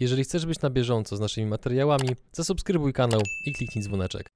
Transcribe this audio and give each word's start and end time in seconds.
Jeżeli 0.00 0.24
chcesz 0.24 0.46
być 0.46 0.60
na 0.60 0.70
bieżąco 0.70 1.16
z 1.16 1.20
naszymi 1.20 1.46
materiałami, 1.46 2.08
zasubskrybuj 2.32 2.92
kanał 2.92 3.20
i 3.46 3.52
kliknij 3.52 3.84
dzwoneczek. 3.84 4.26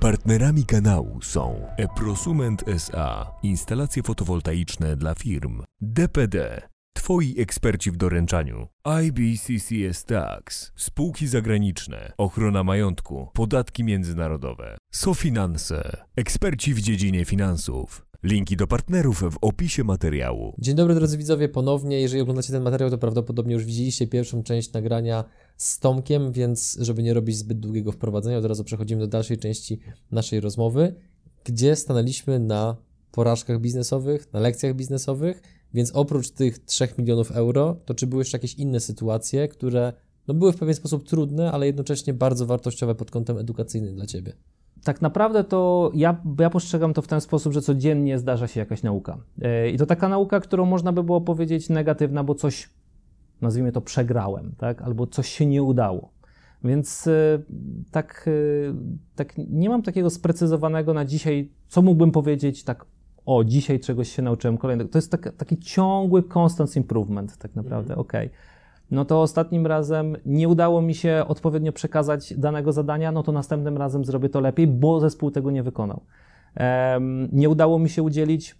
Partnerami 0.00 0.64
kanału 0.64 1.22
są 1.22 1.66
Eprosument 1.76 2.68
SA, 2.68 3.32
instalacje 3.42 4.02
fotowoltaiczne 4.02 4.96
dla 4.96 5.14
firm, 5.14 5.62
DPD, 5.80 6.62
Twoi 6.94 7.34
eksperci 7.40 7.90
w 7.90 7.96
doręczaniu, 7.96 8.68
IBCCS 9.02 10.04
Tax, 10.04 10.72
spółki 10.76 11.26
zagraniczne, 11.26 12.12
ochrona 12.18 12.64
majątku, 12.64 13.28
podatki 13.34 13.84
międzynarodowe, 13.84 14.78
SoFinanse, 14.92 16.04
eksperci 16.16 16.74
w 16.74 16.80
dziedzinie 16.80 17.24
finansów. 17.24 18.09
Linki 18.22 18.56
do 18.56 18.66
partnerów 18.66 19.22
w 19.22 19.36
opisie 19.40 19.84
materiału. 19.84 20.54
Dzień 20.58 20.74
dobry 20.74 20.94
drodzy 20.94 21.18
widzowie, 21.18 21.48
ponownie. 21.48 22.00
Jeżeli 22.00 22.22
oglądacie 22.22 22.52
ten 22.52 22.62
materiał, 22.62 22.90
to 22.90 22.98
prawdopodobnie 22.98 23.54
już 23.54 23.64
widzieliście 23.64 24.06
pierwszą 24.06 24.42
część 24.42 24.72
nagrania 24.72 25.24
z 25.56 25.78
Tomkiem, 25.78 26.32
więc 26.32 26.78
żeby 26.80 27.02
nie 27.02 27.14
robić 27.14 27.36
zbyt 27.36 27.60
długiego 27.60 27.92
wprowadzenia, 27.92 28.38
od 28.38 28.44
razu 28.44 28.64
przechodzimy 28.64 29.00
do 29.00 29.06
dalszej 29.06 29.38
części 29.38 29.80
naszej 30.10 30.40
rozmowy, 30.40 30.94
gdzie 31.44 31.76
stanęliśmy 31.76 32.38
na 32.38 32.76
porażkach 33.12 33.60
biznesowych, 33.60 34.32
na 34.32 34.40
lekcjach 34.40 34.74
biznesowych, 34.74 35.42
więc 35.74 35.90
oprócz 35.90 36.30
tych 36.30 36.58
3 36.58 36.88
milionów 36.98 37.30
euro, 37.30 37.76
to 37.84 37.94
czy 37.94 38.06
były 38.06 38.20
jeszcze 38.20 38.38
jakieś 38.38 38.54
inne 38.54 38.80
sytuacje, 38.80 39.48
które 39.48 39.92
no, 40.28 40.34
były 40.34 40.52
w 40.52 40.56
pewien 40.56 40.74
sposób 40.74 41.08
trudne, 41.08 41.52
ale 41.52 41.66
jednocześnie 41.66 42.14
bardzo 42.14 42.46
wartościowe 42.46 42.94
pod 42.94 43.10
kątem 43.10 43.38
edukacyjnym 43.38 43.94
dla 43.94 44.06
Ciebie? 44.06 44.32
Tak 44.84 45.02
naprawdę 45.02 45.44
to 45.44 45.90
ja, 45.94 46.16
ja 46.38 46.50
postrzegam 46.50 46.94
to 46.94 47.02
w 47.02 47.06
ten 47.06 47.20
sposób, 47.20 47.52
że 47.52 47.62
codziennie 47.62 48.18
zdarza 48.18 48.48
się 48.48 48.60
jakaś 48.60 48.82
nauka. 48.82 49.18
E, 49.42 49.70
I 49.70 49.78
to 49.78 49.86
taka 49.86 50.08
nauka, 50.08 50.40
którą 50.40 50.66
można 50.66 50.92
by 50.92 51.02
było 51.02 51.20
powiedzieć 51.20 51.68
negatywna, 51.68 52.24
bo 52.24 52.34
coś, 52.34 52.70
nazwijmy 53.40 53.72
to, 53.72 53.80
przegrałem, 53.80 54.54
tak? 54.58 54.82
albo 54.82 55.06
coś 55.06 55.28
się 55.28 55.46
nie 55.46 55.62
udało. 55.62 56.12
Więc 56.64 57.06
e, 57.06 57.42
tak, 57.90 58.28
e, 58.28 58.74
tak 59.14 59.34
nie 59.38 59.68
mam 59.68 59.82
takiego 59.82 60.10
sprecyzowanego 60.10 60.94
na 60.94 61.04
dzisiaj, 61.04 61.50
co 61.68 61.82
mógłbym 61.82 62.12
powiedzieć, 62.12 62.64
tak 62.64 62.86
o, 63.26 63.44
dzisiaj 63.44 63.80
czegoś 63.80 64.12
się 64.12 64.22
nauczyłem 64.22 64.58
kolejnego. 64.58 64.90
To 64.90 64.98
jest 64.98 65.10
tak, 65.10 65.36
taki 65.36 65.58
ciągły 65.58 66.22
constant 66.34 66.76
improvement, 66.76 67.36
tak 67.36 67.54
naprawdę, 67.54 67.94
mm. 67.94 68.00
okej. 68.00 68.26
Okay 68.26 68.49
no 68.90 69.04
to 69.04 69.22
ostatnim 69.22 69.66
razem 69.66 70.16
nie 70.26 70.48
udało 70.48 70.82
mi 70.82 70.94
się 70.94 71.24
odpowiednio 71.28 71.72
przekazać 71.72 72.34
danego 72.34 72.72
zadania, 72.72 73.12
no 73.12 73.22
to 73.22 73.32
następnym 73.32 73.76
razem 73.76 74.04
zrobię 74.04 74.28
to 74.28 74.40
lepiej, 74.40 74.66
bo 74.66 75.00
zespół 75.00 75.30
tego 75.30 75.50
nie 75.50 75.62
wykonał. 75.62 76.02
Nie 77.32 77.48
udało 77.48 77.78
mi 77.78 77.88
się 77.88 78.02
udzielić 78.02 78.56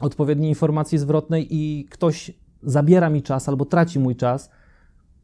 odpowiedniej 0.00 0.48
informacji 0.48 0.98
zwrotnej 0.98 1.46
i 1.50 1.84
ktoś 1.90 2.32
zabiera 2.62 3.10
mi 3.10 3.22
czas 3.22 3.48
albo 3.48 3.64
traci 3.64 3.98
mój 3.98 4.16
czas, 4.16 4.50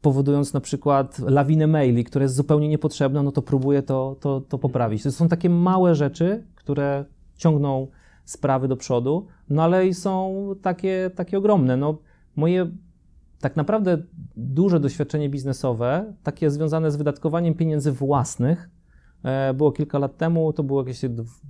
powodując 0.01 0.53
na 0.53 0.61
przykład 0.61 1.19
lawinę 1.19 1.67
maili, 1.67 2.03
które 2.03 2.25
jest 2.25 2.35
zupełnie 2.35 2.67
niepotrzebna, 2.67 3.23
no 3.23 3.31
to 3.31 3.41
próbuję 3.41 3.83
to, 3.83 4.15
to, 4.19 4.41
to 4.41 4.57
poprawić. 4.57 5.03
To 5.03 5.11
są 5.11 5.27
takie 5.27 5.49
małe 5.49 5.95
rzeczy, 5.95 6.43
które 6.55 7.05
ciągną 7.37 7.87
sprawy 8.25 8.67
do 8.67 8.77
przodu, 8.77 9.27
no 9.49 9.63
ale 9.63 9.87
i 9.87 9.93
są 9.93 10.35
takie, 10.61 11.11
takie 11.15 11.37
ogromne. 11.37 11.77
No, 11.77 11.97
moje 12.35 12.71
tak 13.39 13.55
naprawdę 13.55 13.97
duże 14.35 14.79
doświadczenie 14.79 15.29
biznesowe, 15.29 16.13
takie 16.23 16.49
związane 16.49 16.91
z 16.91 16.95
wydatkowaniem 16.95 17.53
pieniędzy 17.53 17.91
własnych, 17.91 18.69
e, 19.23 19.53
było 19.53 19.71
kilka 19.71 19.99
lat 19.99 20.17
temu, 20.17 20.53
to 20.53 20.63
było 20.63 20.81
jakieś 20.81 21.01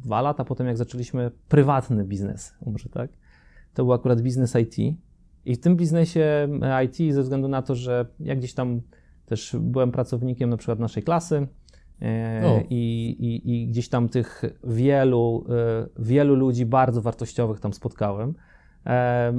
dwa 0.04 0.22
lata 0.22 0.46
potem, 0.46 0.68
jak 0.68 0.78
zaczęliśmy 0.78 1.32
prywatny 1.50 2.06
biznes, 2.06 2.56
może 2.66 2.90
tak. 2.90 3.10
To 3.74 3.84
był 3.84 3.94
akurat 3.94 4.22
biznes 4.22 4.56
IT. 4.56 4.98
I 5.46 5.56
w 5.56 5.60
tym 5.60 5.76
biznesie 5.76 6.48
e, 6.62 6.86
IT, 6.86 7.14
ze 7.14 7.22
względu 7.22 7.48
na 7.48 7.62
to, 7.62 7.76
że 7.76 8.06
ja 8.20 8.36
gdzieś 8.36 8.54
tam 8.54 8.82
też 9.26 9.56
byłem 9.60 9.92
pracownikiem 9.92 10.50
na 10.50 10.58
przykład 10.58 10.80
naszej 10.80 11.04
klasy, 11.04 11.48
e, 12.02 12.64
i, 12.70 13.10
i, 13.20 13.52
i, 13.54 13.68
gdzieś 13.68 13.90
tam 13.90 14.10
tych 14.10 14.44
wielu, 14.64 15.46
wielu 16.00 16.36
ludzi 16.36 16.66
bardzo 16.66 17.02
wartościowych 17.02 17.59
tam 17.59 17.74
spotkałem. 17.74 18.34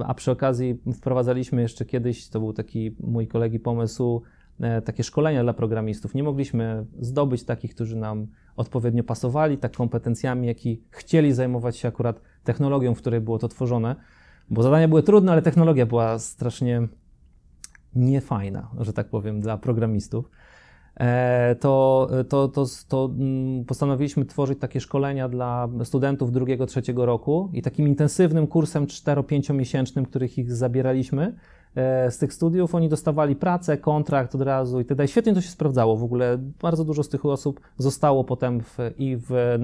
A 0.07 0.15
przy 0.15 0.31
okazji 0.31 0.79
wprowadzaliśmy 0.95 1.63
jeszcze 1.63 1.85
kiedyś, 1.85 2.29
to 2.29 2.41
był 2.41 2.53
taki 2.53 2.97
mój 3.01 3.29
kolegi 3.29 3.61
pomysł, 3.61 4.23
e, 4.61 4.83
takie 4.83 5.05
szkolenia 5.05 5.43
dla 5.43 5.53
programistów. 5.53 6.15
Nie 6.15 6.23
mogliśmy 6.23 6.87
zdobyć 7.01 7.45
takich, 7.45 7.75
którzy 7.75 7.97
nam 7.97 8.27
odpowiednio 8.57 9.05
pasowali, 9.05 9.59
tak 9.59 9.77
kompetencjami, 9.77 10.47
jak 10.47 10.67
i 10.67 10.83
chcieli 10.91 11.33
zajmować 11.33 11.77
się 11.77 11.89
akurat 11.89 12.21
technologią, 12.45 12.95
w 12.95 12.99
której 12.99 13.21
było 13.21 13.39
to 13.39 13.49
tworzone, 13.49 13.97
bo 14.51 14.63
zadania 14.63 14.89
były 14.89 15.03
trudne, 15.03 15.33
ale 15.33 15.43
technologia 15.43 15.87
była 15.87 16.19
strasznie 16.19 16.89
niefajna, 17.95 18.71
że 18.79 18.93
tak 18.93 19.09
powiem, 19.09 19.41
dla 19.41 19.59
programistów. 19.59 20.31
E, 20.99 21.57
to, 21.61 22.09
to, 22.29 22.49
to, 22.49 22.65
to 22.89 23.11
mm, 23.19 23.65
postanowiliśmy 23.65 24.25
tworzyć 24.25 24.59
takie 24.59 24.81
szkolenia 24.81 25.29
dla 25.29 25.69
studentów 25.85 26.33
drugiego, 26.33 26.67
trzeciego 26.67 27.07
roku 27.07 27.51
i 27.53 27.63
takim 27.63 27.89
intensywnym 27.89 28.47
kursem 28.47 28.87
4-5 28.87 29.55
miesięcznym, 29.55 30.07
których 30.07 30.39
ich 30.39 30.53
zabieraliśmy 30.53 31.35
e, 31.75 32.11
z 32.11 32.19
tych 32.19 32.33
studiów, 32.33 32.75
oni 32.75 32.89
dostawali 32.89 33.37
pracę, 33.37 33.77
kontrakt 33.77 34.35
od 34.35 34.43
razu 34.43 34.81
i 34.81 34.85
tak 34.85 35.09
Świetnie 35.09 35.35
to 35.35 35.41
się 35.41 35.49
sprawdzało 35.49 35.97
w 35.97 36.05
ogóle. 36.05 36.39
Bardzo 36.63 36.85
dużo 36.85 37.03
z 37.03 37.09
tych 37.09 37.27
osób 37.27 37.61
zostało 37.77 38.25
potem 38.25 38.61
w, 38.61 38.79
i 38.99 39.17
w 39.17 39.59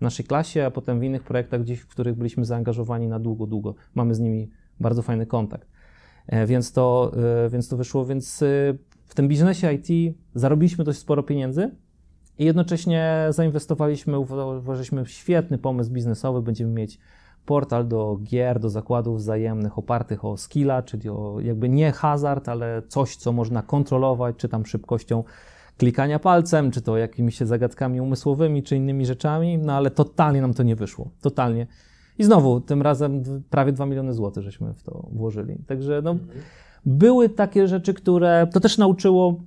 naszej 0.00 0.26
klasie, 0.26 0.66
a 0.66 0.70
potem 0.70 1.00
w 1.00 1.02
innych 1.02 1.22
projektach, 1.22 1.62
gdzieś, 1.62 1.80
w 1.80 1.88
których 1.88 2.14
byliśmy 2.14 2.44
zaangażowani 2.44 3.08
na 3.08 3.18
długo, 3.18 3.46
długo. 3.46 3.74
Mamy 3.94 4.14
z 4.14 4.20
nimi 4.20 4.50
bardzo 4.80 5.02
fajny 5.02 5.26
kontakt. 5.26 5.68
E, 6.26 6.46
więc 6.46 6.72
to, 6.72 7.12
więc 7.50 7.68
to 7.68 7.76
wyszło, 7.76 8.04
więc 8.04 8.44
w 9.12 9.14
tym 9.14 9.28
biznesie 9.28 9.72
IT 9.72 10.16
zarobiliśmy 10.34 10.84
dość 10.84 10.98
sporo 10.98 11.22
pieniędzy 11.22 11.70
i 12.38 12.44
jednocześnie 12.44 13.26
zainwestowaliśmy, 13.30 14.18
uważaliśmy 14.18 15.06
świetny 15.06 15.58
pomysł 15.58 15.90
biznesowy, 15.90 16.42
będziemy 16.42 16.72
mieć 16.72 16.98
portal 17.46 17.88
do 17.88 18.18
gier, 18.22 18.60
do 18.60 18.70
zakładów 18.70 19.18
wzajemnych 19.18 19.78
opartych 19.78 20.24
o 20.24 20.36
skilla, 20.36 20.82
czyli 20.82 21.08
o 21.08 21.40
jakby 21.40 21.68
nie 21.68 21.92
hazard, 21.92 22.48
ale 22.48 22.82
coś, 22.88 23.16
co 23.16 23.32
można 23.32 23.62
kontrolować, 23.62 24.36
czy 24.36 24.48
tam 24.48 24.66
szybkością 24.66 25.24
klikania 25.78 26.18
palcem, 26.18 26.70
czy 26.70 26.82
to 26.82 26.96
jakimiś 26.96 27.38
zagadkami 27.38 28.00
umysłowymi, 28.00 28.62
czy 28.62 28.76
innymi 28.76 29.06
rzeczami, 29.06 29.58
no 29.58 29.72
ale 29.72 29.90
totalnie 29.90 30.40
nam 30.40 30.54
to 30.54 30.62
nie 30.62 30.76
wyszło. 30.76 31.10
Totalnie. 31.20 31.66
I 32.18 32.24
znowu, 32.24 32.60
tym 32.60 32.82
razem 32.82 33.22
prawie 33.50 33.72
2 33.72 33.86
miliony 33.86 34.14
złotych 34.14 34.42
żeśmy 34.42 34.74
w 34.74 34.82
to 34.82 35.08
włożyli. 35.12 35.58
Także 35.66 36.02
no, 36.04 36.10
mhm. 36.10 36.40
Były 36.86 37.28
takie 37.28 37.68
rzeczy, 37.68 37.94
które 37.94 38.46
to 38.52 38.60
też 38.60 38.78
nauczyło 38.78 39.40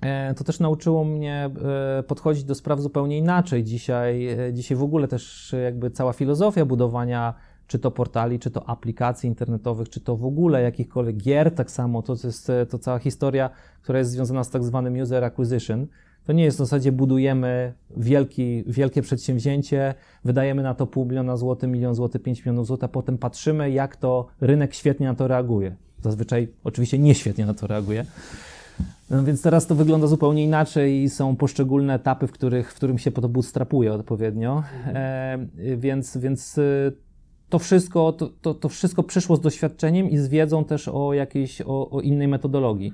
e, 0.00 0.34
to 0.34 0.44
też 0.44 0.60
nauczyło 0.60 1.04
mnie 1.04 1.50
e, 1.98 2.02
podchodzić 2.02 2.44
do 2.44 2.54
spraw 2.54 2.80
zupełnie 2.80 3.18
inaczej. 3.18 3.64
Dzisiaj, 3.64 4.26
e, 4.26 4.52
dzisiaj 4.52 4.76
w 4.76 4.82
ogóle 4.82 5.08
też 5.08 5.54
jakby 5.64 5.90
cała 5.90 6.12
filozofia 6.12 6.64
budowania 6.64 7.34
czy 7.66 7.78
to 7.78 7.90
portali, 7.90 8.38
czy 8.38 8.50
to 8.50 8.68
aplikacji 8.68 9.28
internetowych, 9.28 9.88
czy 9.88 10.00
to 10.00 10.16
w 10.16 10.24
ogóle 10.24 10.62
jakichkolwiek 10.62 11.16
gier, 11.16 11.54
tak 11.54 11.70
samo, 11.70 12.02
to 12.02 12.16
jest 12.24 12.52
to 12.70 12.78
cała 12.78 12.98
historia, 12.98 13.50
która 13.82 13.98
jest 13.98 14.10
związana 14.10 14.44
z 14.44 14.50
tak 14.50 14.64
zwanym 14.64 15.00
user 15.00 15.24
acquisition. 15.24 15.86
To 16.26 16.32
nie 16.32 16.44
jest 16.44 16.56
w 16.56 16.58
zasadzie 16.58 16.92
budujemy 16.92 17.72
wielki, 17.96 18.64
wielkie 18.66 19.02
przedsięwzięcie, 19.02 19.94
wydajemy 20.24 20.62
na 20.62 20.74
to 20.74 20.86
pół 20.86 21.04
miliona 21.04 21.36
złotych, 21.36 21.70
milion 21.70 21.94
złotych, 21.94 22.22
pięć 22.22 22.44
milionów 22.44 22.66
złotych, 22.66 22.84
a 22.84 22.88
potem 22.88 23.18
patrzymy, 23.18 23.70
jak 23.70 23.96
to 23.96 24.26
rynek 24.40 24.74
świetnie 24.74 25.06
na 25.06 25.14
to 25.14 25.28
reaguje. 25.28 25.76
Zazwyczaj 26.02 26.48
oczywiście 26.64 26.98
nieświetnie 26.98 27.46
na 27.46 27.54
to 27.54 27.66
reaguje. 27.66 28.06
No 29.10 29.24
więc 29.24 29.42
teraz 29.42 29.66
to 29.66 29.74
wygląda 29.74 30.06
zupełnie 30.06 30.44
inaczej 30.44 31.02
i 31.02 31.08
są 31.08 31.36
poszczególne 31.36 31.94
etapy, 31.94 32.26
w, 32.26 32.32
których, 32.32 32.72
w 32.72 32.74
którym 32.74 32.98
się 32.98 33.10
po 33.10 33.20
to 33.20 33.28
bootstrapuje 33.28 33.92
odpowiednio. 33.92 34.62
E, 34.86 35.38
więc, 35.76 36.16
więc 36.16 36.58
y, 36.58 36.92
to 37.48 37.58
wszystko, 37.58 38.12
to, 38.12 38.28
to, 38.28 38.54
to, 38.54 38.68
wszystko 38.68 39.02
przyszło 39.02 39.36
z 39.36 39.40
doświadczeniem 39.40 40.10
i 40.10 40.18
z 40.18 40.28
wiedzą 40.28 40.64
też 40.64 40.88
o 40.88 41.14
jakiejś, 41.14 41.60
o, 41.60 41.90
o 41.90 42.00
innej 42.00 42.28
metodologii. 42.28 42.92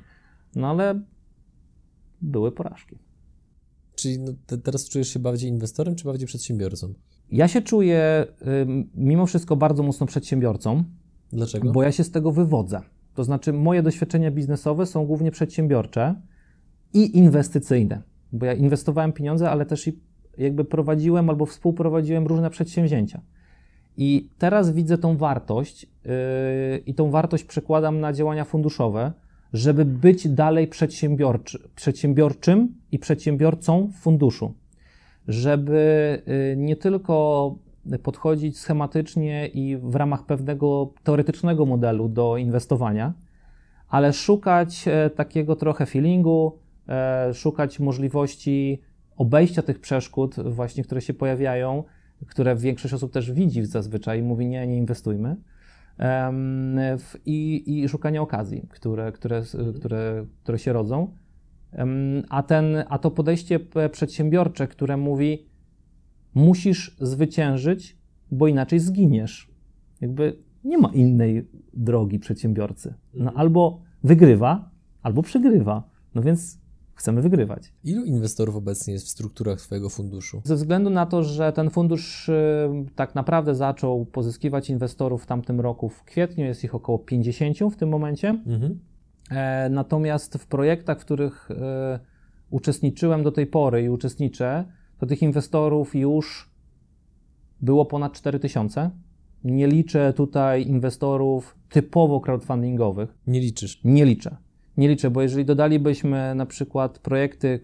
No 0.56 0.70
ale 0.70 1.00
były 2.22 2.52
porażki. 2.52 2.98
Czyli 4.00 4.18
no, 4.18 4.32
te, 4.46 4.58
teraz 4.58 4.88
czujesz 4.88 5.08
się 5.08 5.18
bardziej 5.18 5.50
inwestorem, 5.50 5.94
czy 5.94 6.04
bardziej 6.04 6.26
przedsiębiorcą? 6.26 6.94
Ja 7.32 7.48
się 7.48 7.62
czuję 7.62 8.26
mimo 8.94 9.26
wszystko 9.26 9.56
bardzo 9.56 9.82
mocno 9.82 10.06
przedsiębiorcą. 10.06 10.84
Dlaczego? 11.32 11.72
Bo 11.72 11.82
ja 11.82 11.92
się 11.92 12.04
z 12.04 12.10
tego 12.10 12.32
wywodzę. 12.32 12.80
To 13.14 13.24
znaczy, 13.24 13.52
moje 13.52 13.82
doświadczenia 13.82 14.30
biznesowe 14.30 14.86
są 14.86 15.06
głównie 15.06 15.30
przedsiębiorcze 15.30 16.14
i 16.92 17.18
inwestycyjne, 17.18 18.02
bo 18.32 18.46
ja 18.46 18.52
inwestowałem 18.52 19.12
pieniądze, 19.12 19.50
ale 19.50 19.66
też 19.66 19.88
i 19.88 19.98
jakby 20.38 20.64
prowadziłem 20.64 21.30
albo 21.30 21.46
współprowadziłem 21.46 22.26
różne 22.26 22.50
przedsięwzięcia. 22.50 23.20
I 23.96 24.30
teraz 24.38 24.70
widzę 24.70 24.98
tą 24.98 25.16
wartość 25.16 25.82
yy, 25.82 26.78
i 26.86 26.94
tą 26.94 27.10
wartość 27.10 27.44
przekładam 27.44 28.00
na 28.00 28.12
działania 28.12 28.44
funduszowe, 28.44 29.12
żeby 29.52 29.84
być 29.84 30.28
dalej 30.28 30.68
przedsiębiorczy, 30.68 31.68
przedsiębiorczym 31.76 32.74
i 32.92 32.98
przedsiębiorcą 32.98 33.90
funduszu. 34.00 34.54
Żeby 35.28 36.22
yy, 36.26 36.56
nie 36.56 36.76
tylko 36.76 37.54
podchodzić 38.02 38.58
schematycznie 38.58 39.46
i 39.46 39.76
w 39.76 39.94
ramach 39.94 40.26
pewnego 40.26 40.92
teoretycznego 41.04 41.66
modelu 41.66 42.08
do 42.08 42.36
inwestowania, 42.36 43.12
ale 43.88 44.12
szukać 44.12 44.88
e, 44.88 45.10
takiego 45.10 45.56
trochę 45.56 45.86
feelingu, 45.86 46.58
e, 46.88 47.34
szukać 47.34 47.80
możliwości 47.80 48.80
obejścia 49.16 49.62
tych 49.62 49.80
przeszkód, 49.80 50.36
właśnie, 50.36 50.84
które 50.84 51.00
się 51.00 51.14
pojawiają, 51.14 51.84
które 52.26 52.56
większość 52.56 52.94
osób 52.94 53.12
też 53.12 53.32
widzi 53.32 53.66
zazwyczaj 53.66 54.18
i 54.18 54.22
mówi 54.22 54.46
nie, 54.46 54.66
nie 54.66 54.76
inwestujmy. 54.76 55.36
I, 57.26 57.62
i 57.66 57.88
szukania 57.88 58.22
okazji, 58.22 58.66
które, 58.68 59.12
które, 59.12 59.42
które, 59.76 60.26
które 60.42 60.58
się 60.58 60.72
rodzą. 60.72 61.14
A, 62.28 62.42
ten, 62.42 62.64
a 62.88 62.98
to 62.98 63.10
podejście 63.10 63.60
przedsiębiorcze, 63.92 64.68
które 64.68 64.96
mówi, 64.96 65.46
musisz 66.34 66.96
zwyciężyć, 67.00 67.96
bo 68.30 68.46
inaczej 68.46 68.78
zginiesz. 68.78 69.50
Jakby 70.00 70.36
nie 70.64 70.78
ma 70.78 70.88
innej 70.88 71.48
drogi 71.74 72.18
przedsiębiorcy. 72.18 72.94
No, 73.14 73.20
mhm. 73.20 73.38
albo 73.38 73.80
wygrywa, 74.04 74.70
albo 75.02 75.22
przegrywa. 75.22 75.90
No 76.14 76.22
więc 76.22 76.59
chcemy 77.00 77.22
wygrywać. 77.22 77.72
Ilu 77.84 78.04
inwestorów 78.04 78.56
obecnie 78.56 78.92
jest 78.92 79.06
w 79.06 79.08
strukturach 79.08 79.60
Twojego 79.60 79.88
funduszu? 79.88 80.42
Ze 80.44 80.56
względu 80.56 80.90
na 80.90 81.06
to, 81.06 81.22
że 81.22 81.52
ten 81.52 81.70
fundusz 81.70 82.28
y, 82.28 82.68
tak 82.94 83.14
naprawdę 83.14 83.54
zaczął 83.54 84.06
pozyskiwać 84.06 84.70
inwestorów 84.70 85.22
w 85.22 85.26
tamtym 85.26 85.60
roku 85.60 85.88
w 85.88 86.04
kwietniu, 86.04 86.44
jest 86.44 86.64
ich 86.64 86.74
około 86.74 86.98
50 86.98 87.58
w 87.72 87.76
tym 87.76 87.88
momencie. 87.88 88.28
Mhm. 88.28 88.80
E, 89.30 89.68
natomiast 89.70 90.38
w 90.38 90.46
projektach, 90.46 91.00
w 91.00 91.04
których 91.04 91.50
e, 91.50 92.00
uczestniczyłem 92.50 93.22
do 93.22 93.32
tej 93.32 93.46
pory 93.46 93.82
i 93.82 93.88
uczestniczę, 93.88 94.64
to 94.98 95.06
tych 95.06 95.22
inwestorów 95.22 95.94
już 95.94 96.50
było 97.60 97.86
ponad 97.86 98.12
4000. 98.12 98.90
Nie 99.44 99.66
liczę 99.66 100.12
tutaj 100.12 100.66
inwestorów 100.66 101.56
typowo 101.68 102.20
crowdfundingowych. 102.20 103.14
Nie 103.26 103.40
liczysz? 103.40 103.80
Nie 103.84 104.04
liczę. 104.04 104.36
Nie 104.80 104.88
liczę, 104.88 105.10
bo 105.10 105.22
jeżeli 105.22 105.44
dodalibyśmy 105.44 106.34
na 106.34 106.46
przykład 106.46 106.98
projekty, 106.98 107.60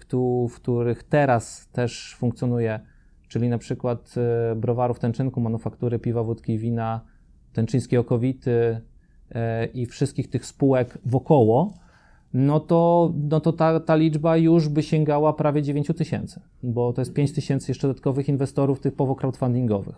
w 0.50 0.54
których 0.54 1.02
teraz 1.02 1.68
też 1.72 2.16
funkcjonuje, 2.18 2.80
czyli 3.28 3.48
na 3.48 3.58
przykład 3.58 4.14
e, 4.52 4.54
browarów 4.54 4.98
Tęczynku, 4.98 5.40
manufaktury 5.40 5.98
piwa, 5.98 6.22
wódki 6.22 6.58
wina, 6.58 7.00
Tęczyńskie 7.52 8.00
Okowity 8.00 8.80
e, 9.34 9.66
i 9.66 9.86
wszystkich 9.86 10.30
tych 10.30 10.46
spółek 10.46 10.98
wokoło, 11.06 11.74
no 12.34 12.60
to, 12.60 13.12
no 13.30 13.40
to 13.40 13.52
ta, 13.52 13.80
ta 13.80 13.96
liczba 13.96 14.36
już 14.36 14.68
by 14.68 14.82
sięgała 14.82 15.32
prawie 15.32 15.62
9 15.62 15.90
tysięcy, 15.96 16.40
bo 16.62 16.92
to 16.92 17.00
jest 17.00 17.12
5 17.12 17.32
tysięcy 17.32 17.70
jeszcze 17.70 17.88
dodatkowych 17.88 18.28
inwestorów 18.28 18.80
typowo 18.80 19.14
crowdfundingowych. 19.14 19.96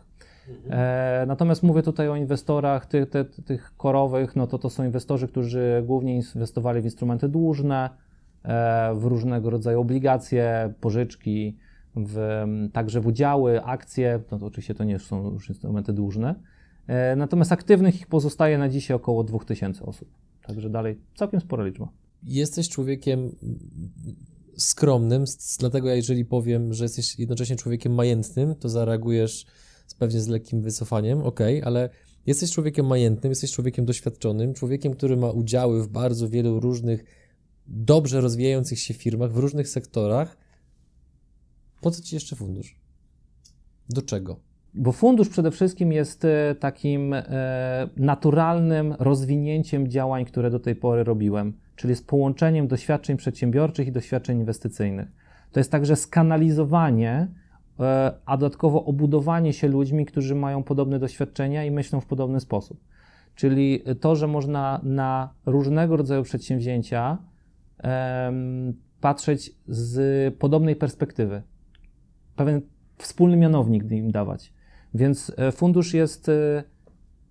E, 0.70 1.24
natomiast 1.26 1.62
mówię 1.62 1.82
tutaj 1.82 2.08
o 2.08 2.16
inwestorach 2.16 2.86
tych, 2.86 3.08
tych, 3.46 3.76
korowych, 3.76 4.36
no 4.36 4.46
to 4.46 4.58
to 4.58 4.70
są 4.70 4.84
inwestorzy, 4.84 5.28
którzy 5.28 5.82
głównie 5.86 6.14
inwestowali 6.14 6.80
w 6.80 6.84
instrumenty 6.84 7.28
dłużne, 7.28 7.90
e, 8.42 8.94
w 8.94 9.04
różnego 9.04 9.50
rodzaju 9.50 9.80
obligacje, 9.80 10.74
pożyczki, 10.80 11.56
w, 11.96 12.44
także 12.72 13.00
w 13.00 13.06
udziały, 13.06 13.64
akcje, 13.64 14.20
no 14.30 14.38
to 14.38 14.46
oczywiście 14.46 14.74
to 14.74 14.84
nie 14.84 14.98
są 14.98 15.30
już 15.30 15.48
instrumenty 15.48 15.92
dłużne. 15.92 16.34
E, 16.86 17.16
natomiast 17.16 17.52
aktywnych 17.52 18.00
ich 18.00 18.06
pozostaje 18.06 18.58
na 18.58 18.68
dzisiaj 18.68 18.96
około 18.96 19.24
2000 19.24 19.84
osób. 19.84 20.08
Także 20.46 20.70
dalej 20.70 20.98
całkiem 21.16 21.40
spora 21.40 21.64
liczba. 21.64 21.88
Jesteś 22.22 22.68
człowiekiem 22.68 23.30
skromnym, 24.56 25.24
dlatego 25.58 25.88
jeżeli 25.88 26.24
powiem, 26.24 26.72
że 26.72 26.84
jesteś 26.84 27.18
jednocześnie 27.18 27.56
człowiekiem 27.56 27.94
majętnym, 27.94 28.54
to 28.54 28.68
zareagujesz 28.68 29.46
pewnie 29.94 30.20
z 30.20 30.28
lekkim 30.28 30.62
wycofaniem, 30.62 31.22
ok, 31.22 31.40
ale 31.64 31.90
jesteś 32.26 32.52
człowiekiem 32.52 32.86
majętnym, 32.86 33.30
jesteś 33.30 33.52
człowiekiem 33.52 33.84
doświadczonym, 33.84 34.54
człowiekiem, 34.54 34.94
który 34.94 35.16
ma 35.16 35.30
udziały 35.30 35.82
w 35.82 35.88
bardzo 35.88 36.28
wielu 36.28 36.60
różnych 36.60 37.04
dobrze 37.66 38.20
rozwijających 38.20 38.78
się 38.80 38.94
firmach, 38.94 39.32
w 39.32 39.36
różnych 39.36 39.68
sektorach. 39.68 40.36
Po 41.80 41.90
co 41.90 42.02
ci 42.02 42.16
jeszcze 42.16 42.36
fundusz? 42.36 42.76
Do 43.88 44.02
czego? 44.02 44.40
Bo 44.74 44.92
fundusz 44.92 45.28
przede 45.28 45.50
wszystkim 45.50 45.92
jest 45.92 46.24
e, 46.24 46.54
takim 46.60 47.14
e, 47.14 47.88
naturalnym 47.96 48.94
rozwinięciem 48.98 49.88
działań, 49.88 50.24
które 50.24 50.50
do 50.50 50.60
tej 50.60 50.76
pory 50.76 51.04
robiłem, 51.04 51.52
czyli 51.76 51.96
z 51.96 52.02
połączeniem 52.02 52.68
doświadczeń 52.68 53.16
przedsiębiorczych 53.16 53.88
i 53.88 53.92
doświadczeń 53.92 54.38
inwestycyjnych. 54.38 55.08
To 55.52 55.60
jest 55.60 55.70
także 55.70 55.96
skanalizowanie 55.96 57.28
a 58.26 58.36
dodatkowo 58.36 58.84
obudowanie 58.84 59.52
się 59.52 59.68
ludźmi, 59.68 60.06
którzy 60.06 60.34
mają 60.34 60.62
podobne 60.62 60.98
doświadczenia 60.98 61.64
i 61.64 61.70
myślą 61.70 62.00
w 62.00 62.06
podobny 62.06 62.40
sposób. 62.40 62.80
Czyli 63.34 63.82
to, 64.00 64.16
że 64.16 64.26
można 64.26 64.80
na 64.82 65.34
różnego 65.46 65.96
rodzaju 65.96 66.22
przedsięwzięcia 66.22 67.18
patrzeć 69.00 69.54
z 69.68 70.34
podobnej 70.34 70.76
perspektywy, 70.76 71.42
pewien 72.36 72.60
wspólny 72.96 73.36
mianownik 73.36 73.90
im 73.90 74.10
dawać. 74.10 74.52
Więc 74.94 75.32
e, 75.36 75.52
fundusz 75.52 75.94
jest 75.94 76.30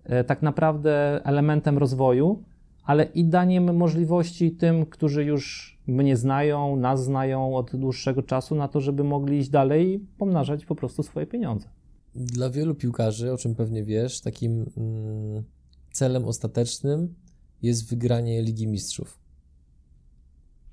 e, 0.04 0.24
tak 0.24 0.42
naprawdę 0.42 1.20
elementem 1.24 1.78
rozwoju, 1.78 2.44
ale 2.84 3.04
i 3.04 3.24
daniem 3.24 3.76
możliwości 3.76 4.50
tym, 4.50 4.86
którzy 4.86 5.24
już 5.24 5.77
mnie 5.88 6.16
znają, 6.16 6.76
nas 6.76 7.04
znają 7.04 7.56
od 7.56 7.76
dłuższego 7.76 8.22
czasu, 8.22 8.54
na 8.54 8.68
to, 8.68 8.80
żeby 8.80 9.04
mogli 9.04 9.38
iść 9.38 9.50
dalej 9.50 9.94
i 9.94 9.98
pomnażać 9.98 10.64
po 10.64 10.74
prostu 10.74 11.02
swoje 11.02 11.26
pieniądze. 11.26 11.68
Dla 12.14 12.50
wielu 12.50 12.74
piłkarzy, 12.74 13.32
o 13.32 13.36
czym 13.36 13.54
pewnie 13.54 13.84
wiesz, 13.84 14.20
takim 14.20 14.66
mm, 14.76 15.44
celem 15.92 16.24
ostatecznym 16.24 17.14
jest 17.62 17.90
wygranie 17.90 18.42
Ligi 18.42 18.66
Mistrzów. 18.66 19.18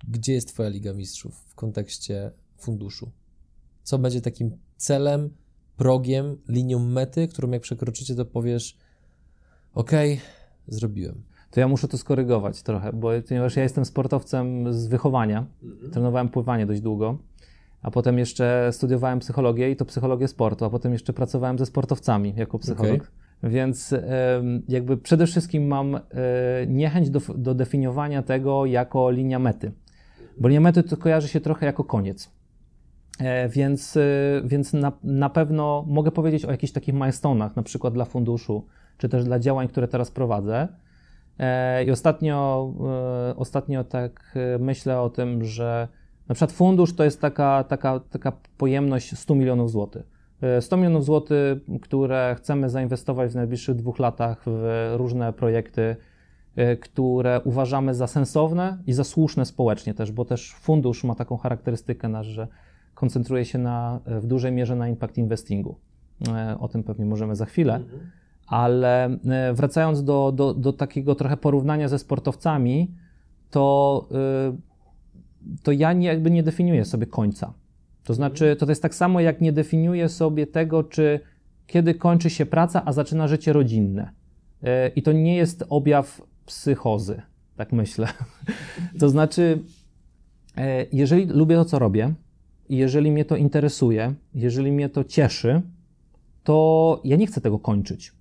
Gdzie 0.07 0.33
jest 0.33 0.47
Twoja 0.47 0.69
Liga 0.69 0.93
Mistrzów 0.93 1.45
w 1.47 1.55
kontekście 1.55 2.31
funduszu? 2.57 3.11
Co 3.83 3.97
będzie 3.99 4.21
takim 4.21 4.57
celem, 4.77 5.29
progiem, 5.77 6.37
linią 6.47 6.79
mety, 6.79 7.27
którą 7.27 7.51
jak 7.51 7.61
przekroczycie, 7.61 8.15
to 8.15 8.25
powiesz: 8.25 8.77
OK, 9.73 9.91
zrobiłem 10.67 11.23
to 11.55 11.59
ja 11.59 11.67
muszę 11.67 11.87
to 11.87 11.97
skorygować 11.97 12.63
trochę, 12.63 12.93
bo 12.93 13.09
ponieważ 13.27 13.55
ja 13.55 13.63
jestem 13.63 13.85
sportowcem 13.85 14.73
z 14.73 14.87
wychowania, 14.87 15.45
mhm. 15.63 15.91
trenowałem 15.91 16.29
pływanie 16.29 16.65
dość 16.65 16.81
długo, 16.81 17.17
a 17.81 17.91
potem 17.91 18.19
jeszcze 18.19 18.69
studiowałem 18.71 19.19
psychologię 19.19 19.71
i 19.71 19.75
to 19.75 19.85
psychologię 19.85 20.27
sportu, 20.27 20.65
a 20.65 20.69
potem 20.69 20.93
jeszcze 20.93 21.13
pracowałem 21.13 21.57
ze 21.57 21.65
sportowcami 21.65 22.33
jako 22.37 22.59
psycholog. 22.59 23.01
Okay. 23.01 23.51
Więc 23.51 23.93
jakby 24.67 24.97
przede 24.97 25.27
wszystkim 25.27 25.67
mam 25.67 25.95
e, 25.95 26.01
niechęć 26.67 27.09
do, 27.09 27.21
do 27.35 27.55
definiowania 27.55 28.23
tego 28.23 28.65
jako 28.65 29.11
linia 29.11 29.39
mety, 29.39 29.71
bo 30.37 30.47
linia 30.47 30.61
mety 30.61 30.83
to 30.83 30.97
kojarzy 30.97 31.27
się 31.27 31.41
trochę 31.41 31.65
jako 31.65 31.83
koniec. 31.83 32.31
E, 33.19 33.49
więc, 33.49 33.97
e, 33.97 34.01
więc 34.45 34.73
na, 34.73 34.91
na 35.03 35.29
pewno 35.29 35.85
mogę 35.87 36.11
powiedzieć 36.11 36.45
o 36.45 36.51
jakichś 36.51 36.73
takich 36.73 36.95
milestone'ach, 36.95 37.49
na 37.55 37.63
przykład 37.63 37.93
dla 37.93 38.05
funduszu, 38.05 38.65
czy 38.97 39.09
też 39.09 39.23
dla 39.23 39.39
działań, 39.39 39.67
które 39.67 39.87
teraz 39.87 40.11
prowadzę, 40.11 40.67
I 41.85 41.91
ostatnio, 41.91 42.71
e, 43.29 43.35
ostatnio 43.35 43.83
tak 43.83 44.33
e, 44.35 44.59
myślę 44.59 45.01
o 45.01 45.09
tym, 45.09 45.43
że 45.43 45.87
na 46.29 46.35
przykład 46.35 46.51
fundusz 46.51 46.95
to 46.95 47.03
jest 47.03 47.21
taka, 47.21 47.63
taka, 47.63 47.99
taka 47.99 48.31
pojemność 48.57 49.17
100 49.17 49.35
milionów 49.35 49.71
złotych. 49.71 50.15
100 50.59 50.77
milionów 50.77 51.05
złotych, 51.05 51.57
które 51.81 52.35
chcemy 52.37 52.69
zainwestować 52.69 53.31
w 53.31 53.35
najbliższych 53.35 53.75
dwóch 53.75 53.99
latach 53.99 54.41
w 54.45 54.93
różne 54.97 55.33
projekty, 55.33 55.95
które 56.81 57.41
uważamy 57.43 57.93
za 57.93 58.07
sensowne 58.07 58.77
i 58.87 58.93
za 58.93 59.03
słuszne 59.03 59.45
społecznie 59.45 59.93
też, 59.93 60.11
bo 60.11 60.25
też 60.25 60.53
fundusz 60.53 61.03
ma 61.03 61.15
taką 61.15 61.37
charakterystykę 61.37 62.09
nasz, 62.09 62.27
że 62.27 62.47
koncentruje 62.93 63.45
się 63.45 63.57
na, 63.57 63.99
w 64.05 64.27
dużej 64.27 64.51
mierze 64.51 64.75
na 64.75 64.87
impact 64.87 65.17
investingu. 65.17 65.75
O 66.59 66.67
tym 66.67 66.83
pewnie 66.83 67.05
możemy 67.05 67.35
za 67.35 67.45
chwilę. 67.45 67.75
Mhm. 67.75 68.11
Ale 68.47 69.05
e, 69.05 69.53
wracając 69.53 70.03
do, 70.03 70.31
do, 70.31 70.53
do 70.53 70.73
takiego 70.73 71.15
trochę 71.15 71.37
porównania 71.37 71.87
ze 71.87 71.99
sportowcami, 71.99 72.91
to, 73.49 74.07
e, 74.11 74.57
to 75.63 75.71
ja 75.71 75.93
nie, 75.93 76.07
jakby 76.07 76.31
nie 76.31 76.43
definiuję 76.43 76.85
sobie 76.85 77.07
końca. 77.07 77.53
To 78.03 78.13
znaczy, 78.13 78.55
to 78.59 78.65
jest 78.69 78.81
tak 78.81 78.95
samo, 78.95 79.19
jak 79.19 79.41
nie 79.41 79.51
definiuję 79.51 80.09
sobie 80.09 80.47
tego, 80.47 80.83
czy 80.83 81.19
kiedy 81.67 81.93
kończy 81.93 82.29
się 82.29 82.45
praca, 82.45 82.81
a 82.85 82.93
zaczyna 82.93 83.27
życie 83.27 83.53
rodzinne. 83.53 84.11
E, 84.63 84.87
I 84.87 85.01
to 85.01 85.11
nie 85.11 85.35
jest 85.35 85.63
objaw 85.69 86.21
psychozy, 86.45 87.21
tak 87.55 87.71
myślę. 87.71 88.07
To 88.99 89.09
znaczy, 89.09 89.59
jeżeli 90.91 91.25
lubię 91.25 91.55
to, 91.55 91.65
co 91.65 91.79
robię, 91.79 92.13
jeżeli 92.69 93.11
mnie 93.11 93.25
to 93.25 93.35
interesuje, 93.35 94.13
jeżeli 94.33 94.71
mnie 94.71 94.89
to 94.89 95.03
cieszy, 95.03 95.61
to 96.43 97.01
ja 97.03 97.15
nie 97.17 97.27
chcę 97.27 97.41
tego 97.41 97.59
kończyć. 97.59 98.14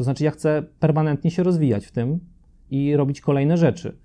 To 0.00 0.04
znaczy, 0.04 0.24
ja 0.24 0.30
chcę 0.30 0.62
permanentnie 0.78 1.30
się 1.30 1.42
rozwijać 1.42 1.86
w 1.86 1.92
tym 1.92 2.20
i 2.70 2.96
robić 2.96 3.20
kolejne 3.20 3.56
rzeczy. 3.56 3.96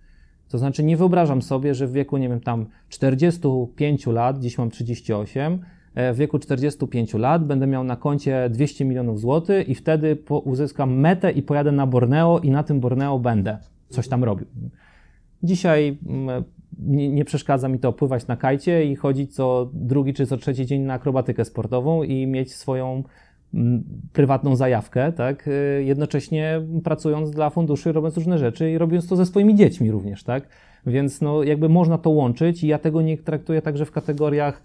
To 0.49 0.57
znaczy, 0.57 0.83
nie 0.83 0.97
wyobrażam 0.97 1.41
sobie, 1.41 1.75
że 1.75 1.87
w 1.87 1.91
wieku, 1.91 2.17
nie 2.17 2.29
wiem, 2.29 2.39
tam 2.39 2.65
45 2.89 4.07
lat, 4.07 4.39
dziś 4.39 4.57
mam 4.57 4.69
38, 4.69 5.59
e, 5.95 6.13
w 6.13 6.17
wieku 6.17 6.39
45 6.39 7.13
lat 7.13 7.45
będę 7.45 7.67
miał 7.67 7.83
na 7.83 7.95
koncie 7.95 8.49
200 8.49 8.85
milionów 8.85 9.19
złotych 9.19 9.69
i 9.69 9.75
wtedy 9.75 10.17
uzyskam 10.43 10.95
metę 10.99 11.31
i 11.31 11.41
pojadę 11.41 11.71
na 11.71 11.87
Borneo 11.87 12.39
i 12.39 12.51
na 12.51 12.63
tym 12.63 12.79
Borneo 12.79 13.19
będę 13.19 13.57
coś 13.89 14.07
tam 14.07 14.23
robił. 14.23 14.47
Dzisiaj 15.43 15.97
mm, 16.05 16.43
nie, 16.79 17.09
nie, 17.09 17.25
przeszkadza 17.25 17.69
mi 17.69 17.79
to 17.79 17.93
pływać 17.93 18.27
na 18.27 18.37
kajcie 18.37 18.85
i 18.85 18.95
chodzić 18.95 19.35
co 19.35 19.69
drugi 19.73 20.13
czy 20.13 20.25
co 20.25 20.37
trzeci 20.37 20.65
dzień 20.65 20.81
na 20.81 20.93
akrobatykę 20.93 21.45
sportową 21.45 22.03
i 22.03 22.27
mieć 22.27 22.55
swoją 22.55 23.03
prywatną 24.13 24.55
zajawkę, 24.55 25.11
tak? 25.11 25.47
Y, 25.47 25.83
jednocześnie 25.85 26.61
pracując 26.83 27.31
dla 27.31 27.49
funduszy, 27.49 27.91
robiąc 27.91 28.17
różne 28.17 28.37
rzeczy 28.37 28.71
i 28.71 28.77
robiąc 28.77 29.07
to 29.07 29.15
ze 29.15 29.25
swoimi 29.25 29.55
dziećmi 29.55 29.91
również, 29.91 30.23
tak? 30.23 30.47
Więc 30.85 31.21
no, 31.21 31.43
jakby 31.43 31.69
można 31.69 31.97
to 31.97 32.09
łączyć 32.09 32.63
i 32.63 32.67
ja 32.67 32.79
tego 32.79 33.01
nie 33.01 33.17
traktuję 33.17 33.61
także 33.61 33.85
w 33.85 33.91
kategoriach 33.91 34.63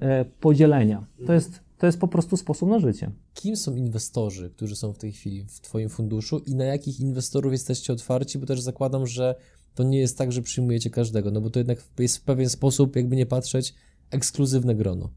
e, 0.00 0.24
podzielenia. 0.24 1.06
To 1.26 1.32
jest, 1.32 1.60
to 1.78 1.86
jest 1.86 2.00
po 2.00 2.08
prostu 2.08 2.36
sposób 2.36 2.68
na 2.68 2.78
życie. 2.78 3.10
Kim 3.34 3.56
są 3.56 3.74
inwestorzy, 3.74 4.50
którzy 4.50 4.76
są 4.76 4.92
w 4.92 4.98
tej 4.98 5.12
chwili 5.12 5.44
w 5.44 5.60
Twoim 5.60 5.88
funduszu 5.88 6.38
i 6.38 6.54
na 6.54 6.64
jakich 6.64 7.00
inwestorów 7.00 7.52
jesteście 7.52 7.92
otwarci? 7.92 8.38
Bo 8.38 8.46
też 8.46 8.60
zakładam, 8.60 9.06
że 9.06 9.34
to 9.74 9.82
nie 9.82 9.98
jest 9.98 10.18
tak, 10.18 10.32
że 10.32 10.42
przyjmujecie 10.42 10.90
każdego, 10.90 11.30
no 11.30 11.40
bo 11.40 11.50
to 11.50 11.60
jednak 11.60 11.78
jest 11.98 12.18
w 12.18 12.22
pewien 12.22 12.48
sposób, 12.48 12.96
jakby 12.96 13.16
nie 13.16 13.26
patrzeć, 13.26 13.74
ekskluzywne 14.10 14.74
grono. 14.74 15.10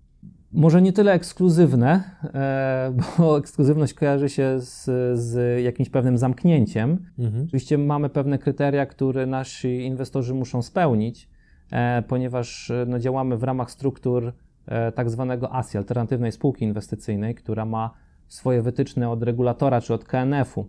Może 0.54 0.82
nie 0.82 0.94
tyle 0.94 1.14
ekskluzywne, 1.14 2.04
e, 2.24 2.94
bo 3.18 3.38
ekskluzywność 3.40 3.94
kojarzy 3.94 4.30
się 4.30 4.60
z, 4.60 4.90
z 5.20 5.62
jakimś 5.64 5.90
pewnym 5.90 6.18
zamknięciem. 6.18 7.06
Mhm. 7.20 7.44
Oczywiście 7.44 7.78
mamy 7.78 8.10
pewne 8.10 8.40
kryteria, 8.40 8.86
które 8.86 9.26
nasi 9.26 9.86
inwestorzy 9.86 10.34
muszą 10.34 10.62
spełnić, 10.62 11.30
e, 11.72 12.02
ponieważ 12.02 12.72
no, 12.88 13.00
działamy 13.00 13.38
w 13.38 13.44
ramach 13.44 13.72
struktur 13.72 14.34
e, 14.66 14.92
tak 14.92 15.10
zwanego 15.10 15.56
ASI, 15.56 15.78
alternatywnej 15.78 16.32
spółki 16.32 16.66
inwestycyjnej, 16.66 17.36
która 17.36 17.66
ma 17.66 17.94
swoje 18.28 18.62
wytyczne 18.62 19.10
od 19.10 19.24
regulatora 19.24 19.82
czy 19.82 19.94
od 19.94 20.04
KNF-u 20.04 20.68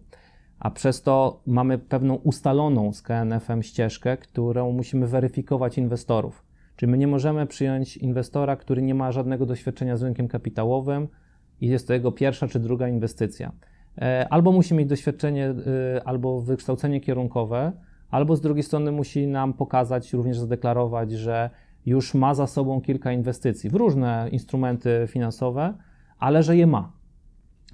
a 0.62 0.70
przez 0.70 1.02
to 1.02 1.40
mamy 1.46 1.78
pewną 1.78 2.14
ustaloną 2.14 2.92
z 2.92 3.02
KNF-em 3.02 3.62
ścieżkę, 3.62 4.16
którą 4.16 4.72
musimy 4.72 5.06
weryfikować 5.06 5.78
inwestorów. 5.78 6.44
Czyli 6.76 6.92
my 6.92 6.98
nie 6.98 7.06
możemy 7.06 7.46
przyjąć 7.46 7.96
inwestora, 7.96 8.56
który 8.56 8.82
nie 8.82 8.94
ma 8.94 9.12
żadnego 9.12 9.46
doświadczenia 9.46 9.96
z 9.96 10.02
rynkiem 10.02 10.28
kapitałowym 10.28 11.08
i 11.60 11.68
jest 11.68 11.86
to 11.86 11.92
jego 11.92 12.12
pierwsza 12.12 12.48
czy 12.48 12.60
druga 12.60 12.88
inwestycja. 12.88 13.52
E, 13.98 14.26
albo 14.30 14.52
musi 14.52 14.74
mieć 14.74 14.88
doświadczenie, 14.88 15.46
e, 15.48 15.54
albo 16.04 16.40
wykształcenie 16.40 17.00
kierunkowe, 17.00 17.72
albo 18.10 18.36
z 18.36 18.40
drugiej 18.40 18.62
strony 18.62 18.92
musi 18.92 19.26
nam 19.26 19.52
pokazać, 19.52 20.12
również 20.12 20.38
zadeklarować, 20.38 21.12
że 21.12 21.50
już 21.86 22.14
ma 22.14 22.34
za 22.34 22.46
sobą 22.46 22.80
kilka 22.80 23.12
inwestycji 23.12 23.70
w 23.70 23.74
różne 23.74 24.28
instrumenty 24.32 25.04
finansowe, 25.06 25.74
ale 26.18 26.42
że 26.42 26.56
je 26.56 26.66
ma. 26.66 26.92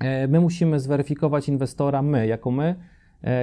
E, 0.01 0.29
my 0.29 0.41
musimy 0.41 0.81
zweryfikować 0.81 1.49
inwestora, 1.49 2.03
my, 2.03 2.27
jako 2.27 2.51
my, 2.51 2.75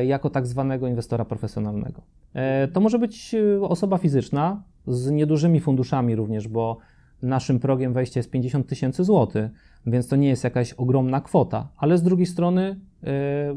jako 0.06 0.30
tak 0.30 0.48
zwanego 0.48 0.88
inwestora 0.88 1.26
profesjonalnego. 1.26 2.02
To 2.74 2.80
może 2.80 3.00
być 3.00 3.36
osoba 3.62 3.98
fizyczna 3.98 4.64
z 4.88 5.12
niedużymi 5.12 5.60
funduszami 5.60 6.16
również, 6.16 6.48
bo 6.48 6.78
naszym 7.22 7.60
progiem 7.60 7.94
wejścia 7.94 8.20
jest 8.20 8.32
50 8.32 8.68
tysięcy 8.68 9.04
złotych, 9.04 9.52
więc 9.86 10.08
to 10.08 10.16
nie 10.16 10.28
jest 10.28 10.44
jakaś 10.44 10.74
ogromna 10.74 11.22
kwota, 11.22 11.68
ale 11.78 11.98
z 11.98 12.04
drugiej 12.04 12.26
strony 12.26 12.80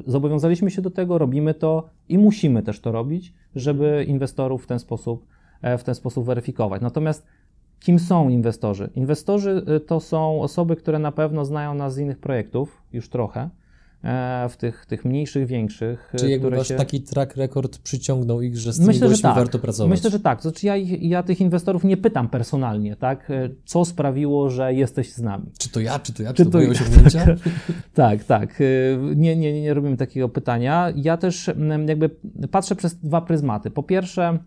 zobowiązaliśmy 0.06 0.70
się 0.70 0.82
do 0.82 0.90
tego, 0.90 1.18
robimy 1.18 1.54
to 1.54 1.88
i 2.08 2.18
musimy 2.18 2.62
też 2.62 2.80
to 2.80 2.92
robić, 2.92 3.34
żeby 3.54 4.04
inwestorów 4.08 4.64
w 4.64 4.66
ten 4.66 4.78
sposób, 4.78 5.26
w 5.78 5.82
ten 5.82 5.94
sposób 5.94 6.26
weryfikować. 6.26 6.82
Natomiast 6.82 7.26
Kim 7.80 7.98
są 7.98 8.28
inwestorzy? 8.28 8.90
Inwestorzy 8.94 9.64
y, 9.76 9.80
to 9.80 10.00
są 10.00 10.42
osoby, 10.42 10.76
które 10.76 10.98
na 10.98 11.12
pewno 11.12 11.44
znają 11.44 11.74
nas 11.74 11.94
z 11.94 11.98
innych 11.98 12.18
projektów, 12.18 12.82
już 12.92 13.08
trochę, 13.08 13.40
e, 13.40 13.48
w 14.48 14.56
tych, 14.56 14.86
tych 14.86 15.04
mniejszych, 15.04 15.46
większych. 15.46 16.14
Y, 16.14 16.18
Czy 16.18 16.30
jakby 16.30 16.50
wasz 16.50 16.68
się... 16.68 16.74
taki 16.74 17.00
track 17.00 17.36
record 17.36 17.78
przyciągnął 17.78 18.42
ich, 18.42 18.56
że 18.56 18.72
z 18.72 18.76
tymi 18.76 18.86
Myślę, 18.86 19.16
że 19.16 19.22
tak. 19.22 19.34
warto 19.34 19.58
pracować? 19.58 19.90
Myślę, 19.90 20.10
że 20.10 20.20
tak. 20.20 20.42
Znaczy 20.42 20.66
ja, 20.66 20.76
ja 21.00 21.22
tych 21.22 21.40
inwestorów 21.40 21.84
nie 21.84 21.96
pytam 21.96 22.28
personalnie, 22.28 22.96
tak? 22.96 23.30
E, 23.30 23.48
co 23.64 23.84
sprawiło, 23.84 24.50
że 24.50 24.74
jesteś 24.74 25.12
z 25.12 25.22
nami? 25.22 25.46
Czy 25.58 25.70
to 25.70 25.80
ja, 25.80 25.98
czy 25.98 26.12
to 26.12 26.22
ja, 26.22 26.32
czy, 26.34 26.44
czy 26.44 26.50
to, 26.50 26.58
to 26.60 26.70
osiągnięcia? 26.70 27.26
Tak, 27.26 27.38
tak, 27.94 28.24
tak. 28.24 28.60
E, 28.60 28.64
nie, 29.16 29.36
nie, 29.36 29.62
nie 29.62 29.74
robimy 29.74 29.96
takiego 29.96 30.28
pytania. 30.28 30.92
Ja 30.96 31.16
też 31.16 31.50
jakby 31.86 32.10
patrzę 32.50 32.76
przez 32.76 32.96
dwa 32.96 33.20
pryzmaty. 33.20 33.70
Po 33.70 33.82
pierwsze, 33.82 34.38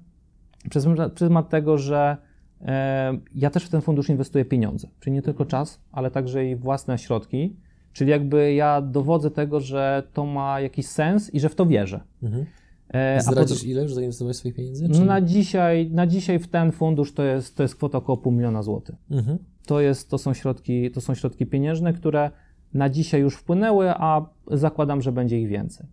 przez 0.70 0.86
pryzmat 1.16 1.50
tego, 1.50 1.78
że 1.78 2.18
E, 2.66 3.18
ja 3.36 3.50
też 3.50 3.64
w 3.66 3.70
ten 3.70 3.82
fundusz 3.82 4.10
inwestuję 4.10 4.46
pieniądze, 4.46 4.88
czyli 5.00 5.14
nie 5.14 5.22
tylko 5.22 5.46
czas, 5.46 5.82
ale 5.92 6.12
także 6.12 6.46
i 6.46 6.56
własne 6.56 6.98
środki. 6.98 7.56
Czyli 7.94 8.12
jakby 8.12 8.54
ja 8.54 8.82
dowodzę 8.82 9.32
tego, 9.32 9.60
że 9.60 10.04
to 10.14 10.26
ma 10.26 10.62
jakiś 10.62 10.88
sens 10.88 11.34
i 11.34 11.40
że 11.40 11.50
w 11.50 11.56
to 11.56 11.66
wierzę. 11.66 12.00
Mhm. 12.24 12.46
E, 12.90 13.22
Zdradzisz 13.22 13.60
pod... 13.60 13.68
ile 13.68 13.82
już 13.82 13.94
zainwestowałeś 13.94 14.38
swoich 14.38 14.56
pieniędzy? 14.56 14.90
Czy... 14.90 15.06
Na, 15.06 15.22
dzisiaj, 15.22 15.90
na 15.92 16.08
dzisiaj 16.08 16.40
w 16.40 16.48
ten 16.48 16.72
fundusz 16.72 17.14
to 17.14 17.24
jest, 17.24 17.56
to 17.56 17.64
jest 17.64 17.76
kwota 17.76 17.98
około 17.98 18.18
pół 18.18 18.32
miliona 18.32 18.64
złotych. 18.64 18.96
Mhm. 19.12 19.38
To, 19.66 19.82
jest, 19.82 20.10
to, 20.10 20.18
są 20.18 20.34
środki, 20.34 20.92
to 20.92 21.02
są 21.02 21.16
środki 21.16 21.46
pieniężne, 21.46 21.94
które 21.94 22.32
na 22.74 22.90
dzisiaj 22.90 23.22
już 23.22 23.36
wpłynęły, 23.36 23.90
a 23.90 24.26
zakładam, 24.48 25.02
że 25.02 25.12
będzie 25.12 25.40
ich 25.40 25.48
więcej. 25.48 25.88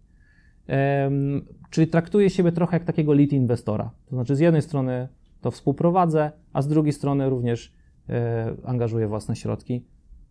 Um, 0.69 1.47
czyli 1.71 1.87
traktuję 1.87 2.31
siebie 2.31 2.53
trochę 2.53 2.77
jak 2.77 2.85
takiego 2.85 3.13
lead 3.13 3.33
inwestora. 3.33 3.91
To 4.07 4.17
znaczy 4.17 4.37
z 4.37 4.41
jednej 4.41 4.63
strony 4.63 5.09
to 5.41 5.51
współprowadzę, 5.51 6.33
a 6.53 6.63
z 6.63 6.69
drugiej 6.69 6.93
strony 6.93 7.31
również 7.31 7.73
e, 8.09 8.55
angażuję 8.65 9.09
własne 9.09 9.37
środki, 9.37 9.85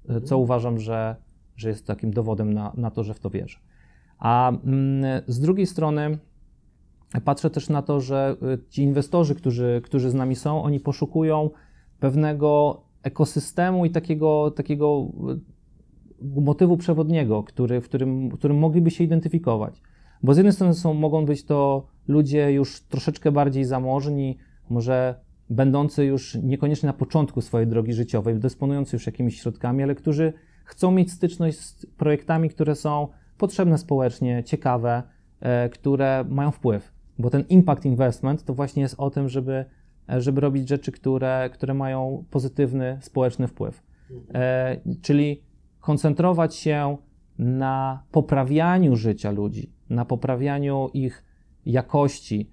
e, 0.03 0.07
co 0.07 0.15
mhm. 0.15 0.41
uważam, 0.41 0.79
że, 0.79 1.15
że 1.57 1.69
jest 1.69 1.87
takim 1.87 2.11
dowodem 2.11 2.53
na, 2.53 2.73
na 2.77 2.91
to, 2.91 3.03
że 3.03 3.13
w 3.13 3.19
to 3.19 3.29
wierzę. 3.29 3.59
A 4.19 4.51
mm, 4.51 5.23
z 5.27 5.39
drugiej 5.39 5.65
strony 5.65 6.17
patrzę 7.25 7.49
też 7.49 7.69
na 7.69 7.81
to, 7.81 8.01
że 8.01 8.35
e, 8.41 8.69
ci 8.69 8.83
inwestorzy, 8.83 9.35
którzy, 9.35 9.81
którzy 9.83 10.09
z 10.09 10.13
nami 10.13 10.35
są, 10.35 10.63
oni 10.63 10.79
poszukują 10.79 11.49
pewnego 11.99 12.81
ekosystemu 13.03 13.85
i 13.85 13.89
takiego, 13.89 14.51
takiego 14.51 15.07
motywu 16.21 16.77
przewodniego, 16.77 17.43
który, 17.43 17.81
w 17.81 17.85
którym, 17.85 18.29
którym 18.31 18.57
mogliby 18.57 18.91
się 18.91 19.03
identyfikować. 19.03 19.81
Bo 20.23 20.33
z 20.33 20.37
jednej 20.37 20.53
strony 20.53 20.73
są, 20.73 20.93
mogą 20.93 21.25
być 21.25 21.43
to 21.43 21.87
ludzie 22.07 22.51
już 22.51 22.81
troszeczkę 22.81 23.31
bardziej 23.31 23.63
zamożni, 23.63 24.37
może 24.69 25.15
będący 25.49 26.05
już 26.05 26.37
niekoniecznie 26.43 26.87
na 26.87 26.93
początku 26.93 27.41
swojej 27.41 27.67
drogi 27.67 27.93
życiowej, 27.93 28.39
dysponujący 28.39 28.95
już 28.95 29.05
jakimiś 29.05 29.41
środkami, 29.41 29.83
ale 29.83 29.95
którzy 29.95 30.33
chcą 30.67 30.91
mieć 30.91 31.11
styczność 31.11 31.59
z 31.59 31.85
projektami, 31.85 32.49
które 32.49 32.75
są 32.75 33.07
potrzebne 33.37 33.77
społecznie, 33.77 34.43
ciekawe, 34.43 35.03
e, 35.39 35.69
które 35.69 36.25
mają 36.29 36.51
wpływ. 36.51 36.93
Bo 37.19 37.29
ten 37.29 37.43
impact 37.49 37.85
investment 37.85 38.43
to 38.43 38.53
właśnie 38.53 38.81
jest 38.81 38.95
o 38.97 39.09
tym, 39.09 39.29
żeby, 39.29 39.65
e, 40.09 40.21
żeby 40.21 40.41
robić 40.41 40.69
rzeczy, 40.69 40.91
które, 40.91 41.49
które 41.53 41.73
mają 41.73 42.25
pozytywny 42.29 42.97
społeczny 43.01 43.47
wpływ. 43.47 43.83
E, 44.33 44.77
czyli 45.01 45.43
koncentrować 45.79 46.55
się 46.55 46.97
na 47.39 48.03
poprawianiu 48.11 48.95
życia 48.95 49.31
ludzi, 49.31 49.73
na 49.89 50.05
poprawianiu 50.05 50.89
ich 50.93 51.25
jakości, 51.65 52.51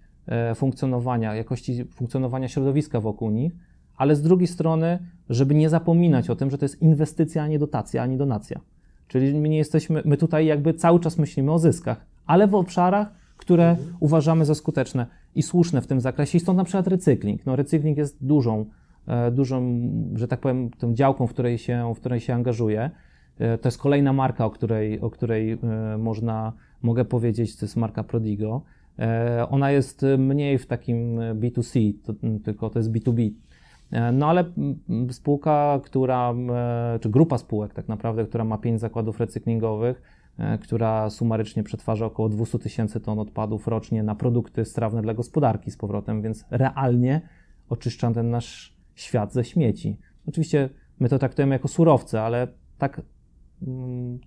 funkcjonowania, 0.54 1.35
jakości 1.35 1.85
funkcjonowania 1.85 2.49
środowiska 2.49 3.00
wokół 3.00 3.30
nich, 3.30 3.52
ale 3.97 4.16
z 4.16 4.23
drugiej 4.23 4.47
strony, 4.47 4.99
żeby 5.31 5.54
nie 5.54 5.69
zapominać 5.69 6.31
o 6.31 6.37
tym, 6.37 6.50
że 6.50 6.59
to 6.59 6.64
jest 6.64 6.83
inwestycja, 6.83 7.43
a 7.43 7.47
nie 7.47 7.59
dotacja, 7.59 8.02
ani 8.02 8.16
donacja. 8.16 8.61
Czyli 9.09 9.40
my 9.40 9.49
nie 9.49 9.57
jesteśmy, 9.57 10.02
my 10.04 10.16
tutaj 10.16 10.47
jakby 10.47 10.75
cały 10.75 11.00
czas 11.00 11.19
myślimy 11.19 11.52
o 11.52 11.59
zyskach, 11.59 12.07
ale 12.26 12.47
w 12.47 12.54
obszarach, 12.54 13.09
które 13.37 13.71
mhm. 13.71 13.97
uważamy 14.00 14.45
za 14.45 14.54
skuteczne 14.54 15.07
i 15.35 15.43
słuszne 15.43 15.81
w 15.81 15.87
tym 15.87 16.00
zakresie. 16.00 16.38
I 16.38 16.40
stąd 16.40 16.57
na 16.57 16.64
przykład 16.64 16.87
recykling. 16.87 17.47
No, 17.47 17.57
recykling 17.57 17.99
jest 17.99 18.26
dużą, 18.26 18.66
e, 19.07 19.31
dużą, 19.31 19.81
że 20.14 20.28
tak 20.28 20.40
powiem, 20.40 20.71
tą 20.71 20.95
działką, 20.95 21.26
w 21.26 21.31
której 21.31 21.59
się, 21.59 21.93
w 21.97 22.00
której 22.00 22.21
się 22.21 22.35
angażuję. 22.35 22.90
E, 23.38 23.59
to 23.59 23.69
jest 23.69 23.78
kolejna 23.78 24.12
marka, 24.12 24.45
o 24.47 24.50
której, 24.50 25.00
o 25.00 25.11
której 25.11 25.59
można, 25.99 26.52
mogę 26.83 27.04
powiedzieć, 27.04 27.57
to 27.57 27.64
jest 27.64 27.76
marka 27.76 28.04
Prodigo. 28.04 28.62
E, 28.99 29.47
ona 29.50 29.71
jest 29.71 30.07
mniej 30.19 30.59
w 30.59 30.66
takim 30.66 31.19
B2C, 31.19 31.93
to, 32.02 32.14
tylko 32.45 32.71
to 32.71 32.78
jest 32.78 32.93
B2B. 32.93 33.31
E, 33.91 34.12
no 34.12 34.29
ale 34.29 34.45
spółka, 35.11 35.81
która, 35.85 36.35
e, 36.95 36.99
czy 36.99 37.11
grupa 37.11 37.38
spółek 37.38 37.75
tak 37.75 37.88
naprawdę, 37.88 38.25
która 38.25 38.45
ma 38.45 38.59
pięć 38.59 38.81
zakładów 38.81 39.21
recyklingowych, 39.21 40.03
która 40.61 41.11
sumarycznie 41.11 41.62
przetwarza 41.62 42.07
około 42.07 42.29
200 42.29 42.59
tysięcy 42.59 43.00
ton 43.00 43.19
odpadów 43.19 43.69
rocznie 43.69 44.03
na 44.03 44.14
produkty 44.14 44.64
strawne 44.64 45.03
dla 45.03 45.14
gospodarki 45.14 45.71
z 45.71 45.76
powrotem, 45.76 46.23
więc 46.23 46.45
realnie 46.50 47.21
oczyszcza 47.69 48.12
ten 48.12 48.31
nasz 48.31 48.76
świat 48.95 49.33
ze 49.33 49.45
śmieci. 49.45 49.99
Oczywiście 50.26 50.71
my 51.00 51.09
to 51.09 51.19
traktujemy 51.19 51.55
jako 51.55 51.69
surowce, 51.69 52.23
ale 52.23 52.49
tak, 52.79 53.03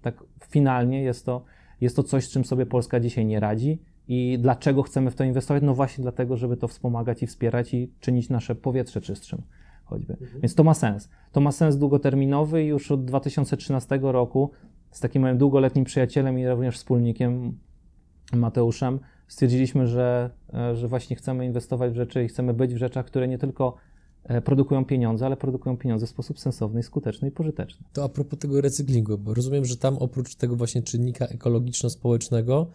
tak 0.02 0.24
finalnie 0.50 1.02
jest 1.02 1.26
to, 1.26 1.44
jest 1.82 1.96
to 1.96 2.04
coś, 2.04 2.26
z 2.26 2.32
czym 2.32 2.46
sobie 2.46 2.66
Polska 2.66 3.00
dzisiaj 3.00 3.26
nie 3.26 3.40
radzi 3.40 3.82
i 4.08 4.38
dlaczego 4.40 4.84
chcemy 4.84 5.12
w 5.12 5.16
to 5.16 5.24
inwestować? 5.24 5.64
No 5.64 5.74
właśnie 5.74 6.02
dlatego, 6.02 6.38
żeby 6.38 6.58
to 6.58 6.68
wspomagać 6.68 7.24
i 7.24 7.28
wspierać 7.28 7.74
i 7.74 7.92
czynić 8.00 8.30
nasze 8.30 8.56
powietrze 8.56 9.02
czystszym 9.02 9.42
choćby. 9.86 10.14
Mhm. 10.14 10.42
Więc 10.42 10.56
to 10.56 10.64
ma 10.64 10.74
sens. 10.74 11.10
To 11.32 11.42
ma 11.42 11.52
sens 11.52 11.78
długoterminowy 11.78 12.64
i 12.64 12.68
już 12.68 12.92
od 12.92 13.06
2013 13.06 14.00
roku 14.02 14.52
z 14.92 15.00
takim 15.00 15.22
moim 15.22 15.38
długoletnim 15.38 15.86
przyjacielem 15.86 16.40
i 16.40 16.48
również 16.48 16.76
wspólnikiem 16.76 17.58
Mateuszem 18.34 19.00
stwierdziliśmy, 19.28 19.88
że, 19.88 20.30
e, 20.54 20.76
że 20.76 20.88
właśnie 20.88 21.16
chcemy 21.16 21.46
inwestować 21.46 21.92
w 21.92 21.96
rzeczy 21.96 22.24
i 22.24 22.28
chcemy 22.28 22.54
być 22.54 22.74
w 22.74 22.78
rzeczach, 22.78 23.06
które 23.06 23.28
nie 23.28 23.38
tylko 23.38 23.76
e, 24.24 24.42
produkują 24.42 24.86
pieniądze, 24.86 25.26
ale 25.26 25.38
produkują 25.38 25.78
pieniądze 25.78 26.06
w 26.08 26.10
sposób 26.10 26.40
sensowny, 26.40 26.84
skuteczny 26.84 27.28
i 27.28 27.32
pożyteczny. 27.32 27.86
To 27.94 28.04
a 28.04 28.10
propos 28.10 28.40
tego 28.40 28.62
recyklingu, 28.62 29.18
bo 29.18 29.34
rozumiem, 29.34 29.66
że 29.66 29.78
tam 29.78 29.98
oprócz 29.98 30.36
tego 30.36 30.56
właśnie 30.56 30.82
czynnika 30.82 31.26
ekologiczno-społecznego, 31.26 32.68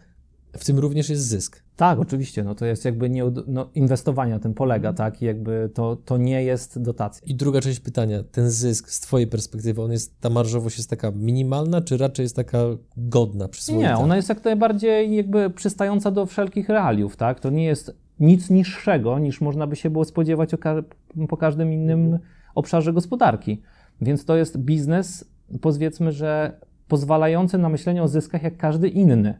w 0.57 0.65
tym 0.65 0.79
również 0.79 1.09
jest 1.09 1.27
zysk. 1.27 1.63
Tak, 1.75 1.99
oczywiście, 1.99 2.43
no 2.43 2.55
to 2.55 2.65
jest 2.65 2.85
jakby 2.85 3.09
nie, 3.09 3.23
no, 3.47 3.69
inwestowanie 3.75 4.33
na 4.33 4.39
tym 4.39 4.53
polega, 4.53 4.89
Mhm. 4.89 5.11
tak, 5.11 5.21
i 5.21 5.25
jakby 5.25 5.69
to, 5.73 5.95
to 5.95 6.17
nie 6.17 6.43
jest 6.43 6.81
dotacja. 6.81 7.21
I 7.27 7.35
druga 7.35 7.61
część 7.61 7.79
pytania, 7.79 8.23
ten 8.31 8.49
zysk 8.51 8.89
z 8.89 8.99
Twojej 8.99 9.27
perspektywy, 9.27 9.81
on 9.81 9.91
jest, 9.91 10.19
ta 10.21 10.29
marżowość 10.29 10.77
jest 10.77 10.89
taka 10.89 11.11
minimalna, 11.11 11.81
czy 11.81 11.97
raczej 11.97 12.23
jest 12.23 12.35
taka 12.35 12.57
godna, 12.97 13.47
przyzwoita? 13.47 13.87
Nie, 13.89 13.97
ona 13.97 14.15
jest 14.15 14.29
jak 14.29 14.43
najbardziej 14.45 15.15
jakby 15.15 15.49
przystająca 15.49 16.11
do 16.11 16.25
wszelkich 16.25 16.69
realiów, 16.69 17.15
tak, 17.17 17.39
to 17.39 17.49
nie 17.49 17.65
jest 17.65 17.95
nic 18.19 18.49
niższego, 18.49 19.19
niż 19.19 19.41
można 19.41 19.67
by 19.67 19.75
się 19.75 19.89
było 19.89 20.05
spodziewać 20.05 20.49
ka- 20.59 20.83
po 21.29 21.37
każdym 21.37 21.73
innym 21.73 22.19
obszarze 22.55 22.93
gospodarki. 22.93 23.61
Więc 24.01 24.25
to 24.25 24.35
jest 24.35 24.57
biznes, 24.57 25.25
powiedzmy, 25.61 26.11
że 26.11 26.59
pozwalający 26.87 27.57
na 27.57 27.69
myślenie 27.69 28.03
o 28.03 28.07
zyskach 28.07 28.43
jak 28.43 28.57
każdy 28.57 28.89
inny. 28.89 29.39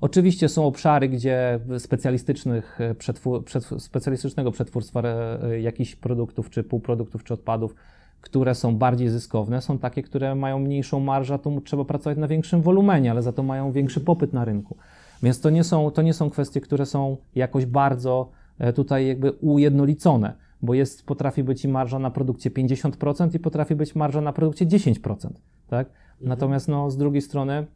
Oczywiście 0.00 0.48
są 0.48 0.66
obszary, 0.66 1.08
gdzie 1.08 1.60
specjalistycznych 1.78 2.80
e, 2.80 2.94
przetwór, 2.94 3.44
przetw- 3.44 3.78
specjalistycznego 3.78 4.52
przetwórstwa 4.52 5.02
e, 5.02 5.60
jakichś 5.60 5.96
produktów, 5.96 6.50
czy 6.50 6.64
półproduktów, 6.64 7.24
czy 7.24 7.34
odpadów, 7.34 7.74
które 8.20 8.54
są 8.54 8.76
bardziej 8.76 9.08
zyskowne, 9.08 9.62
są 9.62 9.78
takie, 9.78 10.02
które 10.02 10.34
mają 10.34 10.58
mniejszą 10.58 11.00
marżę, 11.00 11.38
to 11.38 11.60
trzeba 11.64 11.84
pracować 11.84 12.18
na 12.18 12.28
większym 12.28 12.62
wolumenie, 12.62 13.10
ale 13.10 13.22
za 13.22 13.32
to 13.32 13.42
mają 13.42 13.72
większy 13.72 14.00
popyt 14.00 14.32
na 14.32 14.44
rynku. 14.44 14.76
Więc 15.22 15.40
to 15.40 15.50
nie 15.50 15.64
są, 15.64 15.90
to 15.90 16.02
nie 16.02 16.14
są 16.14 16.30
kwestie, 16.30 16.60
które 16.60 16.86
są 16.86 17.16
jakoś 17.34 17.66
bardzo 17.66 18.30
e, 18.58 18.72
tutaj 18.72 19.06
jakby 19.06 19.32
ujednolicone, 19.32 20.34
bo 20.62 20.74
jest, 20.74 21.06
potrafi 21.06 21.44
być 21.44 21.64
i 21.64 21.68
marża 21.68 21.98
na 21.98 22.10
produkcie 22.10 22.50
50% 22.50 23.34
i 23.34 23.38
potrafi 23.38 23.74
być 23.74 23.94
marża 23.94 24.20
na 24.20 24.32
produkcie 24.32 24.66
10%, 24.66 25.30
tak? 25.68 25.90
Natomiast 26.20 26.68
no, 26.68 26.90
z 26.90 26.96
drugiej 26.96 27.22
strony 27.22 27.66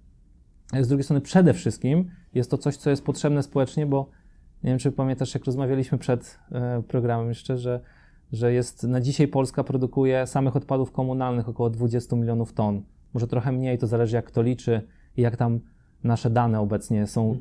z 0.80 0.88
drugiej 0.88 1.04
strony 1.04 1.20
przede 1.20 1.54
wszystkim 1.54 2.10
jest 2.34 2.50
to 2.50 2.58
coś, 2.58 2.76
co 2.76 2.90
jest 2.90 3.04
potrzebne 3.04 3.42
społecznie, 3.42 3.86
bo 3.86 4.10
nie 4.64 4.70
wiem, 4.70 4.78
czy 4.78 4.92
pamiętasz, 4.92 5.34
jak 5.34 5.44
rozmawialiśmy 5.44 5.98
przed 5.98 6.38
e, 6.52 6.82
programem 6.88 7.28
jeszcze, 7.28 7.58
że, 7.58 7.80
że 8.32 8.52
jest 8.52 8.82
na 8.82 9.00
dzisiaj 9.00 9.28
Polska 9.28 9.64
produkuje 9.64 10.26
samych 10.26 10.56
odpadów 10.56 10.92
komunalnych 10.92 11.48
około 11.48 11.70
20 11.70 12.16
milionów 12.16 12.52
ton. 12.52 12.82
Może 13.14 13.26
trochę 13.26 13.52
mniej, 13.52 13.78
to 13.78 13.86
zależy 13.86 14.16
jak 14.16 14.30
to 14.30 14.42
liczy 14.42 14.82
i 15.16 15.22
jak 15.22 15.36
tam 15.36 15.60
nasze 16.04 16.30
dane 16.30 16.60
obecnie 16.60 17.06
są 17.06 17.36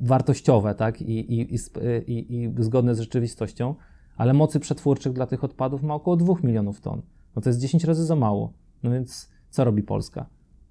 wartościowe, 0.00 0.74
tak, 0.74 1.02
i, 1.02 1.34
i, 1.34 1.54
i, 1.54 1.58
sp- 1.64 1.80
i, 2.06 2.42
i 2.42 2.62
zgodne 2.62 2.94
z 2.94 3.00
rzeczywistością, 3.00 3.74
ale 4.16 4.32
mocy 4.32 4.60
przetwórczych 4.60 5.12
dla 5.12 5.26
tych 5.26 5.44
odpadów 5.44 5.82
ma 5.82 5.94
około 5.94 6.16
2 6.16 6.34
milionów 6.42 6.80
ton. 6.80 7.02
No 7.36 7.42
to 7.42 7.50
jest 7.50 7.60
10 7.60 7.84
razy 7.84 8.04
za 8.04 8.16
mało. 8.16 8.52
No 8.82 8.90
więc 8.90 9.30
co 9.50 9.64
robi 9.64 9.82
Polska? 9.82 10.26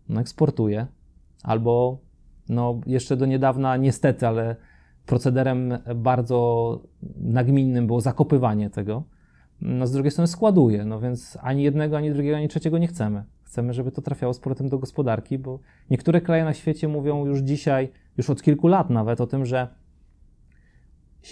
No 0.09 0.21
eksportuje, 0.21 0.87
albo 1.43 2.01
no 2.49 2.81
jeszcze 2.85 3.17
do 3.17 3.25
niedawna 3.25 3.77
niestety, 3.77 4.27
ale 4.27 4.55
procederem 5.05 5.77
bardzo 5.95 6.81
nagminnym 7.17 7.87
było 7.87 8.01
zakopywanie 8.01 8.69
tego. 8.69 9.03
No 9.61 9.87
z 9.87 9.91
drugiej 9.91 10.11
strony 10.11 10.27
składuje, 10.27 10.85
no 10.85 10.99
więc 10.99 11.37
ani 11.41 11.63
jednego, 11.63 11.97
ani 11.97 12.11
drugiego, 12.13 12.37
ani 12.37 12.47
trzeciego 12.47 12.77
nie 12.77 12.87
chcemy. 12.87 13.23
Chcemy, 13.43 13.73
żeby 13.73 13.91
to 13.91 14.01
trafiało 14.01 14.33
z 14.33 14.39
powrotem 14.39 14.69
do 14.69 14.79
gospodarki, 14.79 15.39
bo 15.39 15.59
niektóre 15.89 16.21
kraje 16.21 16.43
na 16.43 16.53
świecie 16.53 16.87
mówią 16.87 17.25
już 17.25 17.39
dzisiaj, 17.39 17.91
już 18.17 18.29
od 18.29 18.41
kilku 18.41 18.67
lat 18.67 18.89
nawet 18.89 19.21
o 19.21 19.27
tym, 19.27 19.45
że 19.45 19.67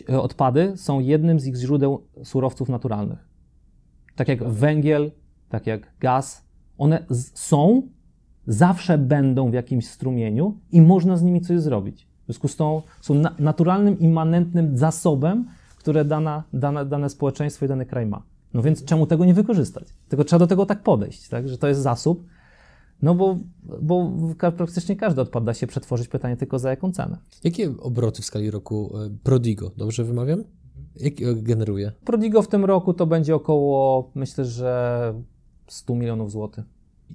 odpady 0.08 0.78
są 0.78 1.00
jednym 1.00 1.39
z 1.39 1.48
ich 1.48 1.56
źródeł 1.56 2.08
surowców 2.24 2.70
naturalnych. 2.70 3.30
Tak 4.16 4.28
jak 4.28 4.44
węgiel, 4.44 5.12
tak 5.50 5.68
jak 5.68 5.94
gaz, 6.00 6.48
one 6.78 7.06
są, 7.34 7.82
zawsze 8.47 8.97
będą 8.97 9.52
w 9.52 9.54
jakimś 9.54 9.88
strumieniu 9.88 10.58
i 10.71 10.82
można 10.82 11.17
z 11.17 11.23
nimi 11.23 11.41
coś 11.41 11.62
zrobić. 11.62 12.08
W 12.21 12.25
związku 12.25 12.47
z 12.47 12.56
tą 12.56 12.82
są 13.02 13.13
na, 13.13 13.36
naturalnym, 13.39 13.99
immanentnym 13.99 14.78
zasobem, 14.78 15.45
które 15.78 16.06
dana, 16.06 16.43
dane, 16.54 16.86
dane 16.86 17.10
społeczeństwo 17.10 17.65
i 17.65 17.67
dany 17.67 17.86
kraj 17.86 18.06
ma. 18.06 18.23
No 18.54 18.62
więc 18.62 18.86
czemu 18.86 19.06
tego 19.06 19.25
nie 19.25 19.34
wykorzystać? 19.34 19.93
Tylko 20.10 20.23
trzeba 20.23 20.39
do 20.39 20.47
tego 20.47 20.65
tak 20.65 20.84
podejść, 20.84 21.28
tak? 21.28 21.49
że 21.49 21.58
to 21.58 21.67
jest 21.67 21.82
zasób, 21.82 22.25
no 23.02 23.15
bo, 23.15 23.38
bo 23.82 24.12
praktycznie 24.58 24.95
każdy 24.95 25.21
odpad 25.21 25.43
da 25.43 25.54
się 25.54 25.67
przetworzyć, 25.67 26.08
pytanie 26.08 26.38
tylko 26.38 26.60
za 26.60 26.69
jaką 26.69 26.91
cenę. 26.91 27.17
Jakie 27.43 27.73
obroty 27.80 28.21
w 28.21 28.25
skali 28.25 28.52
roku 28.52 28.97
e, 28.97 29.10
Prodigo, 29.23 29.71
dobrze 29.78 30.04
wymawiam? 30.04 30.43
Jakie 30.95 31.36
generuje? 31.36 31.91
Prodigo 32.06 32.41
w 32.41 32.47
tym 32.47 32.65
roku 32.65 32.93
to 32.93 33.08
będzie 33.08 33.36
około, 33.36 34.12
myślę, 34.15 34.45
że 34.45 35.13
100 35.67 35.95
milionów 35.95 36.32
złotych. 36.32 36.65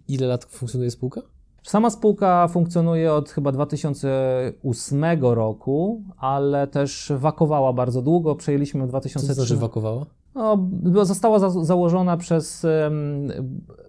Ile 0.08 0.26
lat 0.26 0.44
funkcjonuje 0.44 0.90
spółka? 0.90 1.20
Sama 1.62 1.90
spółka 1.90 2.48
funkcjonuje 2.48 3.12
od 3.12 3.30
chyba 3.30 3.52
2008 3.52 5.04
roku, 5.20 6.02
ale 6.16 6.66
też 6.66 7.12
wakowała 7.16 7.72
bardzo 7.72 8.02
długo. 8.02 8.34
Przejęliśmy 8.34 8.80
w 8.80 8.82
Co 8.82 8.86
to 8.86 8.90
2003 8.90 9.34
znaczy 9.34 9.56
wakowała? 9.56 10.06
No, 10.34 10.58
została 11.04 11.38
za, 11.38 11.50
założona 11.50 12.16
przez 12.16 12.64
em, 12.64 13.28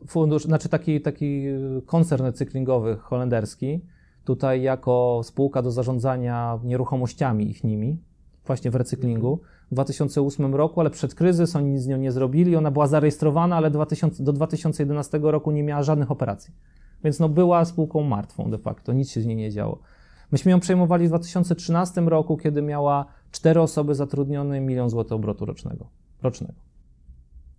fundusz, 0.08 0.44
znaczy 0.44 0.70
taki, 0.70 1.02
taki 1.02 1.44
koncern 1.86 2.24
recyklingowy 2.24 2.98
holenderski, 2.98 3.82
tutaj 4.26 4.62
jako 4.62 5.22
spółka 5.24 5.62
do 5.62 5.72
zarządzania 5.72 6.60
nieruchomościami 6.64 7.50
ich 7.50 7.64
nimi, 7.64 7.98
właśnie 8.46 8.72
w 8.72 8.76
recyklingu, 8.76 9.40
w 9.72 9.74
2008 9.74 10.56
roku, 10.56 10.80
ale 10.82 10.90
przed 10.90 11.16
kryzys 11.16 11.56
oni 11.56 11.72
nic 11.72 11.82
z 11.82 11.88
nią 11.88 11.98
nie 11.98 12.12
zrobili. 12.12 12.56
Ona 12.56 12.72
była 12.72 12.88
zarejestrowana, 12.88 13.56
ale 13.56 13.72
2000, 13.72 14.24
do 14.24 14.34
2011 14.34 15.20
roku 15.24 15.52
nie 15.52 15.64
miała 15.64 15.84
żadnych 15.84 16.12
operacji. 16.12 16.54
Więc 17.04 17.20
no, 17.20 17.30
była 17.30 17.66
spółką 17.66 18.04
martwą 18.04 18.52
de 18.52 18.58
facto, 18.58 18.94
nic 18.94 19.12
się 19.12 19.22
z 19.22 19.26
niej 19.26 19.36
nie 19.36 19.52
działo. 19.52 19.80
Myśmy 20.32 20.52
ją 20.52 20.60
przejmowali 20.60 21.06
w 21.06 21.10
2013 21.10 22.02
roku, 22.02 22.38
kiedy 22.38 22.62
miała 22.62 23.06
cztery 23.32 23.62
osoby 23.62 23.96
zatrudnione 23.96 24.58
i 24.58 24.62
milion 24.62 24.90
złotych 24.90 25.12
obrotu 25.12 25.46
rocznego. 25.46 25.86
rocznego. 26.22 26.54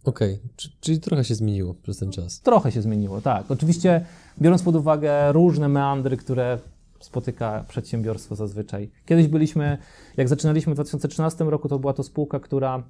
Okej, 0.04 0.40
czy- 0.56 0.70
czyli 0.80 1.00
trochę 1.00 1.24
się 1.24 1.34
zmieniło 1.34 1.74
przez 1.74 1.98
ten 1.98 2.12
czas. 2.12 2.40
Trochę 2.40 2.72
się 2.72 2.82
zmieniło, 2.82 3.20
tak. 3.20 3.50
Oczywiście 3.50 4.04
biorąc 4.40 4.62
pod 4.62 4.76
uwagę 4.76 5.32
różne 5.32 5.68
meandry, 5.68 6.16
które 6.16 6.58
spotyka 7.00 7.64
przedsiębiorstwo 7.68 8.34
zazwyczaj. 8.34 8.90
Kiedyś 9.06 9.26
byliśmy, 9.26 9.78
jak 10.16 10.28
zaczynaliśmy 10.28 10.72
w 10.72 10.76
2013 10.76 11.44
roku, 11.44 11.68
to 11.68 11.78
była 11.78 11.92
to 11.92 12.02
spółka, 12.02 12.40
która 12.40 12.82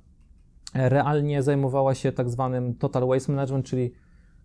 realnie 0.74 1.42
zajmowała 1.42 1.94
się 1.94 2.12
tak 2.12 2.30
zwanym 2.30 2.74
total 2.74 3.06
waste 3.06 3.32
management, 3.32 3.66
czyli 3.66 3.92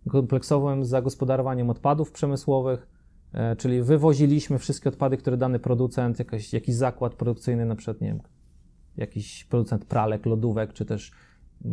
kompleksowym 0.08 0.84
zagospodarowaniem 0.84 1.70
odpadów 1.70 2.12
przemysłowych, 2.12 2.88
e, 3.32 3.56
czyli 3.56 3.82
wywoziliśmy 3.82 4.58
wszystkie 4.58 4.88
odpady, 4.88 5.16
które 5.16 5.36
dany 5.36 5.58
producent, 5.58 6.18
jakiś 6.52 6.74
zakład 6.74 7.14
produkcyjny, 7.14 7.66
na 7.66 7.76
przykład, 7.76 8.00
nie 8.00 8.08
wiem, 8.08 8.20
jakiś 8.96 9.44
producent 9.44 9.84
pralek, 9.84 10.26
lodówek, 10.26 10.72
czy 10.72 10.84
też 10.84 11.12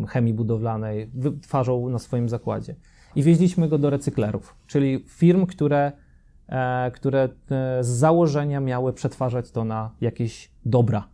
chemii 0.08 0.34
budowlanej 0.34 1.12
wytwarzał 1.14 1.90
na 1.90 2.00
swoim 2.00 2.30
zakładzie. 2.30 2.76
I 3.16 3.24
wieźliśmy 3.24 3.70
go 3.70 3.78
do 3.78 3.90
recyklerów, 3.90 4.56
czyli 4.68 5.06
firm, 5.08 5.46
które, 5.46 5.92
które 6.94 7.24
e, 7.52 7.84
z 7.84 7.88
założenia 7.88 8.60
miały 8.60 8.94
przetwarzać 8.94 9.52
to 9.52 9.64
na 9.64 9.92
jakieś 10.02 10.52
dobra. 10.66 11.08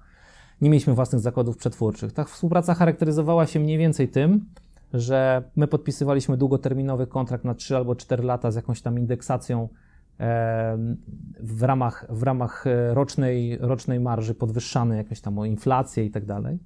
Nie 0.62 0.70
mieliśmy 0.70 0.94
własnych 0.94 1.22
zakładów 1.22 1.58
przetwórczych. 1.58 2.14
Ta 2.14 2.24
współpraca 2.24 2.74
charakteryzowała 2.74 3.46
się 3.46 3.60
mniej 3.60 3.78
więcej 3.78 4.08
tym, 4.08 4.46
że 4.94 5.44
my 5.56 5.68
podpisywaliśmy 5.68 6.38
długoterminowy 6.38 7.08
kontrakt 7.08 7.44
na 7.44 7.56
3 7.56 7.76
albo 7.76 7.96
4 7.96 8.24
lata 8.24 8.52
z 8.52 8.56
jakąś 8.56 8.82
tam 8.82 9.00
indeksacją 9.00 9.70
e, 10.20 10.78
w 11.40 11.64
ramach, 11.64 12.06
w 12.10 12.24
ramach 12.24 12.68
e, 12.68 12.94
rocznej, 12.94 13.58
rocznej 13.58 14.00
marży 14.00 14.36
podwyższanej 14.36 14.98
jakoś 14.98 15.22
tam 15.22 15.40
o 15.40 15.46
inflację 15.46 16.06
i 16.06 16.12
tak 16.12 16.26
dalej. 16.26 16.60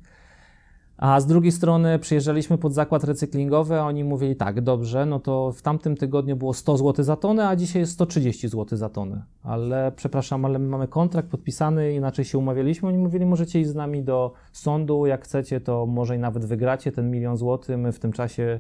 A 0.99 1.19
z 1.19 1.25
drugiej 1.25 1.51
strony 1.51 1.99
przyjeżdżaliśmy 1.99 2.57
pod 2.57 2.73
zakład 2.73 3.03
recyklingowy, 3.03 3.79
a 3.79 3.85
oni 3.85 4.03
mówili 4.03 4.35
tak, 4.35 4.61
dobrze, 4.61 5.05
no 5.05 5.19
to 5.19 5.51
w 5.51 5.61
tamtym 5.61 5.97
tygodniu 5.97 6.35
było 6.35 6.53
100 6.53 6.77
zł 6.77 7.05
za 7.05 7.15
tonę, 7.15 7.47
a 7.47 7.55
dzisiaj 7.55 7.81
jest 7.81 7.91
130 7.91 8.47
zł 8.47 8.77
za 8.77 8.89
tonę. 8.89 9.23
Ale 9.43 9.91
przepraszam, 9.95 10.45
ale 10.45 10.59
my 10.59 10.67
mamy 10.67 10.87
kontrakt 10.87 11.29
podpisany, 11.29 11.93
inaczej 11.93 12.25
się 12.25 12.37
umawialiśmy. 12.37 12.89
Oni 12.89 12.97
mówili, 12.97 13.25
możecie 13.25 13.59
iść 13.59 13.69
z 13.69 13.75
nami 13.75 14.03
do 14.03 14.33
sądu, 14.51 15.05
jak 15.05 15.23
chcecie, 15.23 15.61
to 15.61 15.85
może 15.85 16.15
i 16.15 16.19
nawet 16.19 16.45
wygracie 16.45 16.91
ten 16.91 17.11
milion 17.11 17.37
złotych. 17.37 17.77
My 17.77 17.91
w 17.91 17.99
tym 17.99 18.11
czasie 18.11 18.59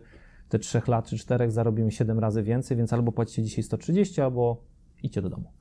te 0.49 0.59
3 0.59 0.81
lat 0.87 1.05
czy 1.05 1.17
4 1.17 1.51
zarobimy 1.51 1.91
7 1.91 2.19
razy 2.19 2.43
więcej, 2.43 2.77
więc 2.77 2.93
albo 2.93 3.11
płacicie 3.11 3.43
dzisiaj 3.43 3.63
130, 3.63 4.21
albo 4.21 4.57
idźcie 5.03 5.21
do 5.21 5.29
domu. 5.29 5.51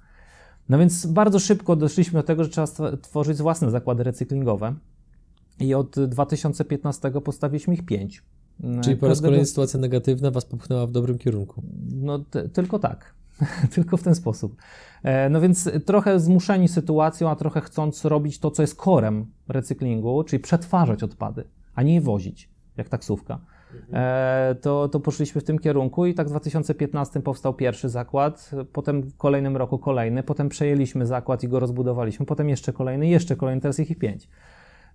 No 0.69 0.79
więc 0.79 1.07
bardzo 1.07 1.39
szybko 1.39 1.77
doszliśmy 1.77 2.21
do 2.21 2.23
tego, 2.23 2.45
że 2.45 2.51
trzeba 2.51 2.67
stwa- 2.67 2.97
tworzyć 2.97 3.39
własne 3.39 3.71
zakłady 3.71 4.03
recyklingowe. 4.03 4.75
I 5.61 5.75
od 5.75 6.01
2015 6.01 7.11
postawiliśmy 7.11 7.75
ich 7.75 7.85
pięć. 7.85 8.23
Czyli 8.81 8.97
po 8.97 9.09
raz 9.09 9.21
kolejny 9.21 9.47
sytuacja 9.47 9.81
negatywna 9.81 10.31
Was 10.31 10.45
popchnęła 10.45 10.87
w 10.87 10.91
dobrym 10.91 11.19
kierunku. 11.19 11.63
No 11.93 12.19
t- 12.19 12.49
tylko 12.49 12.79
tak. 12.79 13.15
Tylko 13.75 13.97
w 13.97 14.03
ten 14.03 14.15
sposób. 14.15 14.57
E, 15.03 15.29
no 15.29 15.41
więc 15.41 15.71
trochę 15.85 16.21
zmuszeni 16.21 16.69
sytuacją, 16.69 17.31
a 17.31 17.37
trochę 17.37 17.61
chcąc 17.61 18.05
robić 18.05 18.39
to, 18.39 18.51
co 18.51 18.63
jest 18.63 18.77
korem 18.77 19.27
recyklingu, 19.49 20.25
czyli 20.25 20.41
przetwarzać 20.41 21.03
odpady, 21.03 21.45
a 21.75 21.83
nie 21.83 21.95
je 21.95 22.01
wozić, 22.01 22.51
jak 22.77 22.89
taksówka. 22.89 23.39
E, 23.93 24.57
to, 24.61 24.89
to 24.89 25.01
poszliśmy 25.01 25.41
w 25.41 25.45
tym 25.45 25.59
kierunku 25.59 26.07
i 26.07 26.15
tak 26.15 26.27
w 26.27 26.31
2015 26.31 27.21
powstał 27.21 27.55
pierwszy 27.55 27.89
zakład, 27.89 28.51
potem 28.73 29.03
w 29.03 29.17
kolejnym 29.17 29.57
roku 29.57 29.79
kolejny, 29.79 30.23
potem 30.23 30.49
przejęliśmy 30.49 31.07
zakład 31.07 31.43
i 31.43 31.49
go 31.49 31.61
rozbudowaliśmy, 31.61 32.27
potem 32.27 32.49
jeszcze 32.49 32.73
kolejny, 32.73 33.09
jeszcze 33.09 33.37
kolejny, 33.37 33.61
teraz 33.61 33.81
ich 33.81 33.99
pięć. 33.99 34.29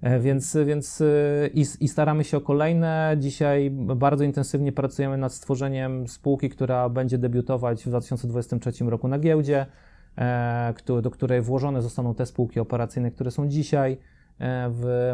E, 0.04 0.20
więc, 0.20 0.58
więc 0.66 1.02
e, 1.02 1.06
i, 1.54 1.66
i, 1.80 1.88
staramy 1.88 2.24
się 2.24 2.38
o 2.38 2.42
kolejne. 2.42 3.16
Dzisiaj 3.20 3.72
bardzo 3.72 4.24
intensywnie 4.24 4.72
pracujemy 4.72 5.18
nad 5.18 5.34
stworzeniem 5.34 6.08
spółki, 6.08 6.50
która 6.50 6.90
będzie 6.90 7.18
debiutować 7.18 7.84
w 7.84 7.88
2023 7.88 8.72
roku 8.86 9.08
na 9.08 9.20
giełdzie, 9.20 9.66
do 11.02 11.12
której 11.12 11.42
włożone 11.42 11.82
zostaną 11.82 12.16
te 12.16 12.26
spółki 12.26 12.60
operacyjne, 12.60 13.12
które 13.12 13.32
są 13.32 13.48
dzisiaj. 13.48 13.98
E, 14.40 14.70
w, 14.74 15.14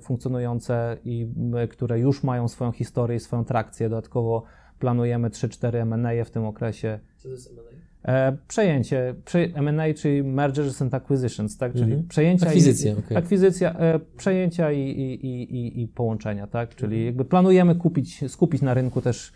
funkcjonujące 0.00 0.96
i 1.04 1.28
które 1.70 1.98
już 1.98 2.22
mają 2.22 2.48
swoją 2.48 2.72
historię 2.72 3.16
i 3.16 3.20
swoją 3.20 3.44
trakcję. 3.44 3.88
Dodatkowo 3.88 4.44
planujemy 4.78 5.30
3-4 5.30 5.76
M&A 5.76 6.24
w 6.24 6.30
tym 6.30 6.44
okresie. 6.44 7.00
Co 7.16 7.28
to 7.28 7.34
jest 7.34 7.50
M&A? 7.50 7.83
E, 8.04 8.36
przejęcie, 8.48 9.14
M&A, 9.54 9.94
czyli 9.94 10.22
Mergers 10.22 10.82
and 10.82 10.94
Acquisitions, 10.94 11.56
tak? 11.56 11.72
czyli 11.72 11.84
mhm. 11.84 12.08
przejęcia 12.08 12.46
akwizycja, 12.46 12.92
i, 12.92 12.98
okay. 12.98 13.18
akwizycja 13.18 13.74
e, 13.78 14.00
przejęcia 14.16 14.72
i, 14.72 14.80
i, 14.80 15.24
i, 15.24 15.82
i, 15.82 15.88
połączenia, 15.88 16.46
tak? 16.46 16.74
czyli 16.74 16.96
mhm. 16.96 17.06
jakby 17.06 17.24
planujemy 17.24 17.74
kupić, 17.74 18.30
skupić 18.30 18.62
na 18.62 18.74
rynku 18.74 19.00
też 19.00 19.32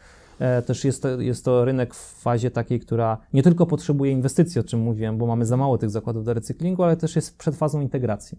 też 0.67 0.85
jest 0.85 1.03
to, 1.03 1.21
jest 1.21 1.45
to 1.45 1.65
rynek 1.65 1.95
w 1.95 2.21
fazie 2.21 2.51
takiej, 2.51 2.81
która 2.81 3.19
nie 3.33 3.43
tylko 3.43 3.67
potrzebuje 3.67 4.13
inwestycji, 4.13 4.61
o 4.61 4.65
czym 4.65 4.81
mówiłem, 4.81 5.19
bo 5.19 5.27
mamy 5.27 5.47
za 5.47 5.57
mało 5.57 5.79
tych 5.79 5.91
zakładów 5.91 6.25
do 6.25 6.35
recyklingu, 6.35 6.83
ale 6.83 6.97
też 6.97 7.17
jest 7.17 7.39
przed 7.39 7.57
fazą 7.57 7.81
integracji. 7.81 8.39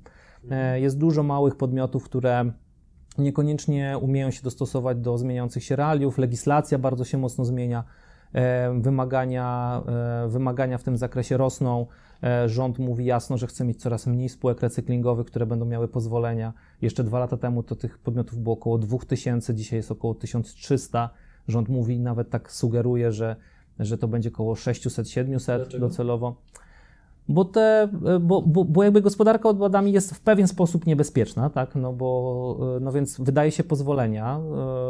E, 0.52 0.80
jest 0.80 0.98
dużo 0.98 1.24
małych 1.24 1.56
podmiotów, 1.56 2.04
które 2.04 2.52
niekoniecznie 3.18 3.98
umieją 4.02 4.32
się 4.32 4.42
dostosować 4.44 4.98
do 4.98 5.18
zmieniających 5.18 5.63
się 5.63 5.76
realiów, 5.76 6.18
legislacja 6.18 6.78
bardzo 6.78 7.06
się 7.06 7.18
mocno 7.18 7.46
zmienia, 7.46 7.80
e, 7.80 7.84
wymagania, 8.80 9.82
e, 10.26 10.28
wymagania 10.28 10.78
w 10.78 10.84
tym 10.84 10.98
zakresie 10.98 11.38
rosną. 11.38 11.88
Rząd 12.46 12.80
mówi 12.80 13.06
jasno, 13.06 13.38
że 13.38 13.48
chce 13.48 13.65
mieć 13.65 13.82
coraz 13.82 14.08
mniej 14.08 14.30
spółek 14.30 14.62
recyklingowych, 14.62 15.28
które 15.28 15.46
będą 15.46 15.65
miały 15.65 15.88
pozwolenia. 15.88 16.54
Jeszcze 16.82 17.04
dwa 17.04 17.20
lata 17.20 17.38
temu 17.38 17.63
to 17.63 17.76
tych 17.76 17.98
podmiotów 17.98 18.39
było 18.39 18.56
około 18.56 18.78
2000, 18.78 19.56
dzisiaj 19.56 19.78
jest 19.78 19.92
około 19.92 20.15
1300. 20.15 21.10
Rząd 21.48 21.70
mówi, 21.70 22.00
nawet 22.00 22.30
tak 22.30 22.52
sugeruje, 22.52 23.12
że, 23.12 23.36
że 23.80 23.98
to 23.98 24.08
będzie 24.08 24.30
około 24.30 24.54
600-700 24.54 25.80
docelowo 25.80 26.36
bo, 27.30 27.46
te, 27.46 27.89
bo, 28.22 28.42
bo, 28.42 28.65
bo 28.65 28.84
jakby 28.84 29.02
gospodarka 29.02 29.50
odpadami 29.50 29.92
jest 29.92 30.15
w 30.15 30.22
pewien 30.22 30.48
sposób 30.48 30.86
niebezpieczna, 30.86 31.50
tak, 31.50 31.76
no 31.76 31.94
bo, 31.94 32.60
no 32.82 32.92
więc 32.92 33.22
wydaje 33.22 33.52
się 33.52 33.63
pozwolenia, 33.63 34.39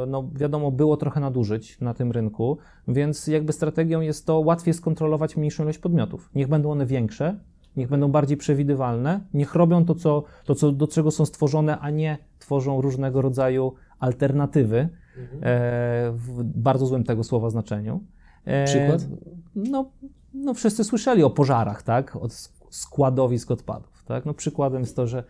no 0.07 0.29
wiadomo, 0.35 0.71
było 0.71 0.97
trochę 0.97 1.19
nadużyć 1.19 1.79
na 1.81 1.93
tym 1.93 2.11
rynku, 2.11 2.57
więc 2.87 3.27
jakby 3.27 3.53
strategią 3.53 4.01
jest 4.01 4.25
to 4.25 4.39
łatwiej 4.39 4.73
skontrolować 4.73 5.37
mniejszą 5.37 5.63
ilość 5.63 5.77
podmiotów. 5.79 6.29
Niech 6.35 6.47
będą 6.47 6.71
one 6.71 6.85
większe, 6.85 7.39
niech 7.77 7.89
będą 7.89 8.11
bardziej 8.11 8.37
przewidywalne, 8.37 9.21
niech 9.33 9.55
robią 9.55 9.85
to, 9.85 9.95
co, 9.95 10.23
to 10.45 10.55
co, 10.55 10.71
do 10.71 10.87
czego 10.87 11.11
są 11.11 11.25
stworzone, 11.25 11.79
a 11.79 11.89
nie 11.89 12.17
tworzą 12.39 12.81
różnego 12.81 13.21
rodzaju 13.21 13.73
alternatywy, 13.99 14.89
mhm. 15.17 15.39
e, 15.43 16.11
w 16.11 16.43
bardzo 16.43 16.85
złym 16.85 17.03
tego 17.03 17.23
słowa 17.23 17.49
znaczeniu. 17.49 18.03
E, 18.45 18.65
Przykład? 18.65 19.07
No, 19.55 19.91
no 20.33 20.53
wszyscy 20.53 20.83
słyszeli 20.83 21.23
o 21.23 21.29
pożarach, 21.29 21.83
tak, 21.83 22.15
od 22.15 22.33
składowisk 22.69 23.51
odpadów, 23.51 24.03
tak. 24.05 24.25
No 24.25 24.33
przykładem 24.33 24.81
jest 24.81 24.95
to, 24.95 25.07
że 25.07 25.23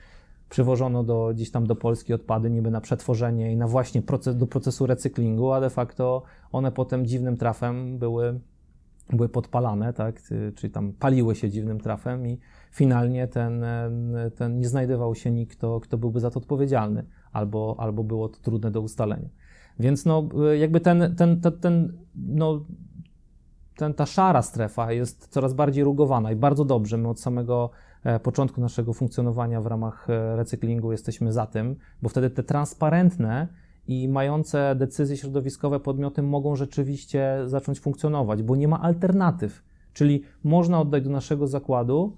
przywożono 0.50 1.04
do, 1.04 1.32
gdzieś 1.34 1.52
tam 1.52 1.68
do 1.68 1.76
Polski 1.76 2.14
odpady 2.14 2.50
niby 2.50 2.72
na 2.72 2.82
przetworzenie 2.82 3.54
i 3.54 3.58
na 3.58 3.68
właśnie 3.68 4.02
proces, 4.02 4.38
do 4.38 4.48
procesu 4.48 4.86
recyklingu, 4.86 5.52
a 5.52 5.62
de 5.62 5.70
facto 5.70 6.24
one 6.52 6.72
potem 6.72 7.06
dziwnym 7.06 7.38
trafem 7.38 7.98
były, 7.98 8.40
były 9.14 9.30
podpalane, 9.30 9.94
tak, 9.94 10.22
czyli 10.56 10.74
tam 10.74 10.94
paliły 10.94 11.36
się 11.36 11.50
dziwnym 11.50 11.80
trafem 11.80 12.28
i 12.28 12.40
finalnie 12.72 13.28
ten, 13.28 13.66
ten 14.36 14.60
nie 14.60 14.68
znajdował 14.68 15.16
się 15.16 15.32
nikt, 15.32 15.58
kto, 15.82 15.98
byłby 15.98 16.20
za 16.20 16.32
to 16.32 16.40
odpowiedzialny, 16.40 17.06
albo, 17.32 17.76
albo 17.80 18.04
było 18.04 18.30
to 18.30 18.40
trudne 18.40 18.72
do 18.72 18.82
ustalenia. 18.82 19.30
Więc 19.80 20.06
no, 20.06 20.30
jakby 20.58 20.80
ten, 20.80 21.16
ten, 21.16 21.42
ten, 21.42 21.60
ten 21.60 21.98
no, 22.16 22.66
ten, 23.80 23.94
ta 23.94 24.06
szara 24.06 24.42
strefa 24.42 24.92
jest 24.92 25.28
coraz 25.28 25.54
bardziej 25.54 25.84
rugowana 25.84 26.32
i 26.32 26.36
bardzo 26.36 26.65
dobrze. 26.65 26.98
My 26.98 27.10
od 27.10 27.20
samego 27.20 27.70
e, 28.04 28.20
początku 28.20 28.62
naszego 28.62 28.94
funkcjonowania 28.94 29.62
w 29.62 29.65
ramach 29.65 30.10
e, 30.10 30.36
recyklingu 30.36 30.92
jesteśmy 30.92 31.34
za 31.34 31.46
tym, 31.46 31.76
bo 32.02 32.10
wtedy 32.10 32.30
te 32.30 32.44
transparentne 32.44 33.48
i 33.88 34.08
mające 34.08 34.76
decyzje 34.76 35.18
środowiskowe 35.18 35.80
podmioty 35.80 36.22
mogą 36.22 36.56
rzeczywiście 36.56 37.38
zacząć 37.46 37.80
funkcjonować, 37.80 38.44
bo 38.44 38.56
nie 38.56 38.68
ma 38.68 38.82
alternatyw. 38.82 39.63
Czyli 39.94 40.24
można 40.44 40.80
oddać 40.80 41.04
do 41.04 41.10
naszego 41.10 41.48
zakładu, 41.48 42.18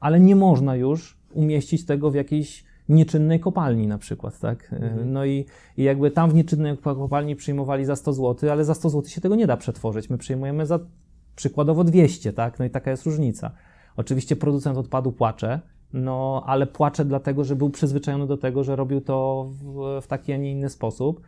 ale 0.00 0.20
nie 0.20 0.36
można 0.36 0.76
już 0.76 1.18
umieścić 1.32 1.86
tego 1.86 2.10
w 2.10 2.14
jakiejś 2.14 2.64
nieczynnej 2.88 3.40
kopalni 3.40 3.86
na 3.86 3.98
przykład, 3.98 4.38
tak? 4.38 4.72
Mhm. 4.72 5.12
No 5.12 5.24
i, 5.24 5.46
i 5.76 5.82
jakby 5.82 6.10
tam 6.10 6.30
w 6.30 6.34
nieczynnej 6.34 6.78
kopalni 6.78 7.36
przyjmowali 7.36 7.84
za 7.84 7.96
100 7.96 8.12
zł, 8.12 8.50
ale 8.50 8.64
za 8.64 8.74
100 8.74 8.90
zł 8.90 9.10
się 9.10 9.20
tego 9.20 9.34
nie 9.34 9.46
da 9.46 9.56
przetworzyć. 9.56 10.10
My 10.10 10.18
przyjmujemy 10.18 10.66
za 10.66 10.78
przykładowo 11.36 11.84
200, 11.84 12.32
tak? 12.32 12.58
No 12.58 12.64
i 12.64 12.70
taka 12.70 12.90
jest 12.90 13.06
różnica. 13.06 13.50
Oczywiście 13.96 14.36
producent 14.36 14.78
odpadu 14.78 15.12
płacze, 15.12 15.60
no 15.92 16.42
ale 16.46 16.66
płacze 16.66 17.04
dlatego, 17.04 17.44
że 17.44 17.56
był 17.56 17.70
przyzwyczajony 17.70 18.26
do 18.26 18.36
tego, 18.36 18.64
że 18.64 18.76
robił 18.76 19.00
to 19.00 19.48
w, 19.50 20.00
w 20.02 20.06
taki, 20.06 20.32
a 20.32 20.36
nie 20.36 20.50
inny 20.50 20.70
sposób. 20.70 21.20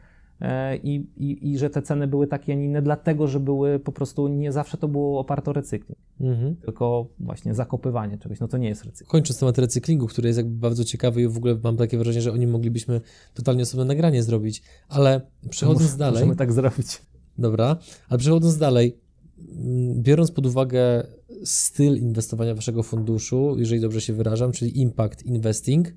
E, 0.45 0.77
I, 0.77 1.07
i, 1.17 1.51
I, 1.51 1.59
że 1.59 1.71
te 1.71 1.83
ceny 1.83 2.07
były 2.07 2.27
takie, 2.27 2.53
a 2.53 2.57
nie 2.57 2.65
inne, 2.65 2.83
dlatego, 2.83 3.29
że 3.29 3.41
były 3.41 3.79
po 3.79 3.93
prostu 3.93 4.29
nie 4.29 4.53
zawsze 4.53 4.77
to 4.79 4.89
było 4.89 5.21
oparte 5.21 5.51
o 5.51 5.55
recykling, 5.55 5.99
mhm. 6.21 6.57
tylko 6.57 7.07
właśnie 7.21 7.55
zakopywanie 7.55 8.19
czegoś. 8.19 8.41
No 8.41 8.49
to 8.49 8.59
nie 8.59 8.69
jest 8.69 8.85
recykling. 8.85 9.11
Kończąc 9.11 9.39
temat 9.39 9.59
recyklingu, 9.59 10.07
który 10.07 10.29
jest 10.29 10.37
jakby 10.37 10.59
bardzo 10.59 10.85
ciekawy 10.85 11.23
i 11.23 11.29
w 11.29 11.37
ogóle 11.37 11.59
mam 11.65 11.77
takie 11.77 11.99
wrażenie, 11.99 12.23
że 12.23 12.33
o 12.33 12.37
nim 12.37 12.51
moglibyśmy 12.51 13.01
totalnie 13.35 13.63
osobne 13.63 13.85
nagranie 13.85 14.23
zrobić, 14.23 14.63
ale 14.89 15.21
przechodząc 15.51 15.83
Może, 15.83 15.99
dalej. 15.99 16.15
Możemy 16.15 16.37
tak 16.37 16.53
zrobić. 16.53 17.03
Dobra, 17.39 17.77
ale 18.09 18.19
przechodząc 18.19 18.59
dalej, 18.59 18.99
mm, 19.39 20.03
biorąc 20.03 20.31
pod 20.31 20.47
uwagę 20.47 21.07
styl 21.45 21.97
inwestowania 21.97 22.55
waszego 22.55 22.83
funduszu, 22.83 23.55
jeżeli 23.59 23.81
dobrze 23.81 24.01
się 24.01 24.13
wyrażam, 24.13 24.53
czyli 24.53 24.81
impact 24.81 25.23
investing, 25.23 25.93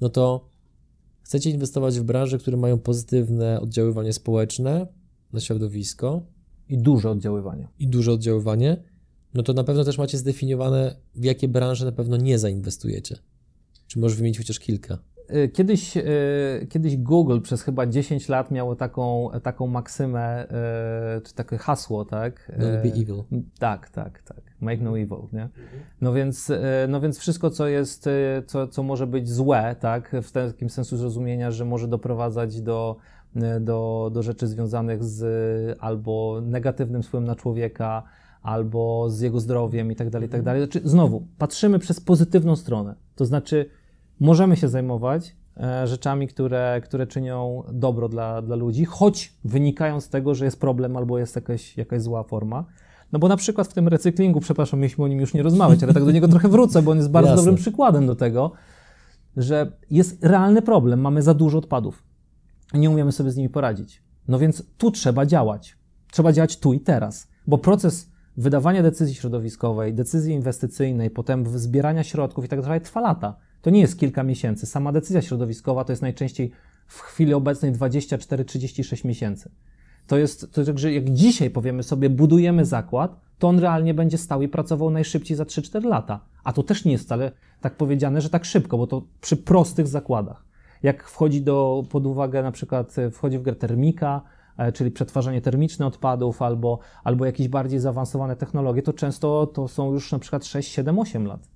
no 0.00 0.08
to 0.08 0.49
Chcecie 1.22 1.50
inwestować 1.50 2.00
w 2.00 2.02
branże, 2.02 2.38
które 2.38 2.56
mają 2.56 2.78
pozytywne 2.78 3.60
oddziaływanie 3.60 4.12
społeczne 4.12 4.86
na 5.32 5.40
środowisko. 5.40 6.22
I 6.68 6.78
duże 6.78 7.10
oddziaływanie. 7.10 7.68
I 7.78 7.88
duże 7.88 8.12
oddziaływanie. 8.12 8.76
No 9.34 9.42
to 9.42 9.52
na 9.52 9.64
pewno 9.64 9.84
też 9.84 9.98
macie 9.98 10.18
zdefiniowane, 10.18 10.96
w 11.14 11.24
jakie 11.24 11.48
branże 11.48 11.84
na 11.84 11.92
pewno 11.92 12.16
nie 12.16 12.38
zainwestujecie. 12.38 13.16
Czy 13.86 13.98
możesz 13.98 14.16
wymienić 14.16 14.38
chociaż 14.38 14.58
kilka? 14.58 14.98
Y, 15.34 15.48
kiedyś, 15.48 15.96
y, 15.96 16.66
kiedyś 16.70 16.96
Google 16.96 17.40
przez 17.40 17.62
chyba 17.62 17.86
10 17.86 18.28
lat 18.28 18.50
miało 18.50 18.76
taką, 18.76 19.30
taką 19.42 19.66
maksymę, 19.66 20.44
y, 21.18 21.20
czy 21.20 21.34
takie 21.34 21.58
hasło, 21.58 22.04
tak? 22.04 22.52
Don't 22.58 22.82
be 22.82 23.00
evil. 23.00 23.22
Tak, 23.58 23.90
tak, 23.90 24.22
tak. 24.22 24.49
Make 24.60 24.80
no 24.80 24.98
evil, 24.98 25.18
nie? 25.32 25.48
No 26.00 26.12
więc, 26.12 26.52
no 26.88 27.00
więc 27.00 27.18
wszystko, 27.18 27.50
co 27.50 27.68
jest, 27.68 28.08
co, 28.46 28.68
co 28.68 28.82
może 28.82 29.06
być 29.06 29.28
złe, 29.28 29.76
tak? 29.80 30.16
W 30.22 30.32
takim 30.32 30.70
sensu 30.70 30.96
zrozumienia, 30.96 31.50
że 31.50 31.64
może 31.64 31.88
doprowadzać 31.88 32.60
do, 32.60 32.96
do, 33.60 34.10
do 34.12 34.22
rzeczy 34.22 34.46
związanych 34.46 35.04
z 35.04 35.78
albo 35.80 36.40
negatywnym 36.42 37.02
wpływem 37.02 37.26
na 37.26 37.34
człowieka, 37.36 38.02
albo 38.42 39.10
z 39.10 39.20
jego 39.20 39.40
zdrowiem 39.40 39.92
i 39.92 39.96
tak 39.96 40.10
dalej, 40.10 40.28
i 40.28 40.30
tak 40.30 40.42
dalej. 40.42 40.62
Znaczy, 40.62 40.80
znowu, 40.84 41.26
patrzymy 41.38 41.78
przez 41.78 42.00
pozytywną 42.00 42.56
stronę. 42.56 42.94
To 43.14 43.24
znaczy, 43.24 43.70
możemy 44.20 44.56
się 44.56 44.68
zajmować 44.68 45.36
e, 45.56 45.86
rzeczami, 45.86 46.28
które, 46.28 46.80
które 46.84 47.06
czynią 47.06 47.62
dobro 47.72 48.08
dla, 48.08 48.42
dla 48.42 48.56
ludzi, 48.56 48.84
choć 48.84 49.34
wynikają 49.44 50.00
z 50.00 50.08
tego, 50.08 50.34
że 50.34 50.44
jest 50.44 50.60
problem 50.60 50.96
albo 50.96 51.18
jest 51.18 51.36
jakaś, 51.36 51.76
jakaś 51.76 52.02
zła 52.02 52.22
forma. 52.22 52.64
No 53.12 53.18
bo 53.18 53.28
na 53.28 53.36
przykład 53.36 53.68
w 53.68 53.72
tym 53.72 53.88
recyklingu, 53.88 54.40
przepraszam, 54.40 54.80
mieliśmy 54.80 55.04
o 55.04 55.08
nim 55.08 55.20
już 55.20 55.34
nie 55.34 55.42
rozmawiać, 55.42 55.82
ale 55.82 55.94
tak 55.94 56.04
do 56.04 56.10
niego 56.10 56.28
trochę 56.28 56.48
wrócę, 56.48 56.82
bo 56.82 56.90
on 56.90 56.96
jest 56.96 57.10
bardzo 57.10 57.30
Jasne. 57.30 57.42
dobrym 57.42 57.56
przykładem 57.56 58.06
do 58.06 58.16
tego, 58.16 58.52
że 59.36 59.72
jest 59.90 60.24
realny 60.24 60.62
problem, 60.62 61.00
mamy 61.00 61.22
za 61.22 61.34
dużo 61.34 61.58
odpadów. 61.58 62.02
Nie 62.74 62.90
umiemy 62.90 63.12
sobie 63.12 63.30
z 63.30 63.36
nimi 63.36 63.48
poradzić. 63.48 64.02
No 64.28 64.38
więc 64.38 64.62
tu 64.78 64.90
trzeba 64.90 65.26
działać. 65.26 65.76
Trzeba 66.12 66.32
działać 66.32 66.56
tu 66.56 66.72
i 66.72 66.80
teraz, 66.80 67.28
bo 67.46 67.58
proces 67.58 68.10
wydawania 68.36 68.82
decyzji 68.82 69.14
środowiskowej, 69.14 69.94
decyzji 69.94 70.34
inwestycyjnej, 70.34 71.10
potem 71.10 71.58
zbierania 71.58 72.04
środków 72.04 72.44
i 72.44 72.48
tak 72.48 72.62
dalej 72.62 72.80
trwa 72.80 73.00
lata. 73.00 73.36
To 73.62 73.70
nie 73.70 73.80
jest 73.80 73.98
kilka 73.98 74.22
miesięcy. 74.22 74.66
Sama 74.66 74.92
decyzja 74.92 75.22
środowiskowa 75.22 75.84
to 75.84 75.92
jest 75.92 76.02
najczęściej 76.02 76.50
w 76.86 77.00
chwili 77.00 77.34
obecnej 77.34 77.72
24-36 77.72 79.04
miesięcy. 79.04 79.50
To 80.10 80.18
jest, 80.18 80.52
to, 80.52 80.78
że 80.78 80.92
jak 80.92 81.10
dzisiaj 81.10 81.50
powiemy 81.50 81.82
sobie, 81.82 82.10
budujemy 82.10 82.64
zakład, 82.64 83.20
to 83.38 83.48
on 83.48 83.58
realnie 83.58 83.94
będzie 83.94 84.18
stał 84.18 84.42
i 84.42 84.48
pracował 84.48 84.90
najszybciej 84.90 85.36
za 85.36 85.44
3-4 85.44 85.84
lata. 85.84 86.20
A 86.44 86.52
to 86.52 86.62
też 86.62 86.84
nie 86.84 86.92
jest 86.92 87.04
wcale 87.04 87.32
tak 87.60 87.76
powiedziane, 87.76 88.20
że 88.20 88.30
tak 88.30 88.44
szybko, 88.44 88.78
bo 88.78 88.86
to 88.86 89.02
przy 89.20 89.36
prostych 89.36 89.86
zakładach. 89.86 90.44
Jak 90.82 91.04
wchodzi 91.04 91.42
do, 91.42 91.84
pod 91.90 92.06
uwagę 92.06 92.42
na 92.42 92.52
przykład, 92.52 92.98
e, 92.98 93.10
wchodzi 93.10 93.38
w 93.38 93.42
grę 93.42 93.54
termika, 93.54 94.22
e, 94.58 94.72
czyli 94.72 94.90
przetwarzanie 94.90 95.40
termiczne 95.40 95.86
odpadów 95.86 96.42
albo, 96.42 96.78
albo 97.04 97.26
jakieś 97.26 97.48
bardziej 97.48 97.80
zaawansowane 97.80 98.36
technologie, 98.36 98.82
to 98.82 98.92
często 98.92 99.46
to 99.46 99.68
są 99.68 99.92
już 99.92 100.12
na 100.12 100.18
przykład 100.18 100.46
6, 100.46 100.72
7, 100.72 100.98
8 100.98 101.26
lat. 101.26 101.48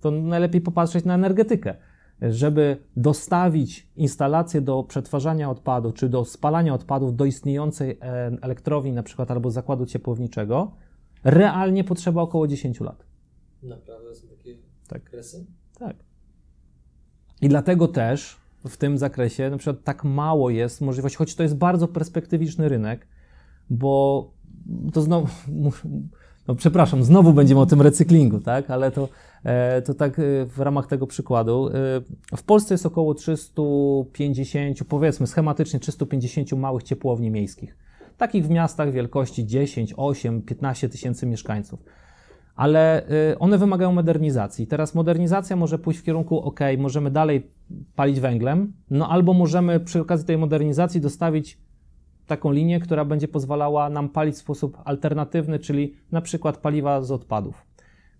To 0.00 0.10
najlepiej 0.10 0.60
popatrzeć 0.60 1.04
na 1.04 1.14
energetykę. 1.14 1.74
Żeby 2.22 2.76
dostawić 2.96 3.88
instalację 3.96 4.60
do 4.60 4.82
przetwarzania 4.82 5.50
odpadów, 5.50 5.94
czy 5.94 6.08
do 6.08 6.24
spalania 6.24 6.74
odpadów 6.74 7.16
do 7.16 7.24
istniejącej 7.24 7.90
e, 7.90 8.36
elektrowni 8.42 8.92
na 8.92 9.02
przykład 9.02 9.30
albo 9.30 9.50
zakładu 9.50 9.86
ciepłowniczego, 9.86 10.72
realnie 11.24 11.84
potrzeba 11.84 12.22
około 12.22 12.46
10 12.46 12.80
lat. 12.80 13.06
Naprawdę 13.62 14.14
są 14.14 14.28
takie 14.28 14.56
Tak. 14.88 15.04
kresy? 15.04 15.46
Tak. 15.78 15.96
I 17.40 17.48
dlatego 17.48 17.88
też 17.88 18.36
w 18.68 18.76
tym 18.76 18.98
zakresie 18.98 19.50
na 19.50 19.56
przykład 19.56 19.84
tak 19.84 20.04
mało 20.04 20.50
jest 20.50 20.80
możliwości, 20.80 21.18
choć 21.18 21.34
to 21.34 21.42
jest 21.42 21.56
bardzo 21.56 21.88
perspektywiczny 21.88 22.68
rynek, 22.68 23.06
bo 23.70 24.30
to 24.92 25.02
znowu, 25.02 25.28
no 26.48 26.54
przepraszam, 26.54 27.04
znowu 27.04 27.32
będziemy 27.32 27.60
o 27.60 27.66
tym 27.66 27.82
recyklingu, 27.82 28.40
tak, 28.40 28.70
ale 28.70 28.90
to, 28.90 29.08
to 29.84 29.94
tak 29.94 30.18
e, 30.18 30.22
w 30.46 30.58
ramach 30.58 30.86
tego 30.86 31.06
przykładu. 31.06 31.68
E, 31.68 32.36
w 32.36 32.42
Polsce 32.42 32.74
jest 32.74 32.86
około 32.86 33.14
350, 33.14 34.84
powiedzmy 34.88 35.26
schematycznie 35.26 35.80
350 35.80 36.52
małych 36.52 36.82
ciepłowni 36.82 37.30
miejskich. 37.30 37.76
Takich 38.16 38.46
w 38.46 38.50
miastach 38.50 38.92
wielkości 38.92 39.46
10, 39.46 39.94
8, 39.96 40.42
15 40.42 40.88
tysięcy 40.88 41.26
mieszkańców 41.26 41.80
ale 42.56 43.06
one 43.38 43.58
wymagają 43.58 43.92
modernizacji. 43.92 44.66
Teraz 44.66 44.94
modernizacja 44.94 45.56
może 45.56 45.78
pójść 45.78 46.00
w 46.00 46.02
kierunku, 46.02 46.40
ok, 46.40 46.60
możemy 46.78 47.10
dalej 47.10 47.50
palić 47.96 48.20
węglem, 48.20 48.72
no 48.90 49.08
albo 49.08 49.32
możemy 49.32 49.80
przy 49.80 50.00
okazji 50.00 50.26
tej 50.26 50.38
modernizacji 50.38 51.00
dostawić 51.00 51.58
taką 52.26 52.52
linię, 52.52 52.80
która 52.80 53.04
będzie 53.04 53.28
pozwalała 53.28 53.90
nam 53.90 54.08
palić 54.08 54.34
w 54.34 54.38
sposób 54.38 54.78
alternatywny, 54.84 55.58
czyli 55.58 55.94
na 56.12 56.20
przykład 56.20 56.56
paliwa 56.56 57.02
z 57.02 57.10
odpadów. 57.10 57.66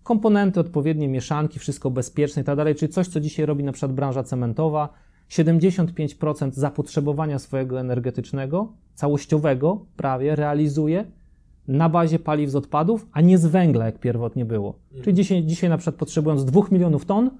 Komponenty, 0.03 0.59
odpowiednie 0.59 1.07
mieszanki, 1.07 1.59
wszystko 1.59 1.91
bezpieczne 1.91 2.41
i 2.41 2.45
tak 2.45 2.57
dalej, 2.57 2.75
czyli 2.75 2.91
coś, 2.91 3.07
co 3.07 3.19
dzisiaj 3.19 3.45
robi 3.45 3.63
na 3.63 3.71
przykład 3.71 3.93
branża 3.93 4.23
cementowa. 4.23 4.89
75% 5.29 6.51
zapotrzebowania 6.51 7.39
swojego 7.39 7.79
energetycznego, 7.79 8.73
całościowego 8.93 9.85
prawie 9.97 10.35
realizuje 10.35 11.05
na 11.67 11.89
bazie 11.89 12.19
paliw 12.19 12.49
z 12.49 12.55
odpadów, 12.55 13.07
a 13.11 13.21
nie 13.21 13.37
z 13.37 13.45
węgla, 13.45 13.85
jak 13.85 13.99
pierwotnie 13.99 14.45
było. 14.45 14.79
Czyli 15.03 15.13
dzisiaj, 15.13 15.43
dzisiaj 15.43 15.69
na 15.69 15.77
przykład 15.77 15.95
potrzebując 15.95 16.45
2 16.45 16.61
milionów 16.71 17.05
ton 17.05 17.31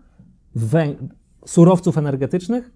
surowców 1.45 1.97
energetycznych, 1.97 2.71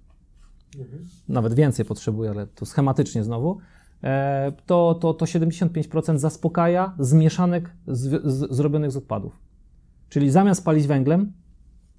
nawet 1.30 1.54
więcej 1.54 1.86
potrzebuje, 1.86 2.30
ale 2.30 2.48
to 2.48 2.66
schematycznie 2.66 3.24
znowu, 3.24 3.58
e, 4.04 4.52
to, 4.66 4.96
to, 5.02 5.14
to 5.14 5.26
75% 5.26 6.18
zaspokaja 6.18 6.96
z 7.00 7.14
mieszanek 7.14 7.72
z, 7.88 8.24
z, 8.26 8.56
zrobionych 8.56 8.92
z 8.92 8.98
odpadów. 8.98 9.45
Czyli 10.16 10.32
zamiast 10.32 10.66
palić 10.66 10.88
węglem, 10.88 11.34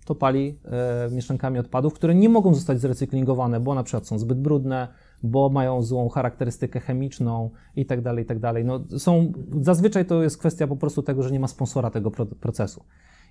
to 0.05 0.15
pali 0.15 0.59
e, 0.65 1.11
mieszankami 1.11 1.59
odpadów, 1.59 1.95
które 1.95 2.15
nie 2.15 2.29
mogą 2.29 2.55
zostać 2.55 2.81
zrecyklingowane, 2.81 3.61
bo 3.61 3.75
na 3.75 3.83
przykład 3.83 4.07
są 4.07 4.19
zbyt 4.19 4.41
brudne, 4.41 4.89
bo 5.23 5.49
mają 5.49 5.83
złą 5.83 6.09
charakterystykę 6.09 6.81
chemiczną 6.81 7.51
i 7.77 7.87
tak 7.87 8.03
dalej, 8.03 8.25
i 8.25 8.27
tak 8.27 8.39
dalej. 8.39 8.65
No, 8.65 8.85
są, 8.99 9.33
zazwyczaj 9.61 10.07
to 10.07 10.23
jest 10.23 10.39
kwestia 10.39 10.67
po 10.67 10.77
prostu 10.77 11.03
tego, 11.03 11.23
że 11.23 11.31
nie 11.31 11.41
ma 11.41 11.49
sponsora 11.49 11.91
tego 11.91 12.11
pro, 12.11 12.27
procesu. 12.27 12.85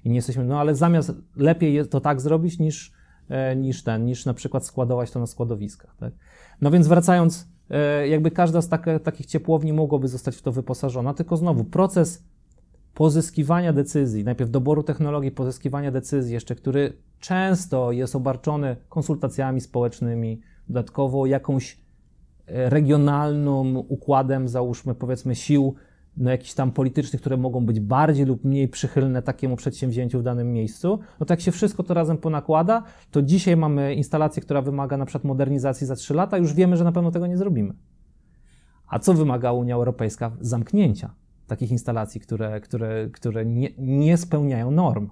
I 0.03 0.09
nie 0.09 0.15
jesteśmy, 0.15 0.43
no 0.43 0.59
ale 0.59 0.75
zamiast 0.75 1.11
lepiej 1.35 1.87
to 1.87 2.01
tak 2.01 2.21
zrobić 2.21 2.59
niż, 2.59 2.91
e, 3.29 3.55
niż 3.55 3.83
ten, 3.83 4.05
niż 4.05 4.25
na 4.25 4.33
przykład 4.33 4.65
składować 4.65 5.11
to 5.11 5.19
na 5.19 5.27
składowiskach. 5.27 5.95
Tak? 5.97 6.13
No 6.61 6.71
więc 6.71 6.87
wracając, 6.87 7.47
e, 7.69 8.07
jakby 8.07 8.31
każda 8.31 8.61
z 8.61 8.69
takich 9.03 9.25
ciepłowni 9.25 9.73
mogłaby 9.73 10.07
zostać 10.07 10.35
w 10.35 10.41
to 10.41 10.51
wyposażona, 10.51 11.13
tylko 11.13 11.37
znowu 11.37 11.63
proces 11.63 12.23
pozyskiwania 12.95 13.73
decyzji, 13.73 14.23
najpierw 14.23 14.51
doboru 14.51 14.83
technologii, 14.83 15.31
pozyskiwania 15.31 15.91
decyzji, 15.91 16.33
jeszcze 16.33 16.55
który 16.55 16.93
często 17.19 17.91
jest 17.91 18.15
obarczony 18.15 18.75
konsultacjami 18.89 19.61
społecznymi, 19.61 20.41
dodatkowo 20.67 21.25
jakąś 21.25 21.77
e, 22.47 22.69
regionalną 22.69 23.77
układem, 23.77 24.47
załóżmy 24.47 24.95
powiedzmy 24.95 25.35
sił 25.35 25.75
no, 26.17 26.31
jakichś 26.31 26.53
tam 26.53 26.71
politycznych, 26.71 27.21
które 27.21 27.37
mogą 27.37 27.65
być 27.65 27.79
bardziej 27.79 28.25
lub 28.25 28.43
mniej 28.43 28.67
przychylne 28.67 29.21
takiemu 29.21 29.55
przedsięwzięciu 29.55 30.19
w 30.19 30.23
danym 30.23 30.53
miejscu, 30.53 30.99
no 31.19 31.25
to 31.25 31.33
jak 31.33 31.41
się 31.41 31.51
wszystko 31.51 31.83
to 31.83 31.93
razem 31.93 32.17
ponakłada, 32.17 32.83
to 33.11 33.21
dzisiaj 33.21 33.57
mamy 33.57 33.95
instalację, 33.95 34.41
która 34.41 34.61
wymaga 34.61 34.97
na 34.97 35.05
przykład 35.05 35.23
modernizacji 35.23 35.87
za 35.87 35.95
3 35.95 36.13
lata, 36.13 36.37
już 36.37 36.53
wiemy, 36.53 36.77
że 36.77 36.83
na 36.83 36.91
pewno 36.91 37.11
tego 37.11 37.27
nie 37.27 37.37
zrobimy. 37.37 37.73
A 38.87 38.99
co 38.99 39.13
wymaga 39.13 39.51
Unia 39.51 39.75
Europejska? 39.75 40.31
Zamknięcia 40.41 41.24
takich 41.47 41.71
instalacji, 41.71 42.21
które, 42.21 42.61
które, 42.61 43.09
które 43.09 43.45
nie, 43.45 43.69
nie 43.77 44.17
spełniają 44.17 44.71
norm. 44.71 45.09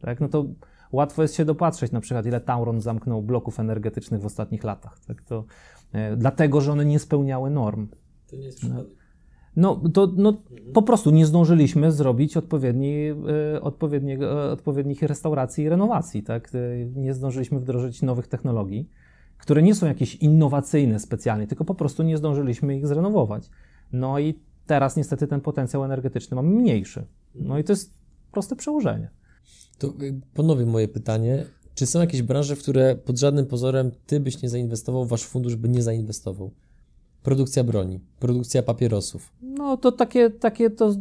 Tak? 0.00 0.20
No 0.20 0.28
to 0.28 0.46
łatwo 0.92 1.22
jest 1.22 1.34
się 1.34 1.44
dopatrzeć, 1.44 1.92
na 1.92 2.00
przykład 2.00 2.26
ile 2.26 2.40
Tauron 2.40 2.80
zamknął 2.80 3.22
bloków 3.22 3.60
energetycznych 3.60 4.20
w 4.20 4.26
ostatnich 4.26 4.64
latach. 4.64 5.00
Tak? 5.06 5.22
To, 5.22 5.44
e, 5.92 6.16
dlatego, 6.16 6.60
że 6.60 6.72
one 6.72 6.84
nie 6.84 6.98
spełniały 6.98 7.50
norm. 7.50 7.88
To 8.30 8.36
nie 8.36 8.44
jest 8.44 8.58
przypadek. 8.58 9.02
No, 9.56 9.82
to 9.94 10.12
no, 10.16 10.42
po 10.74 10.82
prostu 10.82 11.10
nie 11.10 11.26
zdążyliśmy 11.26 11.92
zrobić 11.92 12.36
odpowiedni, 12.36 12.94
e, 13.54 13.60
odpowiedniego, 13.60 14.46
e, 14.46 14.50
odpowiednich 14.50 15.02
restauracji 15.02 15.64
i 15.64 15.68
renowacji. 15.68 16.22
Tak? 16.22 16.50
E, 16.54 16.86
Nie 16.86 17.14
zdążyliśmy 17.14 17.60
wdrożyć 17.60 18.02
nowych 18.02 18.28
technologii, 18.28 18.88
które 19.38 19.62
nie 19.62 19.74
są 19.74 19.86
jakieś 19.86 20.14
innowacyjne 20.14 20.98
specjalnie, 20.98 21.46
tylko 21.46 21.64
po 21.64 21.74
prostu 21.74 22.02
nie 22.02 22.16
zdążyliśmy 22.16 22.76
ich 22.76 22.86
zrenowować. 22.86 23.50
No 23.92 24.18
i 24.18 24.34
teraz 24.66 24.96
niestety 24.96 25.26
ten 25.26 25.40
potencjał 25.40 25.84
energetyczny 25.84 26.34
mamy 26.34 26.48
mniejszy. 26.48 27.04
No 27.34 27.58
i 27.58 27.64
to 27.64 27.72
jest 27.72 27.90
proste 28.32 28.56
przełożenie. 28.56 29.10
To 29.78 29.88
y, 29.88 30.20
ponownie 30.34 30.66
moje 30.66 30.88
pytanie. 30.88 31.44
Czy 31.74 31.86
są 31.86 32.00
jakieś 32.00 32.22
branże, 32.22 32.56
w 32.56 32.58
które 32.58 32.96
pod 32.96 33.18
żadnym 33.18 33.46
pozorem 33.46 33.90
ty 34.06 34.20
byś 34.20 34.42
nie 34.42 34.48
zainwestował, 34.48 35.06
wasz 35.06 35.24
fundusz 35.24 35.56
by 35.56 35.68
nie 35.68 35.82
zainwestował? 35.82 36.50
Produkcja 37.22 37.64
broni, 37.64 38.00
produkcja 38.18 38.62
papierosów. 38.62 39.32
No 39.42 39.76
to 39.76 39.92
takie, 39.92 40.30
takie 40.30 40.70
to, 40.70 40.94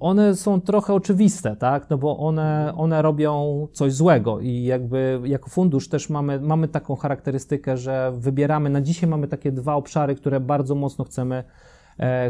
one 0.00 0.36
są 0.36 0.60
trochę 0.60 0.94
oczywiste, 0.94 1.56
tak? 1.56 1.90
No 1.90 1.98
bo 1.98 2.18
one, 2.18 2.72
one 2.76 3.02
robią 3.02 3.66
coś 3.72 3.92
złego 3.92 4.40
i 4.40 4.62
jakby 4.62 5.20
jako 5.24 5.50
fundusz 5.50 5.88
też 5.88 6.10
mamy, 6.10 6.40
mamy 6.40 6.68
taką 6.68 6.96
charakterystykę, 6.96 7.76
że 7.76 8.12
wybieramy, 8.18 8.70
na 8.70 8.80
dzisiaj 8.80 9.10
mamy 9.10 9.28
takie 9.28 9.52
dwa 9.52 9.74
obszary, 9.74 10.14
które 10.14 10.40
bardzo 10.40 10.74
mocno 10.74 11.04
chcemy, 11.04 11.44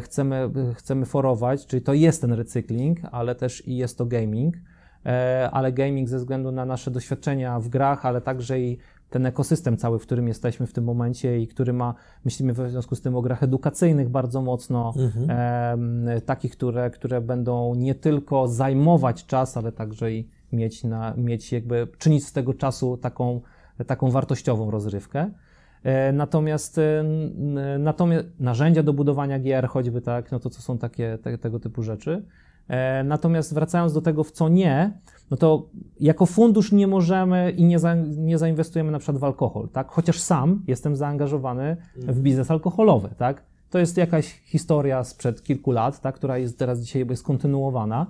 chcemy, 0.03 0.51
chcemy 0.75 1.07
forować, 1.07 1.67
czyli 1.67 1.83
to 1.83 1.95
jest 1.95 2.21
ten 2.21 2.33
recykling, 2.33 2.99
ale 3.13 3.35
też 3.35 3.69
i 3.69 3.77
jest 3.77 3.99
to 3.99 4.07
gaming, 4.07 4.55
e, 5.07 5.49
ale 5.53 5.73
gaming 5.73 6.09
ze 6.09 6.19
względu 6.19 6.53
na 6.53 6.65
nasze 6.65 6.91
doświadczenia 6.91 7.61
w 7.61 7.69
grach, 7.69 8.07
ale 8.07 8.21
także 8.21 8.61
i 8.61 8.79
ten 9.11 9.27
ekosystem 9.27 9.77
cały, 9.77 9.99
w 9.99 10.03
którym 10.03 10.29
jesteśmy 10.29 10.67
w 10.67 10.73
tym 10.73 10.85
momencie 10.85 11.41
i 11.41 11.49
który 11.49 11.73
ma, 11.73 11.95
myślimy 12.25 12.53
w 12.53 12.71
związku 12.71 12.97
z 12.97 13.01
tym 13.01 13.17
o 13.17 13.23
grach 13.23 13.43
edukacyjnych 13.43 14.09
bardzo 14.09 14.43
mocno, 14.43 14.95
em, 15.29 16.07
takich, 16.27 16.53
które, 16.53 16.91
które 16.91 17.21
będą 17.21 17.75
nie 17.75 17.95
tylko 17.95 18.49
zajmować 18.49 19.27
czas, 19.27 19.57
ale 19.57 19.73
także 19.73 20.13
i 20.13 20.29
mieć, 20.53 20.85
na, 20.85 21.15
mieć 21.17 21.53
jakby, 21.53 21.89
czynić 21.99 22.27
z 22.27 22.33
tego 22.33 22.55
czasu 22.55 22.97
taką, 22.97 23.41
taką 23.87 24.11
wartościową 24.11 24.71
rozrywkę. 24.71 25.31
E, 25.87 26.13
Natomiast, 26.13 26.79
e, 26.79 27.05
natomiast 27.79 28.27
narzędzia 28.41 28.83
do 28.83 28.93
budowania 28.93 29.39
gier, 29.39 29.69
choćby 29.69 30.01
tak, 30.01 30.33
no 30.33 30.41
to 30.41 30.51
co 30.51 30.63
są 30.63 30.79
takie, 30.79 31.19
te, 31.23 31.39
tego 31.39 31.61
typu 31.61 31.83
rzeczy. 31.83 32.23
E, 32.69 33.05
Natomiast 33.05 33.55
wracając 33.55 33.93
do 33.93 34.01
tego, 34.01 34.25
w 34.25 34.31
co 34.31 34.49
nie, 34.49 34.93
no 35.31 35.37
to 35.37 35.69
jako 36.01 36.27
fundusz 36.27 36.73
nie 36.73 36.87
możemy 36.87 37.51
i 37.51 37.65
nie, 37.65 37.79
za, 37.79 37.95
nie 38.17 38.39
zainwestujemy 38.39 38.91
na 38.93 38.99
przykład 38.99 39.19
w 39.19 39.25
alkohol, 39.25 39.69
tak? 39.69 39.89
Chociaż 39.89 40.21
sam 40.21 40.63
jestem 40.67 40.97
zaangażowany 40.97 41.77
w 41.97 42.21
biznes 42.21 42.51
alkoholowy, 42.51 43.09
tak? 43.19 43.43
To 43.71 43.79
jest 43.79 43.97
jakaś 43.97 44.41
historia 44.41 45.05
sprzed 45.05 45.43
kilku 45.43 45.71
lat, 45.71 46.01
tak? 46.01 46.15
która 46.15 46.39
jest 46.39 46.59
teraz 46.59 46.81
dzisiaj 46.81 47.01
jakby 47.01 47.17
skontynuowana, 47.17 48.07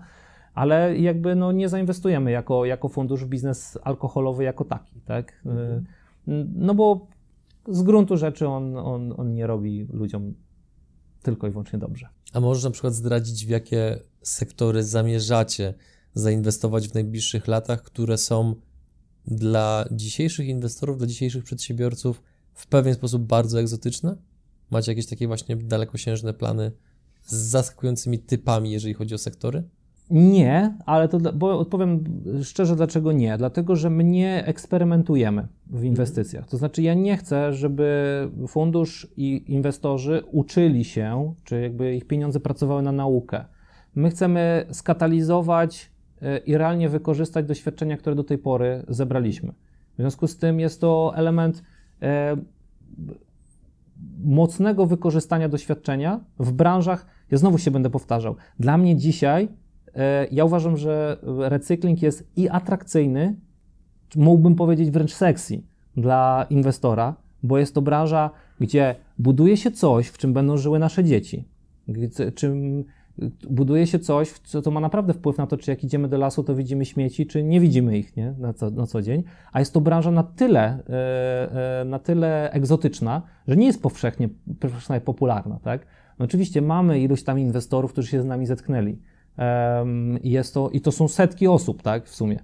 ale 0.54 0.96
jakby 0.98 1.34
no 1.34 1.52
nie 1.52 1.68
zainwestujemy 1.68 2.30
jako, 2.30 2.64
jako 2.64 2.88
fundusz 2.88 3.24
w 3.24 3.28
biznes 3.28 3.78
alkoholowy 3.82 4.44
jako 4.44 4.64
taki, 4.64 5.00
tak? 5.00 5.32
Y, 5.46 5.82
No 6.56 6.74
bo 6.74 7.06
z 7.68 7.82
gruntu 7.82 8.16
rzeczy 8.16 8.48
on, 8.48 8.76
on, 8.76 9.14
on 9.16 9.34
nie 9.34 9.46
robi 9.46 9.86
ludziom 9.92 10.34
tylko 11.22 11.46
i 11.46 11.50
wyłącznie 11.50 11.78
dobrze. 11.78 12.08
A 12.32 12.40
możesz 12.40 12.64
na 12.64 12.70
przykład 12.70 12.94
zdradzić, 12.94 13.46
w 13.46 13.48
jakie 13.48 14.00
sektory 14.22 14.84
zamierzacie 14.84 15.74
zainwestować 16.14 16.88
w 16.88 16.94
najbliższych 16.94 17.48
latach, 17.48 17.82
które 17.82 18.18
są 18.18 18.54
dla 19.26 19.84
dzisiejszych 19.90 20.46
inwestorów, 20.46 20.98
dla 20.98 21.06
dzisiejszych 21.06 21.44
przedsiębiorców 21.44 22.22
w 22.54 22.66
pewien 22.66 22.94
sposób 22.94 23.22
bardzo 23.22 23.60
egzotyczne? 23.60 24.16
Macie 24.70 24.92
jakieś 24.92 25.06
takie 25.06 25.26
właśnie 25.26 25.56
dalekosiężne 25.56 26.34
plany 26.34 26.72
z 27.22 27.34
zaskakującymi 27.34 28.18
typami, 28.18 28.70
jeżeli 28.70 28.94
chodzi 28.94 29.14
o 29.14 29.18
sektory? 29.18 29.68
Nie, 30.10 30.74
ale 30.86 31.08
to, 31.08 31.18
bo 31.18 31.58
odpowiem 31.58 32.04
szczerze, 32.42 32.76
dlaczego 32.76 33.12
nie. 33.12 33.38
Dlatego, 33.38 33.76
że 33.76 33.90
my 33.90 34.04
nie 34.04 34.46
eksperymentujemy 34.46 35.48
w 35.66 35.84
inwestycjach. 35.84 36.48
To 36.48 36.56
znaczy, 36.56 36.82
ja 36.82 36.94
nie 36.94 37.16
chcę, 37.16 37.52
żeby 37.52 38.28
fundusz 38.48 39.08
i 39.16 39.44
inwestorzy 39.52 40.22
uczyli 40.32 40.84
się, 40.84 41.34
czy 41.44 41.60
jakby 41.60 41.96
ich 41.96 42.06
pieniądze 42.06 42.40
pracowały 42.40 42.82
na 42.82 42.92
naukę. 42.92 43.44
My 43.94 44.10
chcemy 44.10 44.66
skatalizować 44.70 45.90
e, 46.22 46.38
i 46.38 46.56
realnie 46.56 46.88
wykorzystać 46.88 47.46
doświadczenia, 47.46 47.96
które 47.96 48.16
do 48.16 48.24
tej 48.24 48.38
pory 48.38 48.84
zebraliśmy. 48.88 49.52
W 49.92 49.96
związku 49.96 50.26
z 50.26 50.36
tym 50.36 50.60
jest 50.60 50.80
to 50.80 51.12
element 51.16 51.62
e, 52.02 52.36
mocnego 54.24 54.86
wykorzystania 54.86 55.48
doświadczenia 55.48 56.20
w 56.38 56.52
branżach. 56.52 57.06
Ja 57.30 57.38
znowu 57.38 57.58
się 57.58 57.70
będę 57.70 57.90
powtarzał. 57.90 58.36
Dla 58.58 58.78
mnie 58.78 58.96
dzisiaj 58.96 59.48
ja 60.30 60.44
uważam, 60.44 60.76
że 60.76 61.16
recykling 61.38 62.02
jest 62.02 62.30
i 62.36 62.48
atrakcyjny, 62.48 63.36
mógłbym 64.16 64.54
powiedzieć 64.54 64.90
wręcz 64.90 65.14
sexy 65.14 65.62
dla 65.96 66.46
inwestora, 66.50 67.14
bo 67.42 67.58
jest 67.58 67.74
to 67.74 67.82
branża, 67.82 68.30
gdzie 68.60 68.94
buduje 69.18 69.56
się 69.56 69.70
coś, 69.70 70.08
w 70.08 70.18
czym 70.18 70.32
będą 70.32 70.56
żyły 70.56 70.78
nasze 70.78 71.04
dzieci. 71.04 71.48
Czym 72.34 72.84
buduje 73.50 73.86
się 73.86 73.98
coś, 73.98 74.32
co 74.32 74.62
to 74.62 74.70
ma 74.70 74.80
naprawdę 74.80 75.12
wpływ 75.12 75.38
na 75.38 75.46
to, 75.46 75.56
czy 75.56 75.70
jak 75.70 75.84
idziemy 75.84 76.08
do 76.08 76.18
lasu, 76.18 76.44
to 76.44 76.54
widzimy 76.54 76.84
śmieci, 76.84 77.26
czy 77.26 77.42
nie 77.42 77.60
widzimy 77.60 77.98
ich 77.98 78.16
nie? 78.16 78.34
Na, 78.38 78.52
co, 78.52 78.70
na 78.70 78.86
co 78.86 79.02
dzień. 79.02 79.22
A 79.52 79.58
jest 79.58 79.72
to 79.72 79.80
branża 79.80 80.10
na 80.10 80.22
tyle, 80.22 80.78
e, 80.88 81.80
e, 81.80 81.84
na 81.84 81.98
tyle 81.98 82.52
egzotyczna, 82.52 83.22
że 83.48 83.56
nie 83.56 83.66
jest 83.66 83.82
powszechnie, 83.82 84.28
powszechnie 84.60 85.00
popularna. 85.00 85.58
Tak? 85.62 85.86
No 86.18 86.24
oczywiście 86.24 86.62
mamy 86.62 87.00
iluś 87.00 87.22
tam 87.22 87.38
inwestorów, 87.38 87.92
którzy 87.92 88.08
się 88.08 88.22
z 88.22 88.26
nami 88.26 88.46
zetknęli 88.46 88.98
jest 90.22 90.54
to, 90.54 90.70
I 90.70 90.80
to 90.80 90.92
są 90.92 91.08
setki 91.08 91.48
osób, 91.48 91.82
tak, 91.82 92.08
w 92.08 92.14
sumie. 92.14 92.38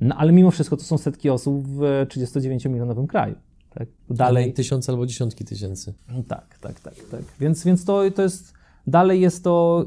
No, 0.00 0.14
ale 0.18 0.32
mimo 0.32 0.50
wszystko 0.50 0.76
to 0.76 0.82
są 0.82 0.98
setki 0.98 1.30
osób 1.30 1.68
w 1.68 1.80
39-milionowym 2.08 3.06
kraju. 3.06 3.34
Tak? 3.70 3.88
Dalej. 4.10 4.52
Tysiące 4.52 4.92
albo 4.92 5.06
dziesiątki 5.06 5.44
tysięcy. 5.44 5.94
Tak, 6.28 6.58
tak, 6.58 6.80
tak. 6.80 6.94
tak. 7.10 7.22
Więc, 7.40 7.64
więc 7.64 7.84
to, 7.84 8.10
to 8.10 8.22
jest, 8.22 8.54
dalej 8.86 9.20
jest 9.20 9.44
to, 9.44 9.86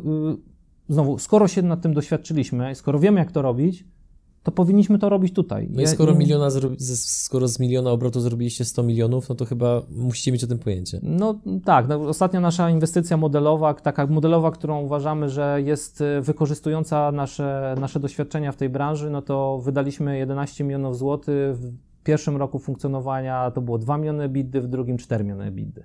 y, 0.89 0.93
znowu, 0.93 1.17
skoro 1.17 1.47
się 1.47 1.61
nad 1.61 1.81
tym 1.81 1.93
doświadczyliśmy, 1.93 2.75
skoro 2.75 2.99
wiemy, 2.99 3.19
jak 3.19 3.31
to 3.31 3.41
robić, 3.41 3.85
to 4.47 4.51
powinniśmy 4.51 4.99
to 4.99 5.09
robić 5.09 5.33
tutaj. 5.33 5.69
No 5.71 5.81
i 5.81 5.87
skoro, 5.87 6.15
miliona, 6.15 6.47
skoro 6.95 7.47
z 7.47 7.59
miliona 7.59 7.91
obrotu 7.91 8.19
zrobiliście 8.19 8.65
100 8.65 8.83
milionów, 8.83 9.29
no 9.29 9.35
to 9.35 9.45
chyba 9.45 9.81
musicie 9.89 10.31
mieć 10.31 10.43
o 10.43 10.47
tym 10.47 10.59
pojęcie. 10.59 10.99
No 11.03 11.39
tak, 11.65 11.87
no, 11.87 12.01
ostatnia 12.01 12.39
nasza 12.39 12.69
inwestycja 12.69 13.17
modelowa, 13.17 13.73
taka 13.73 14.07
modelowa, 14.07 14.51
którą 14.51 14.81
uważamy, 14.81 15.29
że 15.29 15.61
jest 15.65 16.01
y, 16.01 16.21
wykorzystująca 16.21 17.11
nasze, 17.11 17.75
nasze 17.79 17.99
doświadczenia 17.99 18.51
w 18.51 18.55
tej 18.55 18.69
branży, 18.69 19.09
no 19.09 19.21
to 19.21 19.59
wydaliśmy 19.63 20.17
11 20.17 20.63
milionów 20.63 20.97
złotych. 20.97 21.57
W 21.57 21.73
pierwszym 22.03 22.37
roku 22.37 22.59
funkcjonowania 22.59 23.51
to 23.51 23.61
było 23.61 23.77
2 23.77 23.97
miliony 23.97 24.29
bidy, 24.29 24.61
w 24.61 24.67
drugim 24.67 24.97
4 24.97 25.23
miliony 25.23 25.51
bidy. 25.51 25.83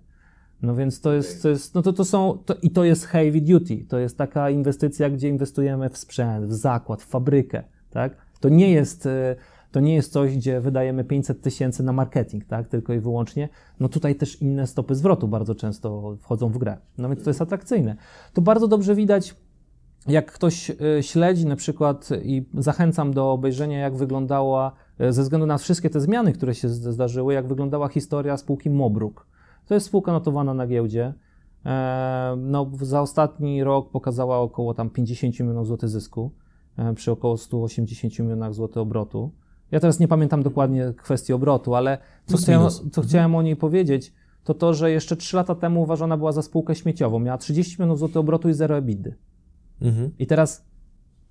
No 0.63 0.75
więc 0.75 1.01
to 1.01 1.13
jest, 1.13 1.43
to 1.43 1.49
jest 1.49 1.75
no 1.75 1.83
to, 1.83 1.93
to 1.93 2.05
są, 2.05 2.39
to, 2.47 2.55
i 2.63 2.71
to 2.71 2.85
jest 2.85 3.05
heavy 3.05 3.41
duty, 3.41 3.85
to 3.89 3.99
jest 3.99 4.19
taka 4.19 4.51
inwestycja, 4.51 5.11
gdzie 5.11 5.29
inwestujemy 5.29 5.91
w 5.91 5.97
sprzęt, 5.97 6.47
w 6.47 6.53
zakład, 6.53 7.03
w 7.03 7.07
fabrykę, 7.07 7.63
tak? 7.91 8.32
To 8.43 8.49
nie 8.49 8.71
jest, 8.71 9.07
e, 9.07 9.37
to 9.71 9.81
nie 9.81 9.95
jest 9.95 10.13
coś, 10.13 10.37
gdzie 10.37 10.61
wydajemy 10.61 11.05
500 11.05 11.43
tysięcy 11.43 11.83
na 11.83 11.93
marketing, 11.93 12.45
tak, 12.45 12.69
tylko 12.69 12.93
i 12.93 13.01
wyłącznie. 13.01 13.49
No 13.81 13.89
tutaj 13.89 14.15
też 14.15 14.43
inne 14.43 14.67
stopy 14.67 14.95
zwrotu 14.95 15.29
bardzo 15.29 15.55
często 15.55 16.17
wchodzą 16.21 16.49
w 16.49 16.59
grę. 16.59 16.77
No 16.99 17.09
więc 17.09 17.25
to 17.25 17.31
jest 17.31 17.43
atrakcyjne. 17.43 17.97
To 18.33 18.43
bardzo 18.43 18.69
dobrze 18.69 18.95
widać 18.95 19.35
jak 20.09 20.33
ktoś 20.33 20.71
e, 20.71 21.03
śledzi 21.03 21.47
na 21.47 21.57
przykład 21.57 22.09
i 22.25 22.47
zachęcam 22.55 23.13
do 23.15 23.33
obejrzenia, 23.33 23.79
jak 23.79 23.97
wyglądała, 23.97 24.73
e, 24.99 25.13
ze 25.13 25.23
względu 25.23 25.47
na 25.47 25.59
wszystkie 25.59 25.91
te 25.91 26.01
zmiany, 26.01 26.33
które 26.33 26.55
się 26.55 26.69
zdarzyły, 26.69 27.35
jak 27.35 27.47
wyglądała 27.47 27.89
historia 27.89 28.37
spółki 28.37 28.71
Mobruk. 28.71 29.27
To 29.67 29.75
jest 29.75 29.87
spółka 29.87 30.13
notowana 30.13 30.55
na 30.55 30.67
giełdzie. 30.67 31.15
No, 32.37 32.71
za 32.81 33.01
ostatni 33.01 33.65
rok 33.65 33.91
pokazała 33.91 34.39
około 34.39 34.75
tam 34.75 34.91
50 34.91 35.41
milionów 35.41 35.67
złotych 35.67 35.89
zysku. 35.89 36.31
E, 36.77 36.95
przy 36.95 37.11
około 37.11 37.37
180 37.37 38.19
milionach 38.19 38.55
złotych 38.55 38.77
obrotu. 38.77 39.33
Ja 39.71 39.81
teraz 39.81 40.01
nie 40.01 40.09
pamiętam 40.09 40.43
dokładnie 40.43 40.93
kwestii 40.97 41.33
obrotu, 41.33 41.75
ale 41.75 41.99
co, 42.27 42.37
chciałem, 42.37 42.71
co 42.71 42.83
mhm. 42.83 43.07
chciałem 43.07 43.35
o 43.35 43.43
niej 43.43 43.57
powiedzieć, 43.57 44.13
to 44.45 44.55
to, 44.55 44.75
że 44.75 44.91
jeszcze 44.91 45.17
3 45.17 45.37
lata 45.37 45.55
temu 45.55 45.83
uważana 45.83 46.17
była 46.17 46.33
za 46.33 46.43
spółkę 46.43 46.75
śmieciową. 46.75 47.19
Miała 47.19 47.39
30 47.39 47.77
milionów 47.79 47.99
złotych 47.99 48.17
obrotu 48.17 48.49
i 48.49 48.55
zero 48.55 48.77
EBITDA. 48.77 49.11
Mhm. 49.81 50.11
I 50.19 50.27
teraz 50.27 50.65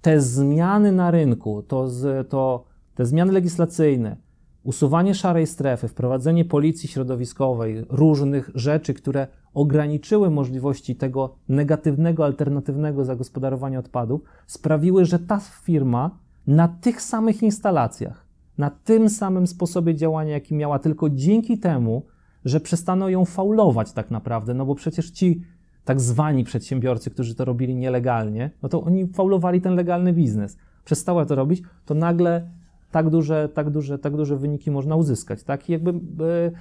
te 0.02 0.22
zmiany 0.22 0.92
na 0.92 1.12
rynku, 1.12 1.64
to, 1.64 1.88
to, 2.30 2.66
te 2.96 3.06
zmiany 3.06 3.32
legislacyjne, 3.32 4.18
usuwanie 4.64 5.16
szarej 5.16 5.48
strefy, 5.48 5.88
wprowadzenie 5.88 6.46
policji 6.46 6.90
środowiskowej, 6.90 7.86
różnych 7.90 8.52
rzeczy, 8.56 8.94
które 8.94 9.28
ograniczyły 9.54 10.30
możliwości 10.30 10.96
tego 10.96 11.36
negatywnego, 11.50 12.26
alternatywnego 12.26 13.06
zagospodarowania 13.06 13.80
odpadów, 13.80 14.22
sprawiły, 14.48 15.06
że 15.06 15.20
ta 15.20 15.40
firma 15.40 16.20
na 16.48 16.68
tych 16.68 17.02
samych 17.02 17.44
instalacjach, 17.44 18.26
na 18.58 18.70
tym 18.70 19.10
samym 19.10 19.48
sposobie 19.48 19.96
działania, 19.96 20.32
jaki 20.32 20.56
miała, 20.56 20.80
tylko 20.80 21.10
dzięki 21.10 21.60
temu, 21.60 22.06
że 22.46 22.60
przestano 22.60 23.10
ją 23.10 23.26
faulować 23.26 23.92
tak 23.92 24.12
naprawdę, 24.12 24.54
no 24.54 24.66
bo 24.66 24.76
przecież 24.76 25.12
ci 25.12 25.42
tak 25.86 26.02
zwani 26.02 26.44
przedsiębiorcy, 26.44 27.12
którzy 27.12 27.36
to 27.36 27.46
robili 27.46 27.76
nielegalnie, 27.76 28.52
no 28.64 28.70
to 28.70 28.84
oni 28.84 29.08
faulowali 29.08 29.62
ten 29.62 29.76
legalny 29.76 30.14
biznes. 30.14 30.58
Przestała 30.86 31.26
to 31.26 31.36
robić, 31.36 31.62
to 31.86 31.94
nagle 31.94 32.52
tak 32.92 33.10
duże, 33.10 33.50
tak 33.50 33.70
duże, 33.70 34.00
tak 34.00 34.16
duże 34.16 34.38
wyniki 34.38 34.72
można 34.72 34.96
uzyskać. 34.96 35.44
Tak? 35.44 35.70
I 35.70 35.72
jakby 35.72 35.92
e, 35.92 36.52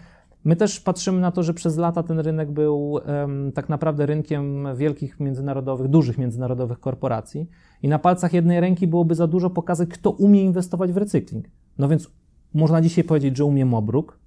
my 0.45 0.57
też 0.57 0.81
patrzymy 0.81 1.21
na 1.21 1.31
to, 1.31 1.43
że 1.43 1.55
przez 1.55 1.77
lata 1.77 2.03
ten 2.03 2.19
rynek 2.19 2.51
był 2.51 2.99
tak 3.55 3.69
naprawdę 3.69 4.07
rynkiem 4.07 4.69
wielkich 4.77 5.21
międzynarodowych, 5.21 5.89
dużych 5.89 6.19
międzynarodowych 6.19 6.81
korporacji 6.81 7.49
i 7.83 7.89
na 7.89 7.99
palcach 7.99 8.33
jednej 8.33 8.61
ręki 8.61 8.87
byłoby 8.87 9.15
za 9.15 9.27
dużo 9.27 9.51
pokazać, 9.51 9.89
kto 9.89 10.11
umie 10.11 10.43
inwestować 10.43 10.93
w 10.93 10.97
recykling. 10.97 11.45
No 11.79 11.89
więc 11.89 12.11
można 12.55 12.81
dzisiaj 12.81 13.05
powiedzieć, 13.05 13.37
że 13.37 13.45
umie 13.45 13.67
Mobruk, 13.67 14.19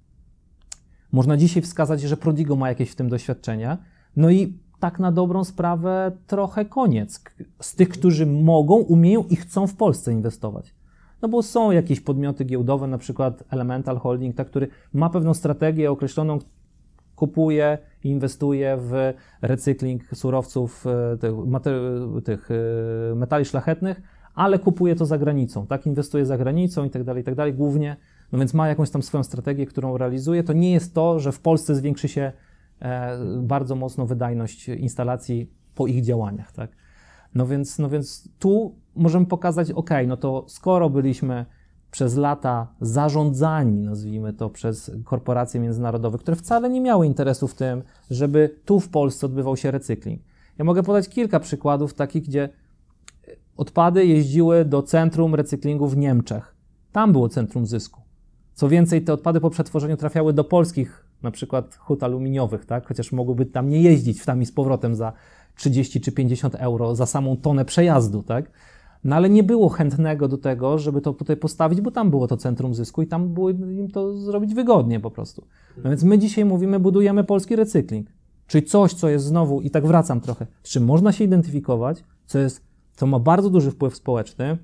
można 1.12 1.36
dzisiaj 1.36 1.62
wskazać, 1.62 2.00
że 2.00 2.16
Prodigo 2.16 2.56
ma 2.56 2.68
jakieś 2.68 2.90
w 2.90 2.94
tym 2.94 3.08
doświadczenia, 3.08 3.78
no 4.16 4.30
i 4.30 4.58
tak 4.80 4.98
na 4.98 5.12
dobrą 5.12 5.44
sprawę 5.44 6.12
trochę 6.26 6.64
koniec 6.64 7.24
z 7.60 7.74
tych, 7.74 7.88
którzy 7.88 8.26
mogą, 8.26 8.74
umieją 8.74 9.24
i 9.30 9.36
chcą 9.36 9.66
w 9.66 9.74
Polsce 9.74 10.12
inwestować. 10.12 10.74
No 11.24 11.28
bo 11.28 11.42
są 11.42 11.70
jakieś 11.70 12.00
podmioty 12.00 12.44
giełdowe, 12.44 12.86
na 12.86 12.98
przykład 12.98 13.44
Elemental 13.50 13.98
Holding, 13.98 14.36
tak, 14.36 14.46
który 14.46 14.68
ma 14.92 15.10
pewną 15.10 15.34
strategię 15.34 15.90
określoną, 15.90 16.38
kupuje 17.16 17.78
i 18.04 18.08
inwestuje 18.08 18.76
w 18.80 19.12
recykling 19.42 20.02
surowców, 20.14 20.86
e, 20.86 21.16
tych, 21.16 21.32
tych 22.24 22.48
e, 22.50 23.14
metali 23.14 23.44
szlachetnych, 23.44 24.02
ale 24.34 24.58
kupuje 24.58 24.96
to 24.96 25.06
za 25.06 25.18
granicą, 25.18 25.66
tak, 25.66 25.86
inwestuje 25.86 26.26
za 26.26 26.38
granicą 26.38 26.84
i 26.84 26.90
tak 26.90 27.04
dalej, 27.04 27.22
i 27.22 27.24
tak 27.24 27.34
dalej, 27.34 27.54
głównie, 27.54 27.96
no 28.32 28.38
więc 28.38 28.54
ma 28.54 28.68
jakąś 28.68 28.90
tam 28.90 29.02
swoją 29.02 29.24
strategię, 29.24 29.66
którą 29.66 29.98
realizuje. 29.98 30.42
To 30.42 30.52
nie 30.52 30.72
jest 30.72 30.94
to, 30.94 31.20
że 31.20 31.32
w 31.32 31.40
Polsce 31.40 31.74
zwiększy 31.74 32.08
się 32.08 32.32
e, 32.80 33.18
bardzo 33.42 33.76
mocno 33.76 34.06
wydajność 34.06 34.68
instalacji 34.68 35.50
po 35.74 35.86
ich 35.86 36.02
działaniach, 36.02 36.52
tak. 36.52 36.70
No 37.34 37.46
więc, 37.46 37.78
no 37.78 37.88
więc 37.88 38.28
tu 38.38 38.83
możemy 38.96 39.26
pokazać, 39.26 39.70
ok, 39.70 39.90
no 40.06 40.16
to 40.16 40.44
skoro 40.48 40.90
byliśmy 40.90 41.46
przez 41.90 42.16
lata 42.16 42.66
zarządzani, 42.80 43.82
nazwijmy 43.82 44.32
to, 44.32 44.50
przez 44.50 44.90
korporacje 45.04 45.60
międzynarodowe, 45.60 46.18
które 46.18 46.36
wcale 46.36 46.70
nie 46.70 46.80
miały 46.80 47.06
interesu 47.06 47.48
w 47.48 47.54
tym, 47.54 47.82
żeby 48.10 48.56
tu 48.64 48.80
w 48.80 48.88
Polsce 48.88 49.26
odbywał 49.26 49.56
się 49.56 49.70
recykling. 49.70 50.22
Ja 50.58 50.64
mogę 50.64 50.82
podać 50.82 51.08
kilka 51.08 51.40
przykładów 51.40 51.94
takich, 51.94 52.24
gdzie 52.24 52.48
odpady 53.56 54.06
jeździły 54.06 54.64
do 54.64 54.82
centrum 54.82 55.34
recyklingu 55.34 55.88
w 55.88 55.96
Niemczech. 55.96 56.54
Tam 56.92 57.12
było 57.12 57.28
centrum 57.28 57.66
zysku. 57.66 58.00
Co 58.54 58.68
więcej, 58.68 59.04
te 59.04 59.12
odpady 59.12 59.40
po 59.40 59.50
przetworzeniu 59.50 59.96
trafiały 59.96 60.32
do 60.32 60.44
polskich, 60.44 61.06
na 61.22 61.30
przykład 61.30 61.74
hut 61.74 62.02
aluminiowych, 62.02 62.66
tak? 62.66 62.86
chociaż 62.86 63.12
mogłyby 63.12 63.46
tam 63.46 63.68
nie 63.68 63.82
jeździć 63.82 64.24
tam 64.24 64.42
i 64.42 64.46
z 64.46 64.52
powrotem 64.52 64.94
za 64.94 65.12
30 65.56 66.00
czy 66.00 66.12
50 66.12 66.54
euro 66.54 66.94
za 66.94 67.06
samą 67.06 67.36
tonę 67.36 67.64
przejazdu, 67.64 68.22
tak? 68.22 68.50
No 69.04 69.16
ale 69.16 69.30
nie 69.30 69.42
było 69.42 69.68
chętnego 69.68 70.28
do 70.28 70.38
tego, 70.38 70.78
żeby 70.78 71.00
to 71.00 71.12
tutaj 71.12 71.36
postawić, 71.36 71.80
bo 71.80 71.90
tam 71.90 72.10
było 72.10 72.28
to 72.28 72.36
centrum 72.36 72.74
zysku 72.74 73.02
i 73.02 73.06
tam 73.06 73.28
było 73.28 73.50
im 73.50 73.90
to 73.90 74.16
zrobić 74.16 74.54
wygodnie 74.54 75.00
po 75.00 75.10
prostu. 75.10 75.46
No 75.84 75.90
więc 75.90 76.04
my 76.04 76.18
dzisiaj 76.18 76.44
mówimy, 76.44 76.80
budujemy 76.80 77.24
polski 77.24 77.56
recykling. 77.56 78.06
Czyli 78.46 78.64
coś, 78.64 78.94
co 78.94 79.08
jest 79.08 79.24
znowu, 79.24 79.60
i 79.60 79.70
tak 79.70 79.86
wracam 79.86 80.20
trochę, 80.20 80.46
z 80.62 80.70
czym 80.70 80.84
można 80.84 81.12
się 81.12 81.24
identyfikować, 81.24 82.04
co, 82.26 82.38
jest, 82.38 82.62
co 82.96 83.06
ma 83.06 83.18
bardzo 83.18 83.50
duży 83.50 83.70
wpływ 83.70 83.96
społeczny, 83.96 84.58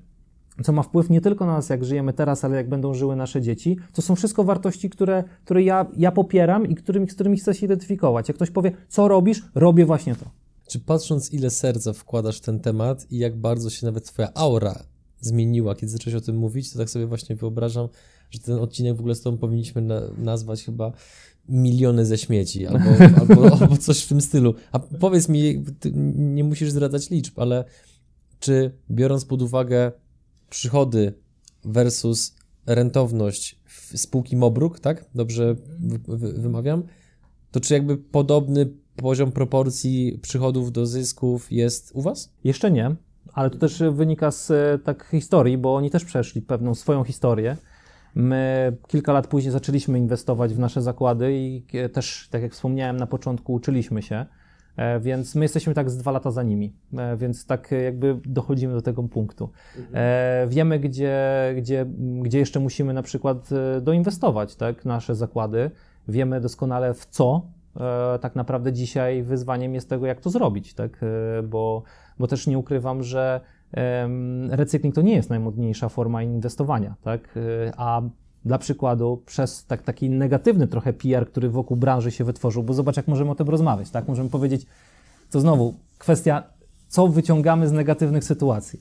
co 0.63 0.71
ma 0.71 0.83
wpływ 0.83 1.09
nie 1.09 1.21
tylko 1.21 1.45
na 1.45 1.53
nas, 1.53 1.69
jak 1.69 1.85
żyjemy 1.85 2.13
teraz, 2.13 2.45
ale 2.45 2.55
jak 2.55 2.69
będą 2.69 2.93
żyły 2.93 3.15
nasze 3.15 3.41
dzieci, 3.41 3.77
to 3.93 4.01
są 4.01 4.15
wszystko 4.15 4.43
wartości, 4.43 4.89
które, 4.89 5.23
które 5.45 5.63
ja, 5.63 5.85
ja 5.97 6.11
popieram 6.11 6.67
i 6.67 6.75
którymi, 6.75 7.09
z 7.09 7.13
którymi 7.13 7.37
chcę 7.37 7.53
się 7.53 7.65
identyfikować. 7.65 8.27
Jak 8.27 8.35
ktoś 8.35 8.51
powie, 8.51 8.71
co 8.87 9.07
robisz, 9.07 9.43
robię 9.55 9.85
właśnie 9.85 10.15
to. 10.15 10.40
Czy 10.71 10.79
patrząc, 10.79 11.33
ile 11.33 11.49
serca 11.49 11.93
wkładasz 11.93 12.37
w 12.37 12.41
ten 12.41 12.59
temat 12.59 13.11
i 13.11 13.17
jak 13.17 13.37
bardzo 13.37 13.69
się 13.69 13.85
nawet 13.85 14.05
Twoja 14.05 14.33
aura 14.33 14.83
zmieniła, 15.19 15.75
kiedy 15.75 15.91
zacząłeś 15.91 16.15
o 16.15 16.21
tym 16.21 16.37
mówić, 16.37 16.71
to 16.71 16.79
tak 16.79 16.89
sobie 16.89 17.07
właśnie 17.07 17.35
wyobrażam, 17.35 17.87
że 18.29 18.39
ten 18.39 18.59
odcinek 18.59 18.95
w 18.95 18.99
ogóle 18.99 19.15
z 19.15 19.21
Tobą 19.21 19.37
powinniśmy 19.37 19.81
na, 19.81 20.01
nazwać 20.17 20.63
chyba 20.63 20.91
miliony 21.49 22.05
ze 22.05 22.17
śmieci 22.17 22.65
albo, 22.67 22.85
albo, 23.19 23.57
albo 23.61 23.77
coś 23.77 24.03
w 24.03 24.07
tym 24.07 24.21
stylu. 24.21 24.55
A 24.71 24.79
powiedz 24.79 25.29
mi, 25.29 25.63
nie 26.15 26.43
musisz 26.43 26.71
zdradzać 26.71 27.09
liczb, 27.09 27.39
ale 27.39 27.65
czy 28.39 28.71
biorąc 28.91 29.25
pod 29.25 29.41
uwagę 29.41 29.91
przychody 30.49 31.13
versus 31.65 32.35
rentowność 32.65 33.59
spółki 33.95 34.35
Mobruk, 34.35 34.79
tak? 34.79 35.05
Dobrze 35.15 35.55
wymawiam? 36.17 36.83
To 37.51 37.59
czy 37.59 37.73
jakby 37.73 37.97
podobny 37.97 38.80
poziom 38.95 39.31
proporcji 39.31 40.19
przychodów 40.21 40.71
do 40.71 40.85
zysków 40.85 41.51
jest 41.51 41.91
u 41.95 42.01
Was? 42.01 42.33
Jeszcze 42.43 42.71
nie, 42.71 42.95
ale 43.33 43.49
to 43.49 43.57
też 43.57 43.83
wynika 43.91 44.31
z 44.31 44.51
e, 44.51 44.79
tak 44.83 45.07
historii, 45.11 45.57
bo 45.57 45.75
oni 45.75 45.89
też 45.89 46.05
przeszli 46.05 46.41
pewną 46.41 46.75
swoją 46.75 47.03
historię. 47.03 47.57
My 48.15 48.73
kilka 48.87 49.13
lat 49.13 49.27
później 49.27 49.51
zaczęliśmy 49.51 49.99
inwestować 49.99 50.53
w 50.53 50.59
nasze 50.59 50.81
zakłady 50.81 51.33
i 51.33 51.63
e, 51.73 51.89
też, 51.89 52.27
tak 52.31 52.41
jak 52.41 52.51
wspomniałem 52.51 52.97
na 52.97 53.07
początku, 53.07 53.53
uczyliśmy 53.53 54.01
się. 54.01 54.25
E, 54.77 54.99
więc 54.99 55.35
my 55.35 55.45
jesteśmy 55.45 55.73
tak 55.73 55.89
z 55.89 55.97
dwa 55.97 56.11
lata 56.11 56.31
za 56.31 56.43
nimi, 56.43 56.73
więc 57.17 57.45
tak 57.45 57.71
jakby 57.83 58.19
dochodzimy 58.25 58.73
do 58.73 58.81
tego 58.81 59.03
punktu. 59.03 59.49
Mhm. 59.77 60.49
Wiemy, 60.49 60.79
gdzie, 60.79 61.19
gdzie, 61.57 61.85
gdzie 62.21 62.39
jeszcze 62.39 62.59
musimy 62.59 62.93
na 62.93 63.03
przykład 63.03 63.49
doinwestować 63.81 64.55
tak, 64.55 64.85
nasze 64.85 65.15
zakłady. 65.15 65.71
Wiemy 66.07 66.41
doskonale 66.41 66.93
w 66.93 67.05
co 67.05 67.45
tak 68.21 68.35
naprawdę 68.35 68.73
dzisiaj 68.73 69.23
wyzwaniem 69.23 69.75
jest 69.75 69.89
tego, 69.89 70.05
jak 70.05 70.21
to 70.21 70.29
zrobić, 70.29 70.73
tak? 70.73 71.03
E, 71.03 71.43
bo, 71.43 71.83
bo 72.19 72.27
też 72.27 72.47
nie 72.47 72.57
ukrywam, 72.57 73.03
że 73.03 73.41
recykling 74.49 74.95
to 74.95 75.01
nie 75.01 75.15
jest 75.15 75.29
najmodniejsza 75.29 75.89
forma 75.89 76.23
inwestowania, 76.23 76.95
tak? 77.01 77.37
E, 77.67 77.73
a 77.77 78.01
dla 78.45 78.57
przykładu, 78.57 79.23
przez 79.25 79.65
tak, 79.65 79.81
taki 79.81 80.09
negatywny 80.09 80.67
trochę 80.67 80.93
PR, 80.93 81.27
który 81.27 81.49
wokół 81.49 81.77
branży 81.77 82.11
się 82.11 82.23
wytworzył, 82.23 82.63
bo 82.63 82.73
zobacz, 82.73 82.97
jak 82.97 83.07
możemy 83.07 83.31
o 83.31 83.35
tym 83.35 83.49
rozmawiać, 83.49 83.89
tak? 83.89 84.07
Możemy 84.07 84.29
powiedzieć, 84.29 84.65
to 85.31 85.39
znowu 85.39 85.73
kwestia, 85.97 86.43
co 86.87 87.07
wyciągamy 87.07 87.67
z 87.67 87.71
negatywnych 87.71 88.23
sytuacji. 88.23 88.79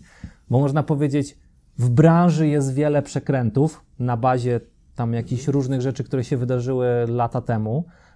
Bo 0.50 0.58
można 0.58 0.82
powiedzieć, 0.82 1.38
w 1.78 1.88
branży 1.88 2.48
jest 2.48 2.74
wiele 2.74 3.02
przekrętów 3.02 3.84
na 3.98 4.16
bazie 4.16 4.60
tam 4.94 5.14
jakichś 5.14 5.48
różnych 5.48 5.80
rzeczy, 5.80 6.04
które 6.04 6.24
się 6.24 6.36
wydarzyły 6.36 6.86
lata 7.08 7.40
temu, 7.40 7.84
E, 7.84 8.09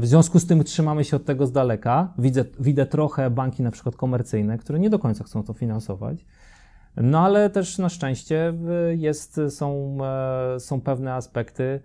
w 0.00 0.06
związku 0.06 0.38
z 0.38 0.46
tym 0.46 0.64
trzymamy 0.64 1.04
się 1.04 1.16
od 1.16 1.24
tego 1.24 1.46
z 1.46 1.52
daleka. 1.52 2.14
Widzę, 2.18 2.44
widzę 2.60 2.86
trochę 2.86 3.30
banki 3.30 3.62
na 3.62 3.70
przykład 3.70 3.96
komercyjne, 3.96 4.58
które 4.58 4.78
nie 4.78 4.90
do 4.90 4.98
końca 4.98 5.24
chcą 5.24 5.42
to 5.42 5.52
finansować. 5.52 6.26
No 6.96 7.20
ale 7.20 7.50
też 7.50 7.78
na 7.78 7.88
szczęście 7.88 8.48
e, 8.48 8.94
jest, 8.94 9.40
są, 9.48 9.98
e, 10.54 10.60
są 10.60 10.80
pewne 10.80 11.14
aspekty, 11.14 11.80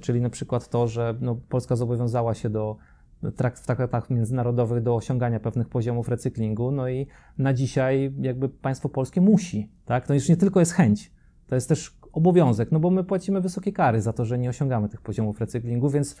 czyli 0.00 0.20
na 0.20 0.30
przykład 0.30 0.68
to, 0.68 0.88
że 0.88 1.14
no, 1.20 1.34
Polska 1.48 1.76
zobowiązała 1.76 2.34
się 2.34 2.50
do 2.50 2.76
w 3.22 3.62
traktatach 3.66 4.10
międzynarodowych 4.10 4.82
do 4.82 4.96
osiągania 4.96 5.40
pewnych 5.40 5.68
poziomów 5.68 6.08
recyklingu, 6.08 6.70
no 6.70 6.88
i 6.88 7.06
na 7.38 7.54
dzisiaj 7.54 8.14
jakby 8.20 8.48
państwo 8.48 8.88
polskie 8.88 9.20
musi, 9.20 9.70
tak? 9.84 10.06
To 10.06 10.14
już 10.14 10.28
nie 10.28 10.36
tylko 10.36 10.60
jest 10.60 10.72
chęć, 10.72 11.12
to 11.46 11.54
jest 11.54 11.68
też 11.68 11.98
obowiązek, 12.12 12.72
no 12.72 12.80
bo 12.80 12.90
my 12.90 13.04
płacimy 13.04 13.40
wysokie 13.40 13.72
kary 13.72 14.00
za 14.00 14.12
to, 14.12 14.24
że 14.24 14.38
nie 14.38 14.48
osiągamy 14.48 14.88
tych 14.88 15.00
poziomów 15.00 15.40
recyklingu, 15.40 15.90
więc 15.90 16.16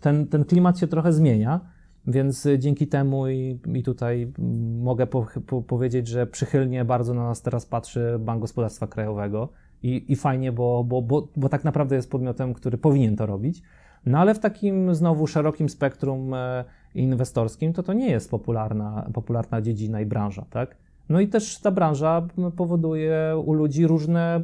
ten, 0.00 0.26
ten 0.26 0.44
klimat 0.44 0.78
się 0.78 0.86
trochę 0.86 1.12
zmienia, 1.12 1.60
więc 2.06 2.46
y, 2.46 2.58
dzięki 2.58 2.86
temu 2.86 3.28
i, 3.28 3.60
i 3.74 3.82
tutaj 3.82 4.32
mogę 4.80 5.06
po, 5.06 5.26
po, 5.46 5.62
powiedzieć, 5.62 6.08
że 6.08 6.26
przychylnie 6.26 6.84
bardzo 6.84 7.14
na 7.14 7.24
nas 7.24 7.42
teraz 7.42 7.66
patrzy 7.66 8.18
Bank 8.20 8.40
Gospodarstwa 8.40 8.86
Krajowego 8.86 9.48
i, 9.82 10.12
i 10.12 10.16
fajnie, 10.16 10.52
bo, 10.52 10.84
bo, 10.84 11.02
bo, 11.02 11.28
bo 11.36 11.48
tak 11.48 11.64
naprawdę 11.64 11.96
jest 11.96 12.10
podmiotem, 12.10 12.54
który 12.54 12.78
powinien 12.78 13.16
to 13.16 13.26
robić. 13.26 13.62
No 14.06 14.18
ale 14.18 14.34
w 14.34 14.38
takim 14.38 14.94
znowu 14.94 15.26
szerokim 15.26 15.68
spektrum 15.68 16.34
e, 16.34 16.64
inwestorskim 16.94 17.72
to 17.72 17.82
to 17.82 17.92
nie 17.92 18.10
jest 18.10 18.30
popularna, 18.30 19.10
popularna 19.14 19.62
dziedzina 19.62 20.00
i 20.00 20.06
branża, 20.06 20.44
tak? 20.50 20.76
No 21.08 21.20
i 21.20 21.28
też 21.28 21.60
ta 21.60 21.70
branża 21.70 22.26
powoduje 22.56 23.42
u 23.44 23.52
ludzi 23.52 23.86
różne, 23.86 24.42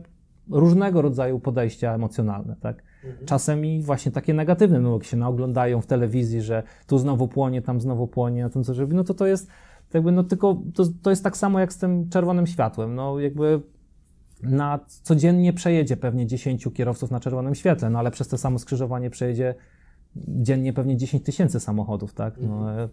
różnego 0.50 1.02
rodzaju 1.02 1.40
podejścia 1.40 1.94
emocjonalne, 1.94 2.56
tak? 2.60 2.82
Mhm. 3.06 3.26
Czasem 3.26 3.64
i 3.64 3.82
właśnie 3.82 4.12
takie 4.12 4.34
negatywne, 4.34 4.80
no 4.80 4.92
jak 4.92 5.04
się 5.04 5.16
naoglądają 5.16 5.80
w 5.80 5.86
telewizji, 5.86 6.42
że 6.42 6.62
tu 6.86 6.98
znowu 6.98 7.28
płonie, 7.28 7.62
tam 7.62 7.80
znowu 7.80 8.06
płonie, 8.06 8.42
na 8.42 8.50
tym 8.50 8.64
co 8.64 8.74
robi, 8.74 8.96
no 8.96 9.04
to 9.04 9.14
to 9.14 9.26
jest 9.26 9.48
jakby, 9.94 10.12
no 10.12 10.24
tylko, 10.24 10.62
to, 10.74 10.84
to 11.02 11.10
jest 11.10 11.24
tak 11.24 11.36
samo 11.36 11.60
jak 11.60 11.72
z 11.72 11.78
tym 11.78 12.08
czerwonym 12.08 12.46
światłem, 12.46 12.94
no 12.94 13.20
jakby 13.20 13.60
na 14.42 14.80
codziennie 15.02 15.52
przejedzie 15.52 15.96
pewnie 15.96 16.26
10 16.26 16.68
kierowców 16.74 17.10
na 17.10 17.20
czerwonym 17.20 17.54
świetle, 17.54 17.90
no 17.90 17.98
ale 17.98 18.10
przez 18.10 18.28
to 18.28 18.38
samo 18.38 18.58
skrzyżowanie 18.58 19.10
przejedzie 19.10 19.54
dziennie 20.16 20.72
pewnie 20.72 20.96
10 20.96 21.24
tysięcy 21.24 21.60
samochodów, 21.60 22.14
tak? 22.14 22.34
No, 22.40 22.70
mhm. 22.70 22.88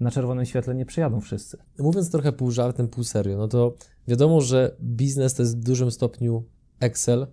Na 0.00 0.10
czerwonym 0.10 0.44
świetle 0.44 0.74
nie 0.74 0.86
przejadą 0.86 1.20
wszyscy. 1.20 1.58
Mówiąc 1.78 2.10
trochę 2.10 2.32
pół 2.32 2.50
żartem, 2.50 2.88
pół 2.88 3.04
serio, 3.04 3.36
no 3.36 3.48
to 3.48 3.74
wiadomo, 4.08 4.40
że 4.40 4.76
biznes 4.82 5.34
to 5.34 5.42
jest 5.42 5.58
w 5.58 5.64
dużym 5.64 5.90
stopniu 5.90 6.44
Excel, 6.80 7.26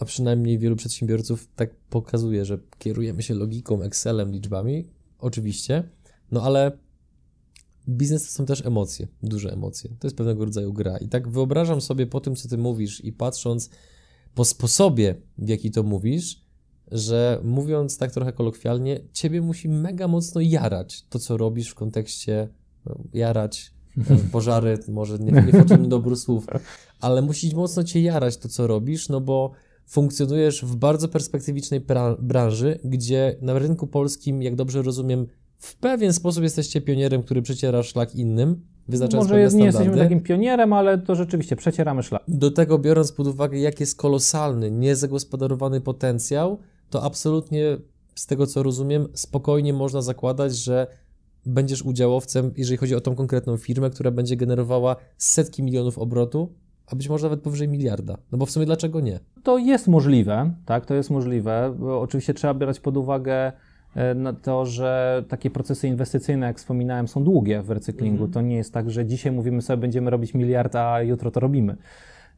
a 0.00 0.04
przynajmniej 0.04 0.58
wielu 0.58 0.76
przedsiębiorców 0.76 1.48
tak 1.56 1.74
pokazuje, 1.74 2.44
że 2.44 2.58
kierujemy 2.78 3.22
się 3.22 3.34
logiką, 3.34 3.82
Excelem, 3.82 4.32
liczbami, 4.32 4.88
oczywiście, 5.18 5.88
no 6.30 6.42
ale 6.42 6.72
biznes 7.88 8.26
to 8.26 8.32
są 8.32 8.46
też 8.46 8.66
emocje, 8.66 9.08
duże 9.22 9.52
emocje. 9.52 9.90
To 9.98 10.06
jest 10.06 10.16
pewnego 10.16 10.44
rodzaju 10.44 10.72
gra. 10.72 10.98
I 10.98 11.08
tak 11.08 11.28
wyobrażam 11.28 11.80
sobie 11.80 12.06
po 12.06 12.20
tym, 12.20 12.36
co 12.36 12.48
ty 12.48 12.58
mówisz 12.58 13.04
i 13.04 13.12
patrząc 13.12 13.70
po 14.34 14.44
sposobie, 14.44 15.14
w 15.38 15.48
jaki 15.48 15.70
to 15.70 15.82
mówisz, 15.82 16.44
że 16.92 17.40
mówiąc 17.44 17.98
tak 17.98 18.12
trochę 18.12 18.32
kolokwialnie, 18.32 19.00
ciebie 19.12 19.42
musi 19.42 19.68
mega 19.68 20.08
mocno 20.08 20.40
jarać 20.40 21.04
to, 21.08 21.18
co 21.18 21.36
robisz 21.36 21.68
w 21.68 21.74
kontekście 21.74 22.48
no, 22.86 22.96
jarać, 23.12 23.72
pożary, 24.32 24.78
może 24.88 25.18
nie, 25.18 25.32
nie 25.32 25.52
wchodzimy 25.52 25.88
dobru 25.88 26.16
słów, 26.16 26.46
ale 27.00 27.22
musi 27.22 27.56
mocno 27.56 27.84
cię 27.84 28.00
jarać 28.00 28.36
to, 28.36 28.48
co 28.48 28.66
robisz, 28.66 29.08
no 29.08 29.20
bo 29.20 29.52
funkcjonujesz 29.90 30.64
w 30.64 30.76
bardzo 30.76 31.08
perspektywicznej 31.08 31.80
branży, 32.18 32.78
gdzie 32.84 33.36
na 33.42 33.58
rynku 33.58 33.86
polskim, 33.86 34.42
jak 34.42 34.54
dobrze 34.56 34.82
rozumiem, 34.82 35.26
w 35.58 35.76
pewien 35.76 36.12
sposób 36.12 36.42
jesteście 36.42 36.80
pionierem, 36.80 37.22
który 37.22 37.42
przeciera 37.42 37.82
szlak 37.82 38.14
innym, 38.14 38.60
wyznaczając 38.88 39.28
Może 39.28 39.54
nie 39.54 39.64
jesteśmy 39.64 39.96
takim 39.96 40.20
pionierem, 40.20 40.72
ale 40.72 40.98
to 40.98 41.14
rzeczywiście 41.14 41.56
przecieramy 41.56 42.02
szlak. 42.02 42.22
Do 42.28 42.50
tego 42.50 42.78
biorąc 42.78 43.12
pod 43.12 43.26
uwagę, 43.26 43.58
jak 43.58 43.80
jest 43.80 43.96
kolosalny, 43.96 44.70
niezagospodarowany 44.70 45.80
potencjał, 45.80 46.58
to 46.90 47.02
absolutnie 47.02 47.78
z 48.14 48.26
tego 48.26 48.46
co 48.46 48.62
rozumiem, 48.62 49.08
spokojnie 49.14 49.72
można 49.72 50.02
zakładać, 50.02 50.56
że 50.56 50.86
będziesz 51.46 51.82
udziałowcem, 51.82 52.52
jeżeli 52.56 52.76
chodzi 52.76 52.94
o 52.94 53.00
tą 53.00 53.14
konkretną 53.14 53.56
firmę, 53.56 53.90
która 53.90 54.10
będzie 54.10 54.36
generowała 54.36 54.96
setki 55.18 55.62
milionów 55.62 55.98
obrotu, 55.98 56.54
a 56.92 56.96
być 56.96 57.08
może 57.08 57.26
nawet 57.26 57.40
powyżej 57.40 57.68
miliarda. 57.68 58.16
No 58.32 58.38
bo 58.38 58.46
w 58.46 58.50
sumie 58.50 58.66
dlaczego 58.66 59.00
nie? 59.00 59.20
To 59.42 59.58
jest 59.58 59.88
możliwe, 59.88 60.50
tak, 60.66 60.86
to 60.86 60.94
jest 60.94 61.10
możliwe. 61.10 61.74
Oczywiście 62.00 62.34
trzeba 62.34 62.54
brać 62.54 62.80
pod 62.80 62.96
uwagę 62.96 63.52
e, 63.94 64.14
na 64.14 64.32
to, 64.32 64.66
że 64.66 65.24
takie 65.28 65.50
procesy 65.50 65.88
inwestycyjne, 65.88 66.46
jak 66.46 66.58
wspominałem, 66.58 67.08
są 67.08 67.24
długie 67.24 67.62
w 67.62 67.70
recyklingu. 67.70 68.24
Mhm. 68.24 68.32
To 68.32 68.40
nie 68.40 68.56
jest 68.56 68.74
tak, 68.74 68.90
że 68.90 69.06
dzisiaj 69.06 69.32
mówimy 69.32 69.62
sobie, 69.62 69.80
będziemy 69.80 70.10
robić 70.10 70.34
miliard, 70.34 70.76
a 70.76 71.02
jutro 71.02 71.30
to 71.30 71.40
robimy. 71.40 71.76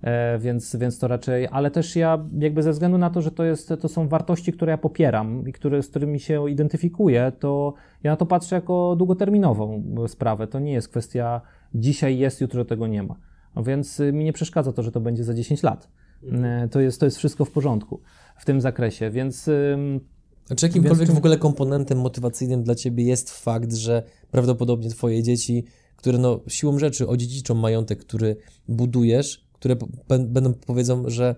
E, 0.02 0.38
więc, 0.38 0.76
więc 0.76 0.98
to 0.98 1.08
raczej, 1.08 1.48
ale 1.50 1.70
też 1.70 1.96
ja 1.96 2.24
jakby 2.38 2.62
ze 2.62 2.72
względu 2.72 2.98
na 2.98 3.10
to, 3.10 3.22
że 3.22 3.30
to, 3.30 3.44
jest, 3.44 3.72
to 3.80 3.88
są 3.88 4.08
wartości, 4.08 4.52
które 4.52 4.70
ja 4.70 4.78
popieram 4.78 5.48
i 5.48 5.52
które, 5.52 5.82
z 5.82 5.88
którymi 5.88 6.20
się 6.20 6.50
identyfikuję, 6.50 7.32
to 7.38 7.74
ja 8.02 8.10
na 8.10 8.16
to 8.16 8.26
patrzę 8.26 8.56
jako 8.56 8.96
długoterminową 8.96 9.82
sprawę. 10.06 10.46
To 10.46 10.58
nie 10.58 10.72
jest 10.72 10.88
kwestia 10.88 11.40
dzisiaj 11.74 12.18
jest, 12.18 12.40
jutro 12.40 12.64
tego 12.64 12.86
nie 12.86 13.02
ma. 13.02 13.16
Więc 13.56 14.00
y, 14.00 14.12
mi 14.12 14.24
nie 14.24 14.32
przeszkadza 14.32 14.72
to, 14.72 14.82
że 14.82 14.92
to 14.92 15.00
będzie 15.00 15.24
za 15.24 15.34
10 15.34 15.62
lat. 15.62 15.88
Mhm. 16.22 16.44
E, 16.44 16.68
to, 16.68 16.80
jest, 16.80 17.00
to 17.00 17.06
jest 17.06 17.18
wszystko 17.18 17.44
w 17.44 17.50
porządku 17.50 18.00
w 18.36 18.44
tym 18.44 18.60
zakresie, 18.60 19.10
więc... 19.10 19.50
A 20.50 20.54
czy 20.54 20.66
jakimkolwiek 20.66 20.98
więc... 20.98 21.14
w 21.14 21.18
ogóle 21.18 21.38
komponentem 21.38 22.00
motywacyjnym 22.00 22.62
dla 22.62 22.74
Ciebie 22.74 23.04
jest 23.04 23.30
fakt, 23.30 23.74
że 23.74 24.02
prawdopodobnie 24.30 24.90
Twoje 24.90 25.22
dzieci, 25.22 25.64
które 25.96 26.18
no, 26.18 26.40
siłą 26.48 26.78
rzeczy 26.78 27.08
odziedziczą 27.08 27.54
majątek, 27.54 27.98
który 27.98 28.36
budujesz, 28.68 29.46
które 29.52 29.76
będą 30.08 30.54
powiedzą, 30.54 31.04
że 31.06 31.36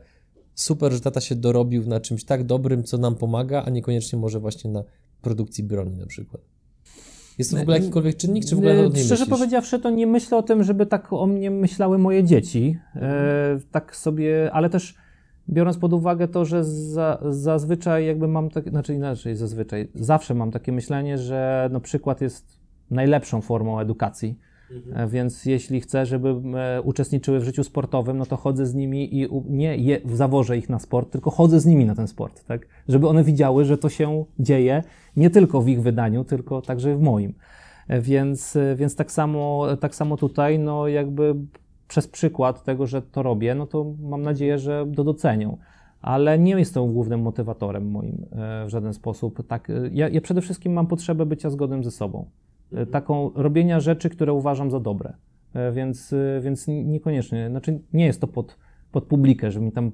super, 0.54 0.92
że 0.92 1.00
tata 1.00 1.20
się 1.20 1.34
dorobił 1.34 1.86
na 1.86 2.00
czymś 2.00 2.24
tak 2.24 2.44
dobrym, 2.44 2.84
co 2.84 2.98
nam 2.98 3.14
pomaga, 3.14 3.62
a 3.62 3.70
niekoniecznie 3.70 4.18
może 4.18 4.40
właśnie 4.40 4.70
na 4.70 4.84
produkcji 5.22 5.64
broni 5.64 5.96
na 5.96 6.06
przykład? 6.06 6.42
Jest 7.38 7.50
to 7.50 7.56
w 7.56 7.60
ogóle 7.60 7.78
jakikolwiek 7.78 8.16
czynnik, 8.16 8.44
czy 8.44 8.54
w 8.56 8.58
ogóle 8.58 8.86
o 8.86 8.90
Szczerze 8.90 9.14
myślisz? 9.14 9.28
powiedziawszy, 9.28 9.78
to 9.78 9.90
nie 9.90 10.06
myślę 10.06 10.38
o 10.38 10.42
tym, 10.42 10.64
żeby 10.64 10.86
tak 10.86 11.12
o 11.12 11.26
mnie 11.26 11.50
myślały 11.50 11.98
moje 11.98 12.24
dzieci. 12.24 12.78
E, 12.96 13.58
tak 13.70 13.96
sobie, 13.96 14.50
ale 14.52 14.70
też 14.70 14.94
biorąc 15.48 15.78
pod 15.78 15.92
uwagę 15.92 16.28
to, 16.28 16.44
że 16.44 16.64
za, 16.64 17.18
zazwyczaj 17.30 18.06
jakby 18.06 18.28
mam 18.28 18.50
tak, 18.50 18.68
znaczy 18.68 18.94
inaczej 18.94 19.36
zazwyczaj, 19.36 19.88
zawsze 19.94 20.34
mam 20.34 20.50
takie 20.50 20.72
myślenie, 20.72 21.18
że 21.18 21.68
no 21.72 21.80
przykład 21.80 22.20
jest 22.20 22.58
najlepszą 22.90 23.40
formą 23.40 23.80
edukacji. 23.80 24.38
E, 24.92 25.06
Więc 25.06 25.44
jeśli 25.44 25.80
chcę, 25.80 26.06
żeby 26.06 26.34
e, 26.58 26.82
uczestniczyły 26.82 27.40
w 27.40 27.44
życiu 27.44 27.64
sportowym, 27.64 28.18
no 28.18 28.26
to 28.26 28.36
chodzę 28.36 28.66
z 28.66 28.74
nimi 28.74 29.20
i 29.20 29.28
nie 29.48 29.76
je, 29.76 30.00
zawożę 30.12 30.58
ich 30.58 30.68
na 30.68 30.78
sport, 30.78 31.10
tylko 31.10 31.30
chodzę 31.30 31.60
z 31.60 31.66
nimi 31.66 31.84
na 31.84 31.94
ten 31.94 32.08
sport, 32.08 32.44
tak? 32.44 32.66
Żeby 32.88 33.08
one 33.08 33.24
widziały, 33.24 33.64
że 33.64 33.78
to 33.78 33.88
się 33.88 34.24
dzieje 34.38 34.82
nie 35.16 35.30
tylko 35.30 35.62
w 35.62 35.68
ich 35.68 35.82
wydaniu, 35.82 36.24
tylko 36.24 36.62
także 36.62 36.96
w 36.96 37.00
moim. 37.00 37.34
E, 37.88 38.00
Więc, 38.00 38.58
więc 38.76 38.96
tak, 38.96 39.12
samo, 39.12 39.66
tak 39.80 39.94
samo 39.94 40.16
tutaj, 40.16 40.58
no 40.58 40.88
jakby 40.88 41.34
przez 41.88 42.08
przykład 42.08 42.64
tego, 42.64 42.86
że 42.86 43.02
to 43.02 43.22
robię, 43.22 43.54
no 43.54 43.66
to 43.66 43.94
mam 44.02 44.22
nadzieję, 44.22 44.58
że 44.58 44.86
to 44.96 45.04
docenią. 45.04 45.58
Ale 46.00 46.38
nie 46.38 46.52
jest 46.52 46.74
to 46.74 46.86
głównym 46.86 47.22
motywatorem 47.22 47.90
moim 47.90 48.26
w 48.66 48.68
żaden 48.68 48.94
sposób. 48.94 49.46
Tak, 49.46 49.68
ja, 49.92 50.08
ja 50.08 50.20
przede 50.20 50.40
wszystkim 50.40 50.72
mam 50.72 50.86
potrzebę 50.86 51.26
bycia 51.26 51.50
zgodnym 51.50 51.84
ze 51.84 51.90
sobą. 51.90 52.26
E, 52.72 52.86
Taką 52.86 53.30
robienia 53.34 53.80
rzeczy, 53.80 54.10
które 54.10 54.32
uważam 54.32 54.70
za 54.70 54.80
dobre. 54.80 55.14
E, 55.54 55.72
Więc, 55.72 56.12
e, 56.12 56.40
więc 56.40 56.66
niekoniecznie, 56.68 57.48
znaczy 57.50 57.80
nie 57.92 58.06
jest 58.06 58.20
to 58.20 58.26
pod, 58.26 58.56
pod 58.92 59.04
publikę, 59.04 59.50
że 59.50 59.60
mi 59.60 59.72
tam 59.72 59.92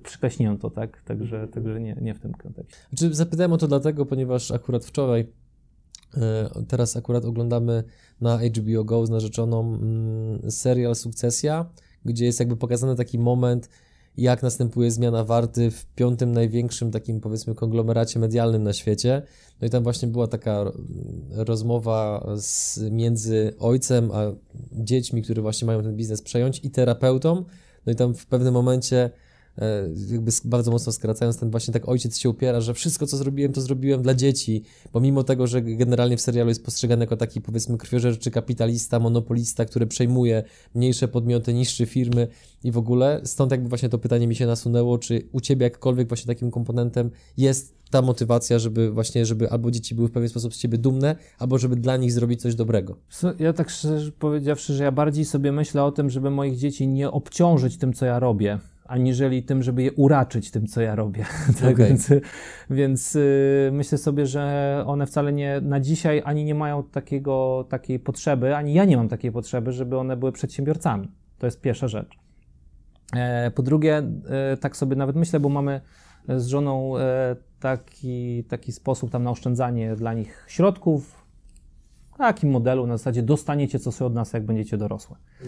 przyklaśnięto, 0.00 0.70
tak? 0.70 1.02
Także, 1.02 1.48
także 1.48 1.80
nie, 1.80 1.96
nie 2.00 2.14
w 2.14 2.20
tym 2.20 2.32
kontekście. 2.32 2.76
Znaczy, 2.90 3.14
zapytałem 3.14 3.52
o 3.52 3.56
to 3.56 3.68
dlatego, 3.68 4.06
ponieważ 4.06 4.50
akurat 4.50 4.84
wczoraj, 4.84 5.26
teraz 6.68 6.96
akurat 6.96 7.24
oglądamy 7.24 7.84
na 8.20 8.38
HBO 8.38 8.84
Go 8.84 9.06
z 9.06 9.10
narzeczoną 9.10 9.74
mm, 9.74 10.50
serial 10.50 10.94
Sukcesja, 10.94 11.66
gdzie 12.04 12.24
jest 12.24 12.40
jakby 12.40 12.56
pokazany 12.56 12.96
taki 12.96 13.18
moment, 13.18 13.68
jak 14.16 14.42
następuje 14.42 14.90
zmiana 14.90 15.24
warty 15.24 15.70
w 15.70 15.86
piątym 15.86 16.32
największym 16.32 16.90
takim 16.90 17.20
powiedzmy 17.20 17.54
konglomeracie 17.54 18.20
medialnym 18.20 18.62
na 18.62 18.72
świecie. 18.72 19.22
No 19.60 19.66
i 19.66 19.70
tam 19.70 19.82
właśnie 19.82 20.08
była 20.08 20.26
taka 20.26 20.64
rozmowa 21.30 22.26
z, 22.36 22.78
między 22.90 23.54
ojcem 23.58 24.10
a 24.12 24.22
dziećmi, 24.72 25.22
które 25.22 25.42
właśnie 25.42 25.66
mają 25.66 25.82
ten 25.82 25.96
biznes 25.96 26.22
przejąć 26.22 26.60
i 26.64 26.70
terapeutą. 26.70 27.44
No 27.86 27.92
i 27.92 27.96
tam 27.96 28.14
w 28.14 28.26
pewnym 28.26 28.54
momencie 28.54 29.10
jakby 30.10 30.30
sk- 30.30 30.46
bardzo 30.46 30.70
mocno 30.70 30.92
skracając, 30.92 31.38
ten 31.38 31.50
właśnie 31.50 31.72
tak 31.72 31.88
ojciec 31.88 32.18
się 32.18 32.30
upiera, 32.30 32.60
że 32.60 32.74
wszystko 32.74 33.06
co 33.06 33.16
zrobiłem, 33.16 33.52
to 33.52 33.60
zrobiłem 33.60 34.02
dla 34.02 34.14
dzieci, 34.14 34.62
pomimo 34.92 35.24
tego, 35.24 35.46
że 35.46 35.62
generalnie 35.62 36.16
w 36.16 36.20
serialu 36.20 36.48
jest 36.48 36.64
postrzegany 36.64 37.02
jako 37.02 37.16
taki 37.16 37.40
powiedzmy 37.40 37.78
krwiożerczy 37.78 38.30
kapitalista, 38.30 38.98
monopolista, 38.98 39.64
który 39.64 39.86
przejmuje 39.86 40.42
mniejsze 40.74 41.08
podmioty, 41.08 41.54
niższe 41.54 41.86
firmy 41.86 42.28
i 42.64 42.72
w 42.72 42.78
ogóle, 42.78 43.20
stąd 43.24 43.50
jakby 43.50 43.68
właśnie 43.68 43.88
to 43.88 43.98
pytanie 43.98 44.26
mi 44.26 44.34
się 44.34 44.46
nasunęło, 44.46 44.98
czy 44.98 45.28
u 45.32 45.40
Ciebie 45.40 45.64
jakkolwiek 45.64 46.08
właśnie 46.08 46.34
takim 46.34 46.50
komponentem 46.50 47.10
jest 47.36 47.74
ta 47.90 48.02
motywacja, 48.02 48.58
żeby 48.58 48.90
właśnie, 48.90 49.26
żeby 49.26 49.50
albo 49.50 49.70
dzieci 49.70 49.94
były 49.94 50.08
w 50.08 50.12
pewien 50.12 50.28
sposób 50.28 50.54
z 50.54 50.58
Ciebie 50.58 50.78
dumne, 50.78 51.16
albo 51.38 51.58
żeby 51.58 51.76
dla 51.76 51.96
nich 51.96 52.12
zrobić 52.12 52.40
coś 52.40 52.54
dobrego. 52.54 52.96
Ja 53.38 53.52
tak 53.52 53.70
szczerze 53.70 54.12
powiedziawszy, 54.12 54.74
że 54.74 54.84
ja 54.84 54.92
bardziej 54.92 55.24
sobie 55.24 55.52
myślę 55.52 55.84
o 55.84 55.92
tym, 55.92 56.10
żeby 56.10 56.30
moich 56.30 56.56
dzieci 56.56 56.88
nie 56.88 57.10
obciążyć 57.10 57.76
tym, 57.76 57.92
co 57.92 58.06
ja 58.06 58.18
robię, 58.18 58.58
aniżeli 58.92 59.42
tym, 59.42 59.62
żeby 59.62 59.82
je 59.82 59.92
uraczyć 59.92 60.50
tym, 60.50 60.66
co 60.66 60.80
ja 60.80 60.94
robię. 60.94 61.24
tak, 61.60 61.72
Okej. 61.72 61.86
Więc, 61.88 62.10
więc 62.70 63.16
y, 63.16 63.70
myślę 63.72 63.98
sobie, 63.98 64.26
że 64.26 64.84
one 64.86 65.06
wcale 65.06 65.32
nie 65.32 65.60
na 65.60 65.80
dzisiaj 65.80 66.22
ani 66.24 66.44
nie 66.44 66.54
mają 66.54 66.82
takiego, 66.82 67.66
takiej 67.68 67.98
potrzeby, 67.98 68.56
ani 68.56 68.74
ja 68.74 68.84
nie 68.84 68.96
mam 68.96 69.08
takiej 69.08 69.32
potrzeby, 69.32 69.72
żeby 69.72 69.98
one 69.98 70.16
były 70.16 70.32
przedsiębiorcami. 70.32 71.08
To 71.38 71.46
jest 71.46 71.60
pierwsza 71.60 71.88
rzecz. 71.88 72.18
E, 73.16 73.50
Po 73.50 73.62
drugie, 73.62 74.02
e, 74.52 74.56
tak 74.56 74.76
sobie 74.76 74.96
nawet 74.96 75.16
myślę, 75.16 75.40
bo 75.40 75.48
mamy 75.48 75.80
z 76.28 76.46
żoną 76.46 76.98
e, 76.98 77.36
taki, 77.60 78.44
taki 78.44 78.72
sposób 78.72 79.10
tam 79.10 79.22
na 79.22 79.30
oszczędzanie 79.30 79.96
dla 79.96 80.14
nich 80.14 80.44
środków, 80.48 81.26
takim 82.18 82.50
modelu 82.50 82.86
na 82.86 82.96
zasadzie 82.96 83.22
dostaniecie 83.22 83.78
coś 83.78 84.02
od 84.02 84.14
nas, 84.14 84.32
jak 84.32 84.46
będziecie 84.46 84.76
dorosłe. 84.76 85.16
E, 85.42 85.44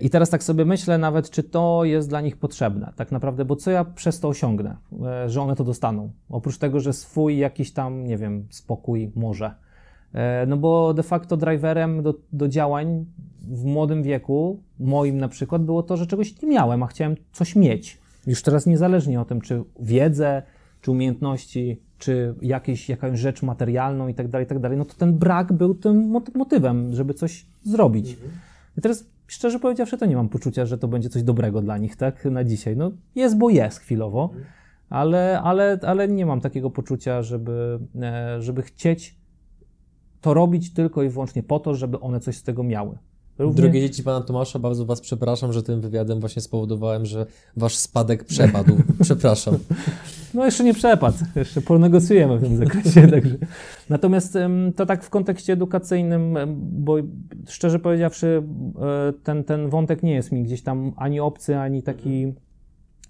I 0.00 0.10
teraz 0.10 0.30
tak 0.30 0.42
sobie 0.42 0.64
myślę 0.64 0.98
nawet, 0.98 1.30
czy 1.30 1.42
to 1.42 1.84
jest 1.84 2.08
dla 2.08 2.20
nich 2.20 2.36
potrzebne, 2.36 2.92
tak 2.96 3.12
naprawdę, 3.12 3.44
bo 3.44 3.56
co 3.56 3.70
ja 3.70 3.84
przez 3.84 4.20
to 4.20 4.28
osiągnę, 4.28 4.76
e, 5.06 5.28
że 5.30 5.42
one 5.42 5.56
to 5.56 5.64
dostaną? 5.64 6.10
Oprócz 6.30 6.58
tego, 6.58 6.80
że 6.80 6.92
swój 6.92 7.38
jakiś 7.38 7.72
tam, 7.72 8.04
nie 8.04 8.16
wiem, 8.16 8.46
spokój 8.50 9.12
może. 9.14 9.54
E, 10.14 10.46
No 10.46 10.56
bo 10.56 10.94
de 10.94 11.02
facto 11.02 11.36
driverem 11.36 12.02
do, 12.02 12.14
do 12.32 12.48
działań 12.48 13.06
w 13.40 13.64
młodym 13.64 14.02
wieku, 14.02 14.62
moim 14.78 15.18
na 15.18 15.28
przykład, 15.28 15.62
było 15.64 15.82
to, 15.82 15.96
że 15.96 16.06
czegoś 16.06 16.42
nie 16.42 16.48
miałem, 16.48 16.82
a 16.82 16.86
chciałem 16.86 17.14
coś 17.32 17.56
mieć. 17.56 17.98
Już 18.26 18.42
teraz 18.42 18.66
niezależnie 18.66 19.20
o 19.20 19.24
tym, 19.24 19.40
czy 19.40 19.62
wiedzę, 19.80 20.42
czy 20.80 20.90
umiejętności, 20.90 21.80
czy 21.98 22.34
jakieś, 22.42 22.88
jakąś 22.88 23.18
rzecz 23.18 23.42
materialną 23.42 24.08
i 24.08 24.14
tak 24.14 24.28
dalej, 24.28 24.44
i 24.44 24.48
tak 24.48 24.58
dalej, 24.58 24.78
no 24.78 24.84
to 24.84 24.94
ten 24.94 25.18
brak 25.18 25.52
był 25.52 25.74
tym 25.74 26.08
mot- 26.10 26.34
motywem, 26.34 26.94
żeby 26.94 27.14
coś 27.14 27.46
zrobić. 27.64 28.16
I 28.78 28.80
teraz, 28.80 29.04
szczerze 29.28 29.58
powiedziawszy, 29.58 29.98
to 29.98 30.06
nie 30.06 30.16
mam 30.16 30.28
poczucia, 30.28 30.66
że 30.66 30.78
to 30.78 30.88
będzie 30.88 31.08
coś 31.08 31.22
dobrego 31.22 31.60
dla 31.60 31.78
nich, 31.78 31.96
tak, 31.96 32.24
na 32.24 32.44
dzisiaj. 32.44 32.76
No 32.76 32.90
jest, 33.14 33.38
bo 33.38 33.50
jest 33.50 33.78
chwilowo, 33.78 34.30
ale, 34.90 35.40
ale, 35.40 35.78
ale 35.86 36.08
nie 36.08 36.26
mam 36.26 36.40
takiego 36.40 36.70
poczucia, 36.70 37.22
żeby, 37.22 37.78
e, 38.02 38.42
żeby 38.42 38.62
chcieć 38.62 39.18
to 40.20 40.34
robić 40.34 40.74
tylko 40.74 41.02
i 41.02 41.08
wyłącznie 41.08 41.42
po 41.42 41.60
to, 41.60 41.74
żeby 41.74 42.00
one 42.00 42.20
coś 42.20 42.36
z 42.36 42.42
tego 42.42 42.62
miały. 42.62 42.98
Równie- 43.38 43.62
Drogie 43.62 43.80
dzieci 43.80 44.02
pana 44.02 44.20
Tomasza, 44.20 44.58
bardzo 44.58 44.86
was 44.86 45.00
przepraszam, 45.00 45.52
że 45.52 45.62
tym 45.62 45.80
wywiadem 45.80 46.20
właśnie 46.20 46.42
spowodowałem, 46.42 47.06
że 47.06 47.26
wasz 47.56 47.76
spadek 47.76 48.24
przepadł. 48.24 48.76
przepraszam. 49.02 49.58
No 50.34 50.44
jeszcze 50.44 50.64
nie 50.64 50.74
przepadł, 50.74 51.16
jeszcze 51.36 51.60
ponegocjujemy 51.60 52.38
w 52.38 52.42
tym 52.42 52.56
zakresie. 52.56 53.08
Także. 53.10 53.36
Natomiast 53.88 54.38
to 54.76 54.86
tak 54.86 55.04
w 55.04 55.10
kontekście 55.10 55.52
edukacyjnym, 55.52 56.38
bo 56.58 56.96
szczerze 57.48 57.78
powiedziawszy, 57.78 58.42
e, 59.08 59.12
ten, 59.12 59.44
ten 59.44 59.68
wątek 59.68 60.02
nie 60.02 60.14
jest 60.14 60.32
mi 60.32 60.42
gdzieś 60.42 60.62
tam 60.62 60.92
ani 60.96 61.20
obcy, 61.20 61.58
ani 61.58 61.82
taki 61.82 62.34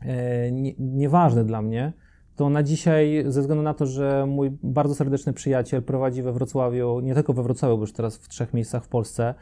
e, 0.03 0.53
nie, 0.53 0.73
nieważny 0.79 1.45
dla 1.45 1.63
mnie. 1.63 1.93
To 2.37 2.51
na 2.51 2.63
dzisiaj, 2.63 3.25
ze 3.29 3.41
względu 3.41 3.63
na 3.63 3.75
to, 3.75 3.87
że 3.87 4.27
mój 4.27 4.51
bardzo 4.63 4.95
serdeczny 4.95 5.33
przyjaciel 5.33 5.83
prowadzi 5.83 6.23
we 6.23 6.33
Wrocławiu, 6.33 7.01
nie 7.01 7.15
tylko 7.15 7.33
we 7.33 7.43
Wrocławiu, 7.43 7.77
bo 7.77 7.81
już 7.81 7.93
teraz 7.93 8.17
w 8.17 8.29
trzech 8.29 8.55
miejscach 8.55 8.85
w 8.85 8.89
Polsce, 8.89 9.35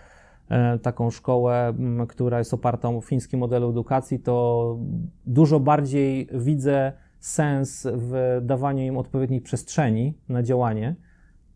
taką 0.82 1.10
szkołę, 1.10 1.74
która 2.08 2.38
jest 2.38 2.54
oparta 2.54 2.88
o 2.88 3.00
fiński 3.00 3.36
model 3.36 3.64
edukacji, 3.64 4.18
to 4.18 4.78
dużo 5.26 5.60
bardziej 5.60 6.28
widzę 6.32 6.92
sens 7.20 7.86
w 7.92 8.40
dawaniu 8.42 8.84
im 8.84 8.98
odpowiedniej 8.98 9.40
przestrzeni 9.40 10.14
na 10.28 10.42
działanie, 10.42 10.96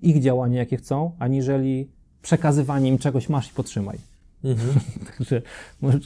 ich 0.03 0.21
działanie, 0.21 0.59
jakie 0.59 0.77
chcą, 0.77 1.13
aniżeli 1.19 1.91
przekazywanie 2.23 2.89
im 2.89 2.99
czegoś 2.99 3.29
masz 3.29 3.51
i 3.51 3.55
potrzymaj. 3.55 3.99
Mhm. 4.45 4.81
Także 5.19 5.43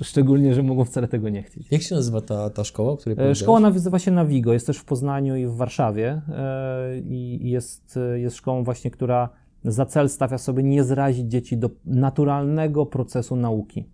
szczególnie, 0.02 0.54
że 0.54 0.62
mogą 0.62 0.84
wcale 0.84 1.08
tego 1.08 1.28
nie 1.28 1.42
chcieć. 1.42 1.66
Jak 1.70 1.82
się 1.82 1.94
nazywa 1.94 2.20
ta, 2.20 2.50
ta 2.50 2.64
szkoła, 2.64 2.92
o 2.92 2.96
której 2.96 3.30
E? 3.30 3.34
Szkoła 3.34 3.60
nazywa 3.60 3.98
się 3.98 4.10
Navigo, 4.10 4.52
jest 4.52 4.66
też 4.66 4.78
w 4.78 4.84
Poznaniu 4.84 5.36
i 5.36 5.46
w 5.46 5.56
Warszawie 5.56 6.20
e, 6.28 6.98
i 6.98 7.50
jest, 7.50 7.96
e, 7.96 8.20
jest 8.20 8.36
szkołą 8.36 8.64
właśnie, 8.64 8.90
która 8.90 9.28
za 9.64 9.86
cel 9.86 10.08
stawia 10.08 10.38
sobie 10.38 10.62
nie 10.62 10.84
zrazić 10.84 11.30
dzieci 11.30 11.56
do 11.56 11.70
naturalnego 11.84 12.86
procesu 12.86 13.36
nauki. 13.36 13.88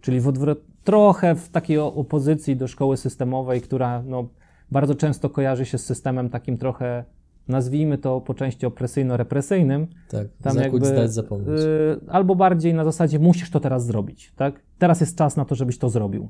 Czyli 0.00 0.20
w 0.20 0.28
odwrot, 0.28 0.58
trochę 0.84 1.34
w 1.34 1.48
takiej 1.48 1.78
opozycji 1.78 2.56
do 2.56 2.68
szkoły 2.68 2.96
systemowej, 2.96 3.60
która 3.60 4.02
no, 4.02 4.28
bardzo 4.70 4.94
często 4.94 5.30
kojarzy 5.30 5.66
się 5.66 5.78
z 5.78 5.84
systemem 5.84 6.30
takim 6.30 6.58
trochę, 6.58 7.04
nazwijmy 7.48 7.98
to 7.98 8.20
po 8.20 8.34
części 8.34 8.66
opresyjno-represyjnym, 8.66 9.86
Tak, 10.10 10.26
tam 10.42 10.52
zakłóć, 10.52 10.72
jakby, 10.72 10.86
zdać, 10.86 11.12
zapomnieć. 11.12 11.60
y, 11.60 12.00
albo 12.08 12.34
bardziej 12.34 12.74
na 12.74 12.84
zasadzie 12.84 13.18
musisz 13.18 13.50
to 13.50 13.60
teraz 13.60 13.86
zrobić, 13.86 14.32
tak? 14.36 14.62
Teraz 14.78 15.00
jest 15.00 15.16
czas 15.16 15.36
na 15.36 15.44
to, 15.44 15.54
żebyś 15.54 15.78
to 15.78 15.88
zrobił. 15.88 16.28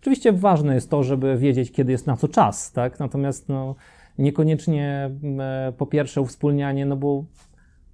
Oczywiście 0.00 0.32
ważne 0.32 0.74
jest 0.74 0.90
to, 0.90 1.02
żeby 1.02 1.36
wiedzieć, 1.36 1.72
kiedy 1.72 1.92
jest 1.92 2.06
na 2.06 2.16
co 2.16 2.28
czas, 2.28 2.72
tak? 2.72 3.00
Natomiast 3.00 3.48
no, 3.48 3.74
niekoniecznie 4.18 5.10
mm, 5.22 5.40
e, 5.40 5.72
po 5.72 5.86
pierwsze 5.86 6.20
uwspólnianie, 6.20 6.86
no 6.86 6.96
bo 6.96 7.24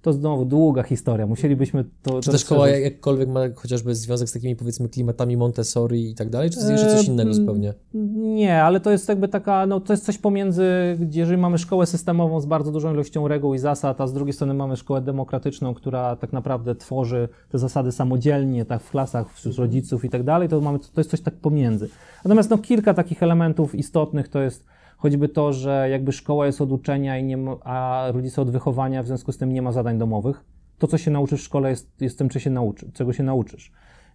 to 0.03 0.13
znowu 0.13 0.45
długa 0.45 0.83
historia. 0.83 1.27
Musielibyśmy 1.27 1.85
to. 2.01 2.21
Czy 2.21 2.25
to 2.25 2.31
ta 2.31 2.37
szkoła 2.37 2.69
jakkolwiek 2.69 3.29
ma 3.29 3.41
chociażby 3.55 3.95
związek 3.95 4.29
z 4.29 4.33
takimi 4.33 4.55
powiedzmy 4.55 4.89
klimatami 4.89 5.37
Montessori 5.37 6.09
i 6.09 6.15
tak 6.15 6.29
dalej, 6.29 6.49
czy 6.49 6.55
to 6.55 6.61
jest 6.61 6.71
jeszcze 6.71 6.97
coś 6.97 7.07
innego 7.07 7.33
zupełnie? 7.33 7.73
Nie, 8.13 8.63
ale 8.63 8.79
to 8.79 8.91
jest 8.91 9.09
jakby 9.09 9.27
taka, 9.27 9.65
no 9.65 9.79
to 9.79 9.93
jest 9.93 10.05
coś 10.05 10.17
pomiędzy, 10.17 10.97
jeżeli 11.11 11.37
mamy 11.37 11.57
szkołę 11.57 11.85
systemową 11.85 12.41
z 12.41 12.45
bardzo 12.45 12.71
dużą 12.71 12.93
ilością 12.93 13.27
reguł 13.27 13.53
i 13.53 13.59
zasad, 13.59 14.01
a 14.01 14.07
z 14.07 14.13
drugiej 14.13 14.33
strony 14.33 14.53
mamy 14.53 14.77
szkołę 14.77 15.01
demokratyczną, 15.01 15.73
która 15.73 16.15
tak 16.15 16.33
naprawdę 16.33 16.75
tworzy 16.75 17.29
te 17.49 17.57
zasady 17.57 17.91
samodzielnie, 17.91 18.65
tak 18.65 18.81
w 18.81 18.91
klasach, 18.91 19.33
wśród 19.33 19.55
rodziców 19.55 20.05
i 20.05 20.09
tak 20.09 20.23
dalej, 20.23 20.49
to 20.49 20.61
mamy, 20.61 20.79
to 20.79 21.01
jest 21.01 21.09
coś 21.09 21.21
tak 21.21 21.33
pomiędzy. 21.33 21.89
Natomiast 22.25 22.49
no 22.49 22.57
kilka 22.57 22.93
takich 22.93 23.23
elementów 23.23 23.75
istotnych 23.75 24.27
to 24.27 24.41
jest 24.41 24.72
choćby 25.03 25.29
to, 25.29 25.53
że 25.53 25.87
jakby 25.91 26.11
szkoła 26.11 26.45
jest 26.45 26.61
od 26.61 26.71
uczenia, 26.71 27.17
i 27.17 27.23
nie 27.23 27.37
ma, 27.37 27.55
a 27.63 28.05
rodzice 28.11 28.41
od 28.41 28.49
wychowania, 28.51 29.03
w 29.03 29.07
związku 29.07 29.31
z 29.31 29.37
tym 29.37 29.53
nie 29.53 29.61
ma 29.61 29.71
zadań 29.71 29.97
domowych. 29.97 30.43
to, 30.77 30.87
co 30.87 30.97
się 30.97 31.11
nauczysz 31.11 31.41
w 31.41 31.43
szkole, 31.43 31.69
jest, 31.69 32.01
jest 32.01 32.17
tym, 32.17 32.29
się 32.31 32.49
nauczy, 32.49 32.91
czego 32.93 33.13
się 33.13 33.23
nauczysz. 33.23 33.71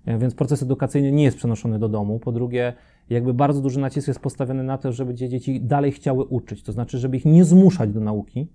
E, 0.07 0.19
Więc 0.19 0.35
proces 0.35 0.63
edukacyjny 0.63 1.13
nie 1.13 1.25
jest 1.25 1.37
przenoszony 1.37 1.79
do 1.79 1.89
domu. 1.89 2.19
Po 2.19 2.33
drugie, 2.33 2.73
jakby 3.11 3.35
bardzo 3.35 3.61
duży 3.61 3.81
nacisk 3.81 4.09
jest 4.09 4.21
postawiony 4.21 4.63
na 4.63 4.79
to, 4.79 4.93
żeby 4.93 5.15
dzie- 5.15 5.29
dzieci 5.29 5.61
dalej 5.61 5.93
chciały 5.93 6.25
uczyć, 6.25 6.63
to 6.63 6.73
znaczy, 6.73 6.99
żeby 6.99 7.17
ich 7.17 7.25
nie 7.25 7.45
zmuszać 7.45 7.91
do 7.91 8.01
nauki 8.01 8.49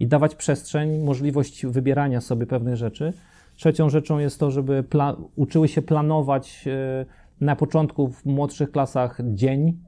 i 0.00 0.06
dawać 0.06 0.34
przestrzeń, 0.34 0.98
możliwość 0.98 1.66
wybierania 1.66 2.20
sobie 2.20 2.46
pewnych 2.46 2.76
rzeczy. 2.76 3.12
Trzecią 3.56 3.88
rzeczą 3.90 4.18
jest 4.18 4.40
to, 4.40 4.50
żeby 4.50 4.84
uczyły 5.36 5.68
się 5.68 5.82
planować 5.82 6.64
e, 6.68 7.06
na 7.40 7.56
początku 7.56 8.08
w 8.08 8.26
młodszych 8.26 8.70
klasach 8.70 9.20
dzień, 9.34 9.78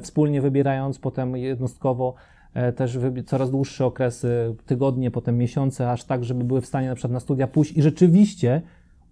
wspólnie 0.00 0.40
wybierając, 0.40 0.98
potem 0.98 1.36
jednostkowo 1.36 2.14
e, 2.54 2.72
też 2.72 2.98
coraz 3.26 3.50
dłuższe 3.50 3.86
okresy, 3.86 4.54
tygodnie, 4.66 5.10
potem 5.10 5.38
miesiące, 5.38 5.90
aż 5.90 6.04
tak, 6.04 6.24
żeby 6.24 6.44
były 6.44 6.60
w 6.60 6.66
stanie 6.66 6.88
na 6.88 6.94
przykład 6.94 7.12
na 7.12 7.20
studia 7.20 7.46
pójść 7.46 7.72
i 7.76 7.82
rzeczywiście 7.82 8.62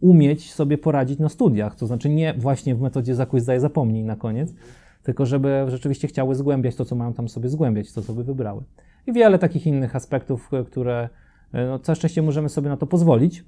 umieć 0.00 0.54
sobie 0.54 0.78
poradzić 0.78 1.18
na 1.18 1.28
studiach. 1.28 1.76
To 1.76 1.86
znaczy 1.86 2.08
nie 2.08 2.34
właśnie 2.34 2.74
w 2.74 2.80
metodzie 2.80 3.14
zdaj, 3.14 3.60
zapomnij 3.60 4.04
na 4.04 4.16
koniec, 4.16 4.54
tylko 5.02 5.26
żeby 5.26 5.64
rzeczywiście 5.68 6.08
chciały 6.08 6.34
zgłębiać 6.34 6.76
to, 6.76 6.84
co 6.84 6.96
mają 6.96 7.12
tam 7.12 7.28
sobie 7.28 7.48
zgłębiać, 7.48 7.92
to, 7.92 8.02
co 8.02 8.12
by 8.12 8.24
wybrały. 8.24 8.62
I 9.06 9.12
wiele 9.12 9.38
takich 9.38 9.66
innych 9.66 9.96
aspektów, 9.96 10.54
e, 10.54 10.64
które 10.64 11.08
e, 11.52 11.66
no, 11.66 11.78
całe 11.78 11.96
szczęście 11.96 12.22
możemy 12.22 12.48
sobie 12.48 12.68
na 12.68 12.76
to 12.76 12.86
pozwolić, 12.86 13.44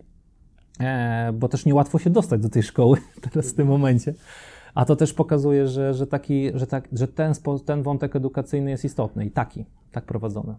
e, 0.80 1.32
bo 1.32 1.48
też 1.48 1.66
niełatwo 1.66 1.98
się 1.98 2.10
dostać 2.10 2.40
do 2.40 2.48
tej 2.48 2.62
szkoły 2.62 2.98
teraz 3.30 3.52
w 3.52 3.54
tym 3.54 3.68
momencie. 3.68 4.14
A 4.74 4.84
to 4.84 4.96
też 4.96 5.12
pokazuje, 5.12 5.66
że, 5.66 5.94
że, 5.94 6.06
taki, 6.06 6.50
że, 6.54 6.66
tak, 6.66 6.88
że 6.92 7.08
ten, 7.08 7.34
ten 7.64 7.82
wątek 7.82 8.16
edukacyjny 8.16 8.70
jest 8.70 8.84
istotny 8.84 9.26
i 9.26 9.30
taki, 9.30 9.64
tak 9.92 10.04
prowadzony. 10.04 10.54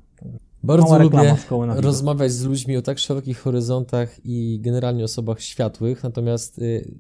Bardzo 0.64 1.00
lubię 1.00 1.36
rozmawiać 1.76 2.32
z 2.32 2.46
ludźmi 2.46 2.78
o 2.78 2.82
tak 2.82 3.00
szerokich 3.00 3.40
horyzontach 3.40 4.26
i 4.26 4.60
generalnie 4.62 5.04
osobach 5.04 5.42
światłych, 5.42 6.04
natomiast 6.04 6.60
y, 6.60 6.96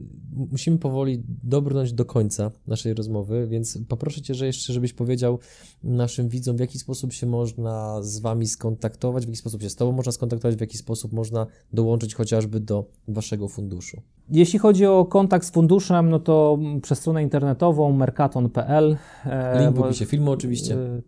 musimy 0.52 0.78
powoli 0.78 1.24
dobrnąć 1.44 1.94
do 1.94 2.06
końca 2.06 2.52
naszej 2.68 2.94
rozmowy, 2.94 3.48
więc 3.48 3.80
poproszę 3.88 4.22
Cię, 4.22 4.34
że 4.34 4.46
jeszcze, 4.46 4.74
żebyś 4.74 4.94
powiedział 4.94 5.40
naszym 5.84 6.30
widzom, 6.30 6.58
w 6.58 6.60
jaki 6.60 6.80
sposób 6.80 7.14
się 7.14 7.28
można 7.28 8.02
z 8.02 8.20
Wami 8.20 8.48
skontaktować, 8.48 9.26
w 9.26 9.28
jaki 9.28 9.38
sposób 9.38 9.62
się 9.62 9.70
z 9.70 9.76
Tobą 9.76 9.92
można 9.92 10.12
skontaktować, 10.12 10.58
w 10.58 10.62
jaki 10.62 10.78
sposób 10.78 11.14
można 11.14 11.48
dołączyć 11.74 12.16
chociażby 12.16 12.60
do 12.60 12.86
Waszego 13.08 13.48
funduszu. 13.48 14.02
Jeśli 14.30 14.60
chodzi 14.60 14.86
o 14.86 15.06
kontakt 15.06 15.46
z 15.46 15.52
funduszem, 15.52 16.10
no 16.10 16.20
to 16.20 16.60
przez 16.82 17.00
stronę 17.00 17.24
internetową 17.24 17.92
mercaton.pl. 17.92 18.98
e, 19.26 19.60
Link 19.64 19.76
w 19.76 19.82
opisie 19.82 20.06
filmu 20.06 20.32
oczywiście. 20.32 20.76
e, 20.76 21.02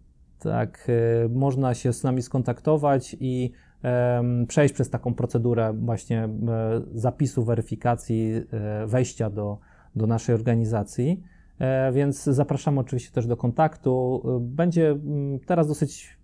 Tak, 0.43 0.87
e, 0.89 1.29
można 1.29 1.73
się 1.73 1.93
z 1.93 2.03
nami 2.03 2.21
skontaktować 2.21 3.15
i 3.19 3.51
przejść 4.47 4.73
przez 4.73 4.89
taką 4.89 5.13
procedurę 5.13 5.73
właśnie 5.73 6.23
e, 6.23 6.29
zapisu, 6.93 7.43
weryfikacji, 7.43 8.33
e, 8.51 8.87
wejścia 8.87 9.29
do, 9.29 9.57
do 9.95 10.07
naszej 10.07 10.35
organizacji. 10.35 11.23
E, 11.59 11.91
Więc 11.91 12.23
zapraszamy 12.23 12.79
oczywiście 12.79 13.11
też 13.11 13.27
do 13.27 13.37
kontaktu. 13.37 14.23
Będzie 14.41 14.89
mm, 14.89 15.39
teraz 15.39 15.67
dosyć 15.67 16.17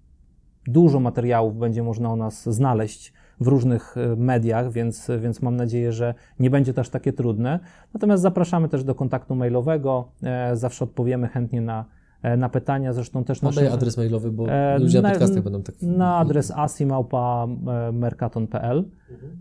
dużo 0.68 1.00
materiałów 1.00 1.58
będzie 1.58 1.84
można 1.84 2.12
o 2.12 2.16
nas 2.16 2.50
znaleźć 2.50 3.14
w 3.40 3.48
różnych 3.48 3.96
mediach, 4.18 4.72
więc, 4.72 5.12
więc 5.20 5.42
mam 5.42 5.56
nadzieję, 5.56 5.92
że 5.92 6.14
nie 6.40 6.50
będzie 6.50 6.74
to 6.74 6.82
aż 6.82 6.90
takie 6.90 7.14
trudne. 7.14 7.60
Natomiast 7.94 8.24
zapraszamy 8.24 8.70
też 8.70 8.84
do 8.84 8.96
kontaktu 8.96 9.36
mailowego. 9.36 10.12
Zawsze 10.54 10.86
odpowiemy 10.86 11.28
chętnie 11.28 11.62
na, 11.62 11.86
na 12.38 12.50
pytania. 12.50 12.94
Zresztą 12.94 13.24
też 13.24 13.40
Podaj 13.40 13.64
nasze, 13.64 13.74
adres 13.76 13.98
mailowy, 13.98 14.32
bo 14.32 14.50
E, 14.50 14.80
ludzie 14.80 15.02
na 15.02 15.08
na- 15.08 15.14
podcastach 15.14 15.44
będą 15.44 15.64
tak... 15.64 15.76
na 15.82 16.18
adres 16.18 16.52
asimałpa.mercaton.pl 16.56 18.86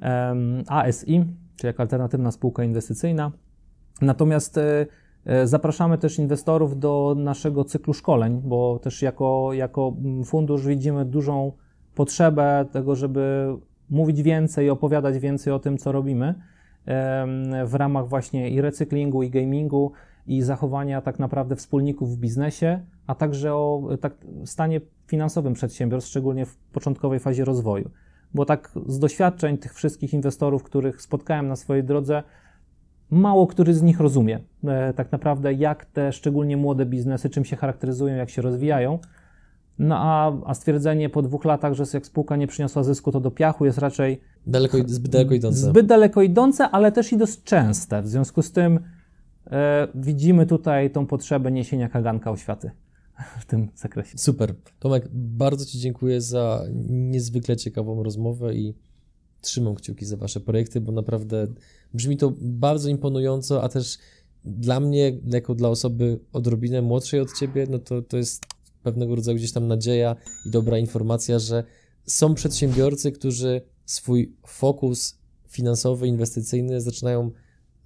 em, 0.01 0.63
ASI, 0.69 1.25
czyli 1.57 1.67
jako 1.67 1.83
alternatywna 1.83 2.31
spółka 2.31 2.65
inwestycyjna. 2.65 3.33
Natomiast 4.03 4.59
e, 4.59 4.87
e, 5.25 5.47
zapraszamy 5.47 5.99
też 5.99 6.19
inwestorów 6.19 6.79
do 6.79 7.15
naszego 7.19 7.65
cyklu 7.65 7.95
szkoleń, 7.95 8.41
bo 8.45 8.79
też 8.79 9.03
jako, 9.03 9.51
jako 9.53 9.97
fundusz 10.25 10.67
widzimy 10.67 11.05
dużą 11.05 11.53
potrzebę 11.95 12.67
tego, 12.73 12.97
żeby 12.97 13.55
mówić 13.91 14.23
więcej, 14.23 14.71
opowiadać 14.71 15.19
więcej 15.19 15.53
o 15.53 15.59
tym, 15.59 15.79
co 15.79 15.93
robimy 15.93 16.35
w 17.67 17.75
ramach 17.75 18.09
właśnie 18.09 18.51
i 18.51 18.61
recyklingu, 18.61 19.23
i 19.23 19.31
gamingu, 19.31 19.93
i 20.29 20.43
zachowania 20.43 21.01
tak 21.03 21.19
naprawdę 21.19 21.57
wspólników 21.57 22.17
w 22.17 22.19
biznesie, 22.19 22.81
a 23.07 23.15
także 23.15 23.55
o 23.55 23.89
tak, 24.01 24.15
stanie 24.45 24.81
finansowym 25.07 25.55
przedsiębiorstw, 25.55 26.11
szczególnie 26.11 26.47
w 26.47 26.57
początkowej 26.57 27.21
fazie 27.21 27.45
rozwoju. 27.45 27.91
Bo 28.35 28.45
tak 28.45 28.73
z 28.87 28.99
doświadczeń 28.99 29.59
tych 29.59 29.75
wszystkich 29.75 30.13
inwestorów, 30.13 30.63
których 30.63 31.03
spotkałem 31.03 31.49
na 31.49 31.57
swojej 31.57 31.85
drodze, 31.85 32.23
mało 33.11 33.47
który 33.47 33.75
z 33.75 33.83
nich 33.83 34.01
rozumie 34.01 34.41
e, 34.65 34.93
tak 34.93 35.13
naprawdę, 35.13 35.53
jak 35.53 35.85
te 35.85 36.13
szczególnie 36.13 36.57
młode 36.57 36.87
biznesy, 36.87 37.31
czym 37.31 37.45
się 37.45 37.57
charakteryzują, 37.57 38.17
jak 38.17 38.31
się 38.31 38.43
rozwijają. 38.43 38.99
No 39.79 39.97
a, 39.99 40.33
a 40.47 40.55
stwierdzenie 40.55 41.11
po 41.11 41.23
dwóch 41.23 41.45
latach, 41.45 41.75
że 41.75 41.85
jak 41.95 42.07
spółka 42.07 42.37
nie 42.37 42.47
przyniosła 42.47 42.83
zysku, 42.83 43.13
to 43.13 43.21
do 43.21 43.31
piachu 43.31 43.65
jest 43.65 43.79
raczej 43.79 44.21
Daleko, 44.47 44.79
zbyt 44.87 45.13
daleko 45.13 45.35
idące. 45.35 45.59
zbyt 45.59 45.87
daleko 45.87 46.23
idące, 46.23 46.71
ale 46.71 46.93
też 46.93 47.13
i 47.13 47.17
dość 47.17 47.43
częste. 47.43 48.03
W 48.03 48.09
związku 48.09 48.43
z 48.43 48.53
tym 48.53 48.81
widzimy 49.95 50.47
tutaj 50.47 50.91
tą 50.91 51.07
potrzebę 51.07 51.53
niesienia 51.53 51.89
kaganka 51.89 52.31
oświaty 52.31 52.71
w 53.41 53.47
tym 53.47 53.69
zakresie. 53.75 54.19
Super. 54.19 54.55
Tomek, 54.79 55.09
bardzo 55.13 55.65
Ci 55.65 55.79
dziękuję 55.79 56.21
za 56.21 56.65
niezwykle 56.89 57.57
ciekawą 57.57 58.03
rozmowę 58.03 58.55
i 58.55 58.75
trzymam 59.41 59.75
kciuki 59.75 60.07
za 60.07 60.17
Wasze 60.17 60.41
projekty, 60.41 60.81
bo 60.81 60.93
naprawdę 60.93 61.47
brzmi 61.95 62.17
to 62.17 62.33
bardzo 62.41 62.89
imponująco, 62.89 63.63
a 63.63 63.69
też 63.69 63.99
dla 64.45 64.81
mnie, 64.81 65.19
jako 65.27 65.55
dla 65.55 65.69
osoby 65.69 66.21
odrobinę 66.33 66.83
młodszej 66.83 67.21
od 67.21 67.39
Ciebie, 67.39 67.67
no 67.71 67.79
to, 67.79 68.03
to 68.03 68.17
jest 68.17 68.47
pewnego 68.83 69.15
rodzaju 69.15 69.37
gdzieś 69.37 69.53
tam 69.53 69.69
nadzieja 69.69 70.17
i 70.47 70.51
dobra 70.51 70.79
informacja, 70.79 71.39
że 71.39 71.65
są 72.07 72.35
przedsiębiorcy, 72.35 73.13
którzy 73.13 73.63
swój 73.85 74.37
fokus 74.47 75.19
finansowy, 75.49 76.09
inwestycyjny 76.09 76.81
zaczynają 76.81 77.31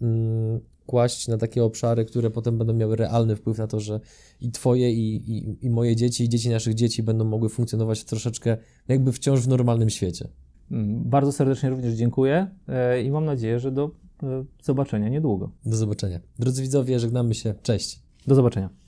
mm, 0.03 0.61
kłaść 0.93 1.29
na 1.29 1.39
takie 1.39 1.65
obszary, 1.65 2.05
które 2.05 2.31
potem 2.31 2.59
będą 2.59 2.73
miały 2.75 2.97
realny 2.97 3.37
wpływ 3.37 3.59
na 3.59 3.67
to, 3.67 3.81
że 3.81 4.01
i 4.41 4.51
Twoje, 4.51 4.93
i, 4.93 5.17
i, 5.17 5.67
i 5.67 5.71
moje 5.71 5.97
dzieci, 5.97 6.25
i 6.25 6.29
dzieci 6.29 6.51
naszych 6.51 6.75
dzieci 6.75 7.03
będą 7.03 7.25
mogły 7.25 7.49
funkcjonować 7.49 8.05
troszeczkę 8.05 8.57
jakby 8.89 9.13
wciąż 9.13 9.41
w 9.41 9.49
normalnym 9.49 9.91
świecie. 9.91 10.29
Mm, 10.71 11.03
Bardzo 11.05 11.33
serdecznie 11.33 11.71
również 11.71 11.95
dziękuję 11.95 12.47
e, 12.69 13.03
i 13.03 13.11
mam 13.11 13.25
nadzieję, 13.25 13.59
że 13.59 13.73
do 13.73 13.91
e, 14.23 14.45
zobaczenia 14.63 15.09
niedługo. 15.09 15.51
Do 15.67 15.77
zobaczenia. 15.77 16.21
Drodzy 16.39 16.63
widzowie, 16.63 16.99
żegnamy 17.01 17.35
się. 17.35 17.55
Cześć. 17.63 18.03
Do 18.27 18.35
zobaczenia. 18.35 18.82